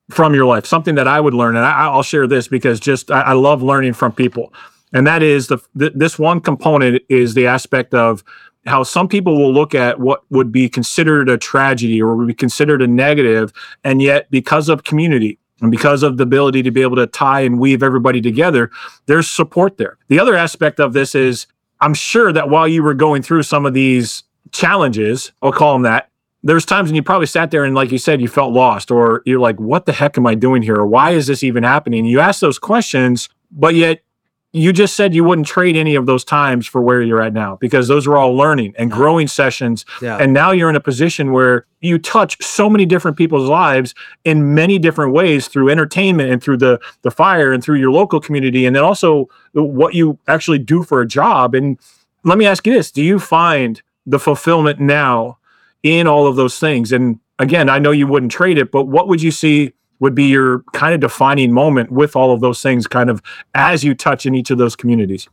from 0.10 0.34
your 0.34 0.46
life, 0.46 0.66
something 0.66 0.96
that 0.96 1.08
I 1.08 1.20
would 1.20 1.34
learn, 1.34 1.56
and 1.56 1.66
I, 1.66 1.86
I'll 1.86 2.04
share 2.04 2.28
this 2.28 2.48
because 2.48 2.80
just 2.80 3.10
I, 3.12 3.22
I 3.22 3.34
love 3.34 3.64
learning 3.64 3.94
from 3.94 4.12
people, 4.12 4.54
and 4.92 5.08
that 5.08 5.24
is 5.24 5.48
the 5.48 5.58
th- 5.78 5.94
this 5.96 6.20
one 6.20 6.42
component 6.42 7.02
is 7.10 7.34
the 7.34 7.48
aspect 7.48 7.94
of 7.94 8.24
how 8.66 8.84
some 8.84 9.08
people 9.08 9.38
will 9.38 9.54
look 9.54 9.76
at 9.76 10.00
what 10.00 10.24
would 10.30 10.52
be 10.52 10.70
considered 10.70 11.30
a 11.30 11.38
tragedy 11.38 12.02
or 12.02 12.16
would 12.16 12.28
be 12.28 12.34
considered 12.34 12.82
a 12.82 12.88
negative, 12.88 13.52
and 13.84 14.02
yet 14.02 14.30
because 14.32 14.70
of 14.70 14.84
community 14.84 15.38
and 15.62 15.72
because 15.72 16.04
of 16.04 16.18
the 16.18 16.24
ability 16.24 16.64
to 16.64 16.72
be 16.72 16.82
able 16.82 16.96
to 16.96 17.08
tie 17.08 17.42
and 17.42 17.60
weave 17.60 17.84
everybody 17.84 18.22
together, 18.22 18.72
there's 19.06 19.30
support 19.30 19.78
there. 19.78 19.98
The 20.08 20.20
other 20.20 20.36
aspect 20.36 20.80
of 20.80 20.94
this 20.94 21.16
is 21.16 21.48
I'm 21.82 21.94
sure 21.94 22.32
that 22.32 22.50
while 22.50 22.68
you 22.68 22.84
were 22.84 22.94
going 22.94 23.22
through 23.22 23.44
some 23.44 23.66
of 23.66 23.74
these 23.74 24.24
challenges, 24.52 25.32
I'll 25.42 25.52
call 25.52 25.74
them 25.74 25.82
that, 25.84 26.10
there's 26.44 26.66
times 26.66 26.90
when 26.90 26.96
you 26.96 27.04
probably 27.04 27.28
sat 27.28 27.52
there 27.52 27.64
and, 27.64 27.74
like 27.74 27.92
you 27.92 27.98
said, 27.98 28.22
you 28.22 28.28
felt 28.28 28.54
lost, 28.54 28.92
or 28.92 29.24
you're 29.26 29.40
like, 29.40 29.60
what 29.60 29.86
the 29.86 29.94
heck 29.94 30.18
am 30.18 30.28
I 30.28 30.36
doing 30.36 30.62
here? 30.62 30.76
Or 30.76 30.86
why 30.86 31.12
is 31.12 31.28
this 31.28 31.44
even 31.44 31.64
happening? 31.64 32.06
You 32.06 32.20
ask 32.20 32.42
those 32.42 32.60
questions, 32.60 33.30
but 33.52 33.76
yet 33.76 34.02
you 34.56 34.72
just 34.72 34.96
said 34.96 35.16
you 35.16 35.24
wouldn't 35.24 35.48
trade 35.48 35.76
any 35.76 35.96
of 35.96 36.06
those 36.06 36.24
times 36.24 36.68
for 36.68 36.80
where 36.80 37.02
you're 37.02 37.22
at 37.22 37.34
now 37.34 37.58
because 37.60 37.88
those 37.88 38.06
are 38.06 38.16
all 38.16 38.36
learning 38.36 38.72
and 38.78 38.92
growing 38.92 39.28
sessions. 39.28 39.84
Yeah. 40.00 40.18
And 40.18 40.32
now 40.32 40.52
you're 40.52 40.70
in 40.70 40.76
a 40.76 40.80
position 40.80 41.32
where 41.32 41.66
you 41.82 41.98
touch 41.98 42.42
so 42.44 42.70
many 42.70 42.86
different 42.86 43.18
people's 43.18 43.50
lives 43.50 43.96
in 44.24 44.54
many 44.54 44.78
different 44.78 45.12
ways 45.12 45.48
through 45.48 45.70
entertainment 45.70 46.30
and 46.30 46.42
through 46.42 46.58
the 46.58 46.80
the 47.02 47.10
fire 47.10 47.52
and 47.52 47.64
through 47.64 47.78
your 47.78 47.92
local 47.92 48.20
community 48.20 48.68
and 48.68 48.76
then 48.76 48.84
also 48.84 49.28
what 49.54 49.96
you 49.96 50.20
actually 50.28 50.60
do 50.60 50.84
for 50.84 51.02
a 51.02 51.08
job. 51.08 51.56
And 51.56 51.80
let 52.24 52.38
me 52.38 52.46
ask 52.46 52.68
you 52.68 52.74
this, 52.74 52.92
do 52.92 53.02
you 53.02 53.18
find 53.18 53.82
the 54.06 54.20
fulfillment 54.20 54.80
now 54.80 55.40
in 55.84 56.08
all 56.08 56.26
of 56.26 56.36
those 56.36 56.60
things? 56.60 56.92
And 56.92 57.20
again, 57.40 57.70
I 57.70 57.80
know 57.80 57.92
you 57.92 58.08
wouldn't 58.08 58.32
trade 58.32 58.58
it, 58.58 58.72
but 58.72 58.86
what 58.86 59.08
would 59.08 59.22
you 59.22 59.32
see 59.32 59.74
would 60.00 60.16
be 60.16 60.26
your 60.26 60.64
kind 60.74 60.94
of 60.94 61.00
defining 61.00 61.54
moment 61.54 61.92
with 61.92 62.16
all 62.16 62.34
of 62.34 62.42
those 62.42 62.62
things 62.62 62.88
kind 62.88 63.10
of 63.10 63.22
as 63.54 63.84
you 63.84 63.94
touch 63.94 64.26
in 64.26 64.36
each 64.36 64.50
of 64.52 64.58
those 64.58 64.76
communities? 64.76 65.30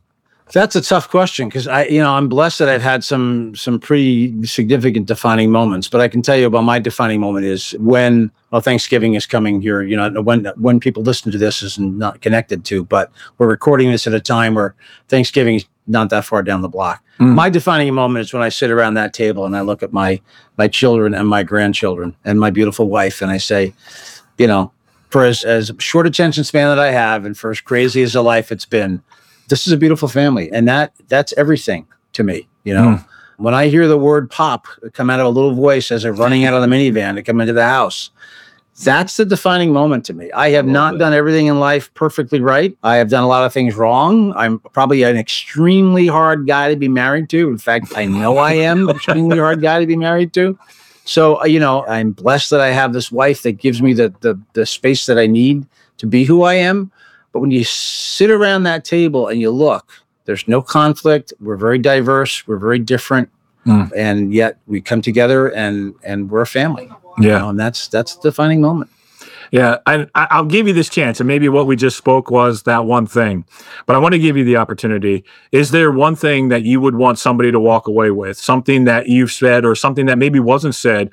That's 0.53 0.75
a 0.75 0.81
tough 0.81 1.09
question 1.09 1.47
because 1.47 1.65
I, 1.67 1.85
you 1.85 1.99
know, 1.99 2.13
I'm 2.13 2.27
blessed 2.27 2.59
that 2.59 2.67
I've 2.67 2.81
had 2.81 3.05
some 3.05 3.55
some 3.55 3.79
pretty 3.79 4.45
significant 4.45 5.05
defining 5.05 5.49
moments. 5.49 5.87
But 5.87 6.01
I 6.01 6.09
can 6.09 6.21
tell 6.21 6.35
you 6.35 6.45
about 6.47 6.63
my 6.63 6.77
defining 6.77 7.21
moment 7.21 7.45
is 7.45 7.71
when 7.79 8.31
well, 8.51 8.59
Thanksgiving 8.59 9.13
is 9.13 9.25
coming 9.25 9.61
here. 9.61 9.81
You 9.81 9.95
know, 9.95 10.21
when 10.21 10.45
when 10.57 10.81
people 10.81 11.03
listen 11.03 11.31
to 11.31 11.37
this 11.37 11.63
is 11.63 11.79
not 11.79 12.21
connected 12.21 12.65
to, 12.65 12.83
but 12.83 13.11
we're 13.37 13.47
recording 13.47 13.91
this 13.91 14.07
at 14.07 14.13
a 14.13 14.19
time 14.19 14.55
where 14.55 14.75
Thanksgiving 15.07 15.55
is 15.55 15.65
not 15.91 16.09
that 16.09 16.25
far 16.25 16.41
down 16.43 16.61
the 16.61 16.69
block. 16.69 17.03
Mm. 17.19 17.35
My 17.35 17.49
defining 17.49 17.93
moment 17.93 18.21
is 18.25 18.33
when 18.33 18.41
I 18.41 18.49
sit 18.49 18.71
around 18.71 18.95
that 18.95 19.13
table 19.13 19.45
and 19.45 19.55
I 19.55 19.61
look 19.61 19.83
at 19.83 19.91
my 19.93 20.19
my 20.57 20.67
children 20.67 21.13
and 21.13 21.27
my 21.27 21.43
grandchildren 21.43 22.15
and 22.25 22.39
my 22.39 22.49
beautiful 22.49 22.87
wife, 22.89 23.21
and 23.21 23.29
I 23.31 23.37
say, 23.37 23.73
you 24.37 24.47
know, 24.47 24.71
for 25.09 25.25
as 25.25 25.43
as 25.43 25.71
short 25.79 26.07
attention 26.07 26.43
span 26.43 26.69
that 26.69 26.79
I 26.79 26.91
have, 26.91 27.25
and 27.25 27.37
for 27.37 27.51
as 27.51 27.61
crazy 27.61 28.01
as 28.01 28.15
a 28.15 28.21
life 28.21 28.51
it's 28.51 28.65
been 28.65 29.01
this 29.49 29.67
is 29.67 29.73
a 29.73 29.77
beautiful 29.77 30.07
family 30.07 30.49
and 30.53 30.67
that 30.67 30.93
that's 31.09 31.33
everything 31.33 31.85
to 32.13 32.23
me 32.23 32.47
you 32.63 32.73
know 32.73 32.95
Mm. 32.95 33.05
when 33.37 33.53
i 33.53 33.67
hear 33.67 33.85
the 33.85 33.97
word 33.97 34.29
pop 34.29 34.65
come 34.93 35.09
out 35.09 35.19
of 35.19 35.25
a 35.25 35.29
little 35.29 35.53
voice 35.53 35.91
as 35.91 36.03
they're 36.03 36.13
running 36.13 36.45
out 36.45 36.53
of 36.53 36.61
the 36.61 36.67
minivan 36.73 37.15
to 37.15 37.23
come 37.23 37.41
into 37.41 37.51
the 37.51 37.65
house 37.65 38.11
that's 38.83 39.17
the 39.17 39.25
defining 39.25 39.73
moment 39.73 40.05
to 40.05 40.13
me. 40.13 40.31
I 40.31 40.49
have 40.51 40.65
love 40.65 40.73
not 40.73 40.97
done 40.97 41.13
everything 41.13 41.47
in 41.47 41.59
life 41.59 41.93
perfectly 41.93 42.39
right. 42.39 42.75
I 42.83 42.95
have 42.95 43.09
done 43.09 43.23
a 43.23 43.27
lot 43.27 43.45
of 43.45 43.53
things 43.53 43.75
wrong. 43.75 44.33
I'm 44.33 44.59
probably 44.59 45.03
an 45.03 45.17
extremely 45.17 46.07
hard 46.07 46.47
guy 46.47 46.69
to 46.69 46.75
be 46.75 46.87
married 46.87 47.29
to. 47.29 47.49
In 47.49 47.57
fact 47.57 47.93
i 47.95 48.05
know 48.05 48.37
i 48.37 48.53
am 48.53 48.89
an 48.89 48.95
extremely 48.95 49.37
hard 49.37 49.61
guy 49.61 49.79
to 49.79 49.85
be 49.85 49.97
married 49.97 50.33
to. 50.33 50.57
So 51.03 51.41
uh, 51.41 51.45
you 51.45 51.59
know 51.59 51.85
i'm 51.87 52.11
blessed 52.11 52.49
that 52.51 52.61
i 52.61 52.69
have 52.69 52.93
this 52.93 53.11
wife 53.11 53.43
that 53.43 53.53
gives 53.53 53.81
me 53.81 53.93
the 53.93 54.13
the, 54.21 54.39
the 54.53 54.65
space 54.65 55.05
that 55.05 55.17
i 55.17 55.27
need 55.27 55.65
to 55.97 56.07
be 56.07 56.23
who 56.23 56.43
i 56.43 56.55
am. 56.55 56.91
But 57.33 57.39
when 57.39 57.51
you 57.51 57.63
sit 57.63 58.29
around 58.29 58.63
that 58.63 58.83
table 58.83 59.27
and 59.27 59.39
you 59.39 59.51
look, 59.51 59.91
there's 60.25 60.47
no 60.47 60.61
conflict. 60.61 61.33
We're 61.39 61.55
very 61.55 61.77
diverse. 61.77 62.45
We're 62.47 62.57
very 62.57 62.79
different, 62.79 63.29
Mm. 63.65 63.91
and 63.95 64.33
yet 64.33 64.57
we 64.67 64.81
come 64.81 65.01
together 65.01 65.47
and 65.49 65.93
and 66.03 66.29
we're 66.31 66.41
a 66.41 66.47
family. 66.47 66.89
you 67.19 67.27
Yeah. 67.29 67.39
know, 67.39 67.49
and 67.49 67.59
that's 67.59 67.87
that's 67.87 68.15
the 68.15 68.29
defining 68.29 68.61
moment. 68.61 68.89
Yeah, 69.51 69.77
and 69.85 70.09
I- 70.15 70.27
I'll 70.31 70.45
give 70.45 70.65
you 70.67 70.73
this 70.73 70.87
chance, 70.87 71.19
and 71.19 71.27
maybe 71.27 71.49
what 71.49 71.67
we 71.67 71.75
just 71.75 71.97
spoke 71.97 72.31
was 72.31 72.63
that 72.63 72.85
one 72.85 73.05
thing, 73.05 73.43
but 73.85 73.95
I 73.97 73.99
want 73.99 74.13
to 74.13 74.19
give 74.19 74.37
you 74.37 74.45
the 74.45 74.55
opportunity. 74.55 75.25
Is 75.51 75.71
there 75.71 75.91
one 75.91 76.15
thing 76.15 76.47
that 76.49 76.63
you 76.63 76.79
would 76.79 76.95
want 76.95 77.19
somebody 77.19 77.51
to 77.51 77.59
walk 77.59 77.85
away 77.87 78.11
with, 78.11 78.37
something 78.37 78.85
that 78.85 79.09
you've 79.09 79.31
said, 79.31 79.65
or 79.65 79.75
something 79.75 80.05
that 80.05 80.17
maybe 80.17 80.39
wasn't 80.39 80.73
said? 80.73 81.09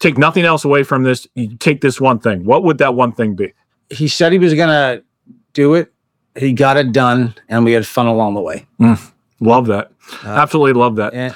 Take 0.00 0.18
nothing 0.18 0.44
else 0.44 0.64
away 0.64 0.82
from 0.82 1.04
this. 1.04 1.26
Take 1.60 1.80
this 1.80 2.00
one 2.00 2.18
thing. 2.18 2.44
What 2.44 2.64
would 2.64 2.78
that 2.78 2.94
one 2.96 3.12
thing 3.12 3.34
be? 3.36 3.52
He 3.90 4.08
said 4.08 4.32
he 4.32 4.38
was 4.40 4.54
gonna 4.54 5.02
do 5.54 5.74
it. 5.74 5.92
He 6.36 6.52
got 6.52 6.76
it 6.76 6.90
done, 6.92 7.34
and 7.48 7.64
we 7.64 7.72
had 7.72 7.86
fun 7.86 8.06
along 8.06 8.34
the 8.34 8.40
way. 8.40 8.66
Love 9.40 9.66
that. 9.68 9.92
Uh, 10.24 10.30
Absolutely 10.30 10.72
love 10.72 10.96
that. 10.96 11.14
And 11.14 11.34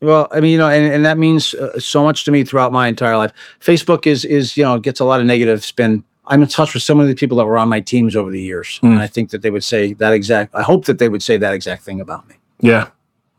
well, 0.00 0.28
I 0.30 0.40
mean, 0.40 0.52
you 0.52 0.58
know, 0.58 0.68
and, 0.68 0.92
and 0.92 1.04
that 1.04 1.18
means 1.18 1.54
uh, 1.54 1.78
so 1.78 2.04
much 2.04 2.24
to 2.24 2.30
me 2.32 2.44
throughout 2.44 2.72
my 2.72 2.88
entire 2.88 3.16
life. 3.16 3.32
Facebook 3.60 4.06
is 4.06 4.24
is 4.24 4.56
you 4.56 4.62
know 4.64 4.78
gets 4.78 5.00
a 5.00 5.04
lot 5.04 5.20
of 5.20 5.26
negative 5.26 5.64
spin. 5.64 6.04
I'm 6.28 6.42
in 6.42 6.48
touch 6.48 6.74
with 6.74 6.82
so 6.82 6.94
many 6.94 7.08
of 7.08 7.16
the 7.16 7.18
people 7.20 7.36
that 7.38 7.46
were 7.46 7.56
on 7.56 7.68
my 7.68 7.80
teams 7.80 8.16
over 8.16 8.30
the 8.30 8.40
years, 8.42 8.80
Mm. 8.82 8.92
and 8.92 8.98
I 9.00 9.06
think 9.06 9.30
that 9.30 9.42
they 9.42 9.50
would 9.50 9.64
say 9.64 9.92
that 9.94 10.12
exact. 10.12 10.54
I 10.54 10.62
hope 10.62 10.84
that 10.86 10.98
they 10.98 11.08
would 11.08 11.22
say 11.22 11.36
that 11.38 11.54
exact 11.54 11.82
thing 11.84 12.00
about 12.00 12.28
me. 12.28 12.34
Yeah. 12.60 12.88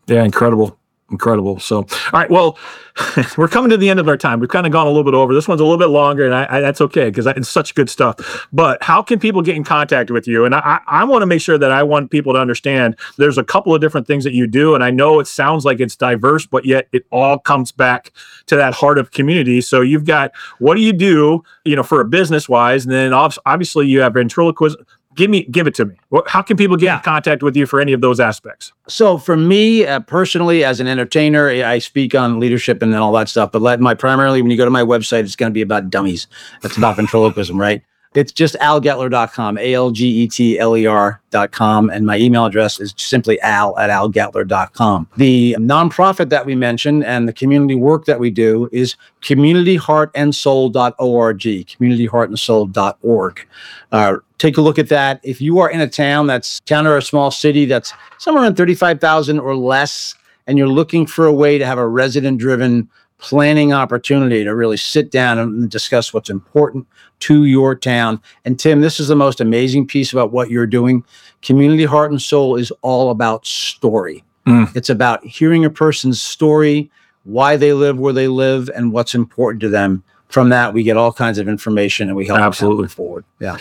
Yeah. 0.08 0.24
Incredible. 0.24 0.77
Incredible. 1.10 1.58
So, 1.60 1.78
all 1.78 1.88
right. 2.12 2.30
Well, 2.30 2.58
we're 3.38 3.48
coming 3.48 3.70
to 3.70 3.78
the 3.78 3.90
end 3.90 4.02
of 4.02 4.10
our 4.10 4.18
time. 4.18 4.42
We've 4.42 4.50
kind 4.50 4.66
of 4.66 4.74
gone 4.74 4.88
a 4.88 4.90
little 4.90 5.06
bit 5.06 5.14
over. 5.14 5.34
This 5.34 5.48
one's 5.48 5.62
a 5.62 5.64
little 5.64 5.78
bit 5.78 5.88
longer, 5.88 6.26
and 6.26 6.36
I, 6.36 6.48
I, 6.50 6.60
that's 6.60 6.82
okay 6.82 7.06
because 7.06 7.26
it's 7.28 7.48
such 7.48 7.76
good 7.76 7.90
stuff. 7.90 8.48
But 8.52 8.84
how 8.84 9.02
can 9.02 9.18
people 9.18 9.42
get 9.42 9.56
in 9.56 9.64
contact 9.64 10.12
with 10.12 10.28
you? 10.28 10.44
And 10.44 10.54
I, 10.54 10.82
I, 10.86 11.06
want 11.06 11.22
to 11.22 11.26
make 11.26 11.40
sure 11.40 11.58
that 11.58 11.72
I 11.72 11.82
want 11.82 12.12
people 12.12 12.34
to 12.34 12.40
understand 12.40 12.98
there's 13.18 13.38
a 13.38 13.44
couple 13.44 13.74
of 13.74 13.80
different 13.80 14.06
things 14.06 14.26
that 14.26 14.34
you 14.34 14.48
do. 14.48 14.76
And 14.76 14.84
I 14.84 14.92
know 14.92 15.22
it 15.22 15.28
sounds 15.28 15.64
like 15.64 15.80
it's 15.80 15.96
diverse, 15.96 16.46
but 16.46 16.66
yet 16.66 16.90
it 16.92 17.06
all 17.10 17.40
comes 17.40 17.72
back 17.72 18.12
to 18.48 18.58
that 18.58 18.74
heart 18.74 18.98
of 18.98 19.12
community. 19.12 19.62
So 19.62 19.80
you've 19.80 20.06
got 20.06 20.32
what 20.60 20.76
do 20.76 20.82
you 20.82 20.92
do, 20.92 21.42
you 21.64 21.78
know, 21.78 21.84
for 21.84 22.02
a 22.02 22.06
business 22.06 22.50
wise? 22.50 22.84
And 22.84 22.94
then 22.94 23.14
obviously 23.14 23.88
you 23.88 24.02
have 24.02 24.14
ventriloquism. 24.14 24.86
Give 25.18 25.32
me, 25.32 25.44
give 25.46 25.66
it 25.66 25.74
to 25.76 25.86
me. 25.86 25.96
How 26.28 26.44
can 26.44 26.58
people 26.58 26.78
get 26.78 26.96
in 26.96 27.02
contact 27.02 27.42
with 27.42 27.58
you 27.58 27.66
for 27.66 27.82
any 27.82 27.92
of 27.92 28.02
those 28.02 28.20
aspects? 28.20 28.72
So 28.88 29.18
for 29.18 29.36
me 29.36 29.84
uh, 29.84 30.02
personally, 30.02 30.64
as 30.64 30.80
an 30.80 30.88
entertainer, 30.88 31.50
I 31.50 31.80
speak 31.80 32.14
on 32.14 32.40
leadership 32.40 32.84
and 32.84 32.94
then 32.94 33.02
all 33.02 33.12
that 33.14 33.28
stuff. 33.28 33.52
But 33.52 33.64
let 33.64 33.80
my 33.80 33.96
primarily, 33.96 34.44
when 34.44 34.52
you 34.52 34.58
go 34.58 34.66
to 34.66 34.72
my 34.72 34.84
website, 34.84 35.22
it's 35.22 35.36
going 35.36 35.52
to 35.52 35.54
be 35.54 35.64
about 35.64 35.90
dummies. 35.90 36.28
that's 36.62 36.78
about 36.78 36.98
ventriloquism, 36.98 37.60
right? 37.60 37.82
It's 38.14 38.32
just 38.32 38.56
algetler.com, 38.56 39.58
A 39.58 39.74
L 39.74 39.92
G 39.92 40.08
E 40.08 40.28
T 40.28 40.58
L 40.58 40.78
E 40.78 40.86
R.com. 40.86 41.90
And 41.90 42.06
my 42.06 42.18
email 42.18 42.46
address 42.46 42.80
is 42.80 42.94
simply 42.98 43.40
al 43.42 43.78
at 43.78 43.90
algetler.com. 43.90 45.10
The 45.18 45.58
nonprofit 45.60 46.30
that 46.30 46.46
we 46.46 46.56
mentioned 46.56 47.04
and 47.04 47.28
the 47.28 47.34
community 47.34 47.76
work 47.76 48.06
that 48.06 48.20
we 48.20 48.32
do 48.32 48.70
is 48.72 48.96
communityheartandsoul.org, 49.22 51.40
communityheartandsoul.org. 51.40 53.48
Uh, 53.92 54.18
take 54.38 54.58
a 54.58 54.62
look 54.62 54.80
at 54.80 54.90
that. 54.90 55.20
If 55.24 55.42
you 55.42 55.60
are 55.60 55.70
in 55.70 55.82
a 55.82 55.88
town 55.88 56.28
that's 56.28 56.60
town 56.62 56.88
or 56.88 56.98
a 56.98 57.02
small 57.02 57.32
city 57.32 57.66
that's 57.66 57.94
somewhere 58.18 58.44
around 58.44 58.56
35,000 58.56 59.40
or 59.40 59.56
less, 59.56 60.16
and 60.46 60.58
you're 60.58 60.68
looking 60.68 61.06
for 61.06 61.26
a 61.26 61.34
way 61.34 61.58
to 61.58 61.66
have 61.66 61.78
a 61.78 61.88
resident 61.88 62.40
driven 62.40 62.90
planning 63.20 63.74
opportunity 63.74 64.44
to 64.44 64.54
really 64.54 64.78
sit 64.78 65.12
down 65.12 65.40
and 65.40 65.70
discuss 65.70 66.14
what's 66.14 66.30
important 66.30 66.86
to 67.20 67.46
your 67.46 67.76
town. 67.76 68.22
And 68.46 68.60
Tim, 68.60 68.82
this 68.82 69.00
is 69.00 69.08
the 69.08 69.16
most 69.16 69.42
amazing 69.42 69.88
piece 69.88 70.14
about 70.14 70.32
what 70.32 70.52
you're 70.52 70.68
doing. 70.68 71.04
Community 71.42 71.86
Heart 71.86 72.12
and 72.12 72.22
Soul 72.22 72.56
is 72.56 72.72
all 72.82 73.10
about 73.10 73.46
story. 73.46 74.24
Mm. 74.46 74.74
It's 74.76 74.90
about 74.90 75.26
hearing 75.26 75.66
a 75.66 75.70
person's 75.70 76.22
story, 76.22 76.92
why 77.24 77.58
they 77.58 77.74
live 77.74 78.00
where 78.00 78.14
they 78.14 78.28
live, 78.28 78.70
and 78.76 78.92
what's 78.92 79.16
important 79.16 79.62
to 79.62 79.70
them. 79.70 80.04
From 80.30 80.50
that, 80.50 80.74
we 80.74 80.84
get 80.84 80.98
all 80.98 81.12
kinds 81.12 81.38
of 81.38 81.48
information 81.48 82.10
and 82.10 82.16
we 82.16 82.28
help 82.28 82.40
Absolutely. 82.40 82.84
move 82.84 82.92
forward. 82.92 83.26
Yeah. 83.40 83.58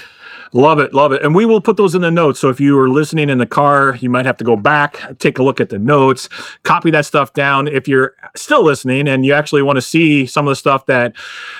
Love 0.53 0.79
it, 0.79 0.95
love 0.95 1.13
it. 1.13 1.23
And 1.23 1.35
we 1.35 1.45
will 1.45 1.61
put 1.61 1.77
those 1.77 1.95
in 1.95 2.03
the 2.03 2.11
notes. 2.11 2.41
So 2.41 2.49
if 2.49 2.61
you 2.61 2.79
are 2.79 2.89
listening 2.89 3.29
in 3.29 3.39
the 3.39 3.47
car, 3.47 3.97
you 3.97 4.11
might 4.11 4.27
have 4.27 4.37
to 4.39 4.45
go 4.45 4.57
back, 4.57 5.19
take 5.19 5.39
a 5.39 5.43
look 5.43 5.61
at 5.61 5.69
the 5.69 5.79
notes, 5.79 6.29
copy 6.63 6.91
that 6.91 7.07
stuff 7.07 7.33
down. 7.33 7.69
If 7.69 7.89
you're 7.89 8.15
still 8.35 8.65
listening 8.65 9.09
and 9.09 9.25
you 9.25 9.33
actually 9.33 9.63
want 9.63 9.77
to 9.77 9.83
see 9.83 10.27
some 10.27 10.47
of 10.47 10.53
the 10.53 10.57
stuff 10.57 10.87
that 10.87 11.15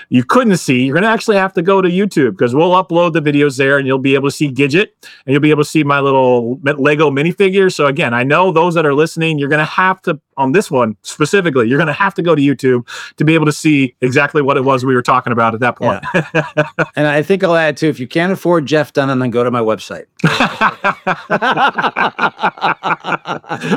you 0.09 0.25
couldn't 0.25 0.57
see, 0.57 0.85
you're 0.85 0.95
going 0.95 1.03
to 1.03 1.09
actually 1.09 1.37
have 1.37 1.53
to 1.55 1.63
go 1.63 1.83
to 1.83 1.89
YouTube 1.89 2.33
because 2.33 2.55
we'll 2.55 2.73
upload 2.73 3.13
the 3.13 3.21
videos 3.21 3.57
there 3.57 3.79
and 3.79 3.87
you'll 3.87 3.99
be 3.99 4.15
able 4.15 4.29
to 4.29 4.35
see 4.35 4.51
Gidget 4.51 4.89
and 5.27 5.33
you'll 5.33 5.41
be 5.41 5.51
able 5.51 5.63
to 5.63 5.69
see 5.69 5.85
my 5.85 6.01
little 6.01 6.59
Lego 6.63 7.11
minifigure. 7.11 7.73
So 7.73 7.87
again, 7.87 8.15
I 8.15 8.23
know 8.23 8.53
those 8.53 8.75
that 8.75 8.87
are 8.87 8.95
listening, 8.95 9.39
you're 9.39 9.49
going 9.49 9.59
to 9.59 9.65
have 9.65 10.01
to 10.03 10.21
on 10.37 10.53
this 10.53 10.71
one 10.71 10.97
specifically, 11.03 11.69
you're 11.69 11.79
going 11.79 11.87
to 11.87 11.93
have 11.93 12.15
to 12.15 12.23
go 12.23 12.35
to 12.35 12.43
YouTube 12.43 12.87
to 13.17 13.25
be 13.25 13.35
able 13.35 13.47
to 13.47 13.53
see 13.53 13.97
exactly 14.01 14.43
what 14.43 14.57
it 14.57 14.63
was 14.63 14.85
we 14.85 14.95
were 14.95 15.03
talking 15.03 15.33
about 15.33 15.55
at 15.55 15.61
that 15.61 15.77
point. 15.77 16.05
Yeah. 16.15 16.53
and 16.97 17.07
I 17.07 17.23
think 17.23 17.43
I'll 17.43 17.57
add 17.57 17.77
too, 17.77 17.89
if 17.89 17.99
you 17.99 18.07
can't 18.07 18.33
afford 18.33 18.67
Jeff 18.77 18.93
Dunham, 18.93 19.21
then 19.21 19.31
go 19.31 19.43
to 19.43 19.51
my 19.51 19.61
website. 19.61 20.05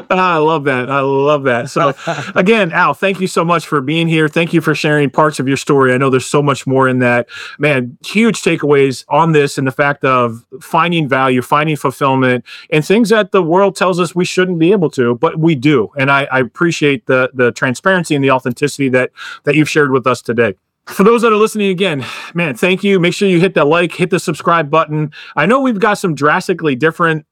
I 0.09 0.37
love 0.39 0.65
that. 0.65 0.91
I 0.91 0.99
love 0.99 1.43
that. 1.43 1.69
So 1.69 1.93
again, 2.35 2.73
Al, 2.73 2.93
thank 2.93 3.21
you 3.21 3.27
so 3.27 3.45
much 3.45 3.65
for 3.65 3.79
being 3.79 4.09
here. 4.09 4.27
Thank 4.27 4.51
you 4.51 4.59
for 4.59 4.75
sharing 4.75 5.09
parts 5.09 5.39
of 5.39 5.47
your 5.47 5.55
story. 5.55 5.93
I 5.93 5.97
know 5.97 6.09
there's 6.09 6.25
so 6.25 6.43
much 6.43 6.67
more 6.67 6.89
in 6.89 6.99
that. 6.99 7.29
Man, 7.59 7.97
huge 8.05 8.41
takeaways 8.41 9.05
on 9.07 9.31
this 9.31 9.57
and 9.57 9.65
the 9.65 9.71
fact 9.71 10.03
of 10.03 10.45
finding 10.59 11.07
value, 11.07 11.41
finding 11.41 11.77
fulfillment, 11.77 12.43
and 12.69 12.85
things 12.85 13.07
that 13.07 13.31
the 13.31 13.41
world 13.41 13.77
tells 13.77 14.01
us 14.01 14.13
we 14.13 14.25
shouldn't 14.25 14.59
be 14.59 14.73
able 14.73 14.89
to, 14.89 15.15
but 15.15 15.39
we 15.39 15.55
do. 15.55 15.91
And 15.97 16.11
I, 16.11 16.25
I 16.25 16.39
appreciate 16.39 17.05
the 17.05 17.31
the 17.33 17.53
transparency 17.53 18.15
and 18.15 18.23
the 18.23 18.31
authenticity 18.31 18.89
that 18.89 19.11
that 19.45 19.55
you've 19.55 19.69
shared 19.69 19.91
with 19.91 20.05
us 20.05 20.21
today 20.21 20.55
for 20.89 21.03
those 21.03 21.21
that 21.21 21.31
are 21.31 21.37
listening 21.37 21.69
again, 21.69 22.05
man, 22.33 22.55
thank 22.55 22.83
you. 22.83 22.99
Make 22.99 23.13
sure 23.13 23.27
you 23.27 23.39
hit 23.39 23.53
that 23.55 23.67
like, 23.67 23.93
hit 23.93 24.09
the 24.09 24.19
subscribe 24.19 24.69
button. 24.69 25.11
I 25.35 25.45
know 25.45 25.61
we've 25.61 25.79
got 25.79 25.95
some 25.95 26.15
drastically 26.15 26.75
different 26.75 27.25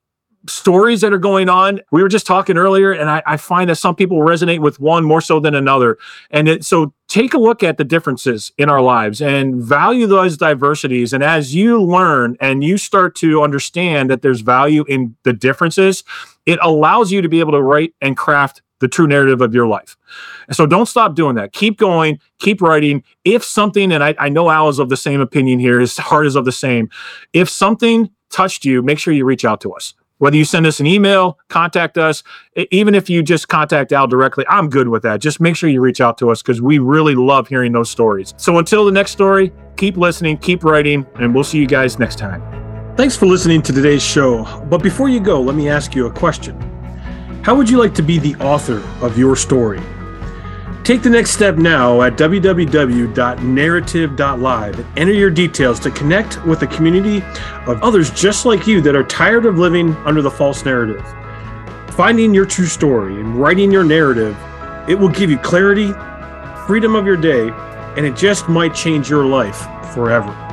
stories 0.48 1.02
that 1.02 1.14
are 1.14 1.18
going 1.18 1.50
on. 1.50 1.82
We 1.92 2.02
were 2.02 2.08
just 2.08 2.26
talking 2.26 2.58
earlier, 2.58 2.92
and 2.92 3.10
I, 3.10 3.22
I 3.26 3.38
find 3.38 3.70
that 3.70 3.76
some 3.76 3.96
people 3.96 4.20
resonate 4.20 4.60
with 4.60 4.80
one 4.80 5.04
more 5.04 5.22
so 5.22 5.40
than 5.40 5.56
another. 5.56 5.98
And 6.32 6.48
it, 6.48 6.66
so 6.66 6.94
take 7.08 7.34
a 7.34 7.38
look 7.38 7.64
at 7.64 7.78
the 7.78 7.84
differences 7.84 8.52
in 8.58 8.70
our 8.70 8.82
lives 8.82 9.22
and 9.22 9.56
value 9.56 10.08
those 10.08 10.38
diversities. 10.38 11.14
And 11.14 11.24
as 11.24 11.54
you 11.56 11.82
learn 11.82 12.38
and 12.40 12.64
you 12.64 12.78
start 12.78 13.16
to 13.16 13.42
understand 13.42 14.10
that 14.10 14.22
there's 14.22 14.42
value 14.42 14.86
in 14.88 15.16
the 15.24 15.34
differences, 15.34 16.04
it 16.46 16.60
allows 16.62 17.12
you 17.12 17.22
to 17.22 17.30
be 17.30 17.40
able 17.40 17.54
to 17.54 17.62
write 17.62 17.94
and 18.02 18.16
craft 18.16 18.62
the 18.80 18.88
true 18.88 19.08
narrative 19.08 19.42
of 19.42 19.54
your 19.54 19.68
life. 19.68 19.98
And 20.48 20.56
so 20.56 20.66
don't 20.66 20.86
stop 20.86 21.16
doing 21.16 21.36
that. 21.36 21.54
Keep 21.54 21.78
going, 21.78 22.20
keep 22.40 22.62
writing. 22.62 23.04
If 23.24 23.44
something, 23.44 23.92
and 23.92 24.04
I, 24.04 24.16
I 24.20 24.30
know 24.30 24.50
Al 24.50 24.70
is 24.70 24.80
of 24.80 24.90
the 24.90 24.98
same 24.98 25.22
opinion 25.22 25.60
here, 25.60 25.80
his 25.80 25.98
heart 25.98 26.26
is 26.26 26.36
of 26.36 26.46
the 26.46 26.52
same. 26.52 26.90
If 27.34 27.50
something 27.50 28.10
touched 28.30 28.66
you, 28.66 28.82
make 28.82 29.00
sure 29.00 29.14
you 29.14 29.26
reach 29.26 29.46
out 29.46 29.62
to 29.62 29.74
us. 29.74 29.94
Whether 30.20 30.38
you 30.38 30.46
send 30.46 30.66
us 30.66 30.80
an 30.80 30.88
email, 30.88 31.38
contact 31.48 31.96
us, 31.98 32.24
even 32.72 32.96
if 32.96 33.08
you 33.08 33.22
just 33.22 33.50
contact 33.50 33.92
Al 33.92 34.08
directly, 34.08 34.46
I'm 34.50 34.68
good 34.68 34.88
with 34.88 35.04
that. 35.04 35.22
Just 35.22 35.40
make 35.40 35.56
sure 35.56 35.70
you 35.70 35.80
reach 35.80 36.02
out 36.02 36.18
to 36.18 36.32
us 36.32 36.42
because 36.42 36.60
we 36.60 36.80
really 36.80 37.14
love 37.14 37.48
hearing 37.48 37.72
those 37.72 37.92
stories. 37.92 38.34
So 38.38 38.58
until 38.58 38.84
the 38.84 38.92
next 38.92 39.12
story, 39.12 39.54
keep 39.76 39.96
listening, 39.96 40.38
keep 40.38 40.64
writing, 40.64 41.06
and 41.16 41.36
we'll 41.36 41.44
see 41.44 41.60
you 41.60 41.68
guys 41.68 42.00
next 42.00 42.18
time. 42.18 42.42
Thanks 42.98 43.16
for 43.16 43.28
listening 43.28 43.62
to 43.62 43.72
today's 43.72 44.04
show. 44.04 44.44
But 44.72 44.82
before 44.82 45.08
you 45.08 45.20
go, 45.20 45.40
let 45.40 45.56
me 45.56 45.70
ask 45.70 45.94
you 45.94 46.08
a 46.08 46.12
question. 46.12 46.77
How 47.44 47.56
would 47.56 47.70
you 47.70 47.78
like 47.78 47.94
to 47.96 48.02
be 48.02 48.20
the 48.20 48.36
author 48.36 48.82
of 49.02 49.18
your 49.18 49.36
story? 49.36 49.82
Take 50.84 51.02
the 51.02 51.10
next 51.10 51.32
step 51.32 51.58
now 51.58 52.02
at 52.02 52.18
www.narrative.live 52.18 54.80
and 54.80 54.98
enter 54.98 55.14
your 55.14 55.30
details 55.30 55.80
to 55.82 55.92
connect 55.92 56.46
with 56.46 56.62
a 56.62 56.68
community 56.68 57.22
of 57.66 57.84
others 57.84 58.10
just 58.12 58.46
like 58.46 58.66
you 58.68 58.80
that 58.82 58.96
are 58.96 59.04
tired 59.04 59.46
of 59.46 59.58
living 59.58 59.94
under 60.06 60.22
the 60.22 60.32
false 60.32 60.64
narrative. 60.64 61.06
Finding 61.92 62.34
your 62.34 62.46
true 62.46 62.68
story 62.68 63.20
and 63.20 63.36
writing 63.36 63.70
your 63.72 63.84
narrative, 63.84 64.38
it 64.88 64.96
will 64.96 65.10
give 65.10 65.30
you 65.30 65.38
clarity, 65.38 65.92
freedom 66.66 66.96
of 66.96 67.06
your 67.06 67.18
day, 67.18 67.50
and 67.98 68.06
it 68.06 68.16
just 68.16 68.48
might 68.48 68.74
change 68.74 69.10
your 69.10 69.26
life 69.26 69.68
forever. 69.94 70.47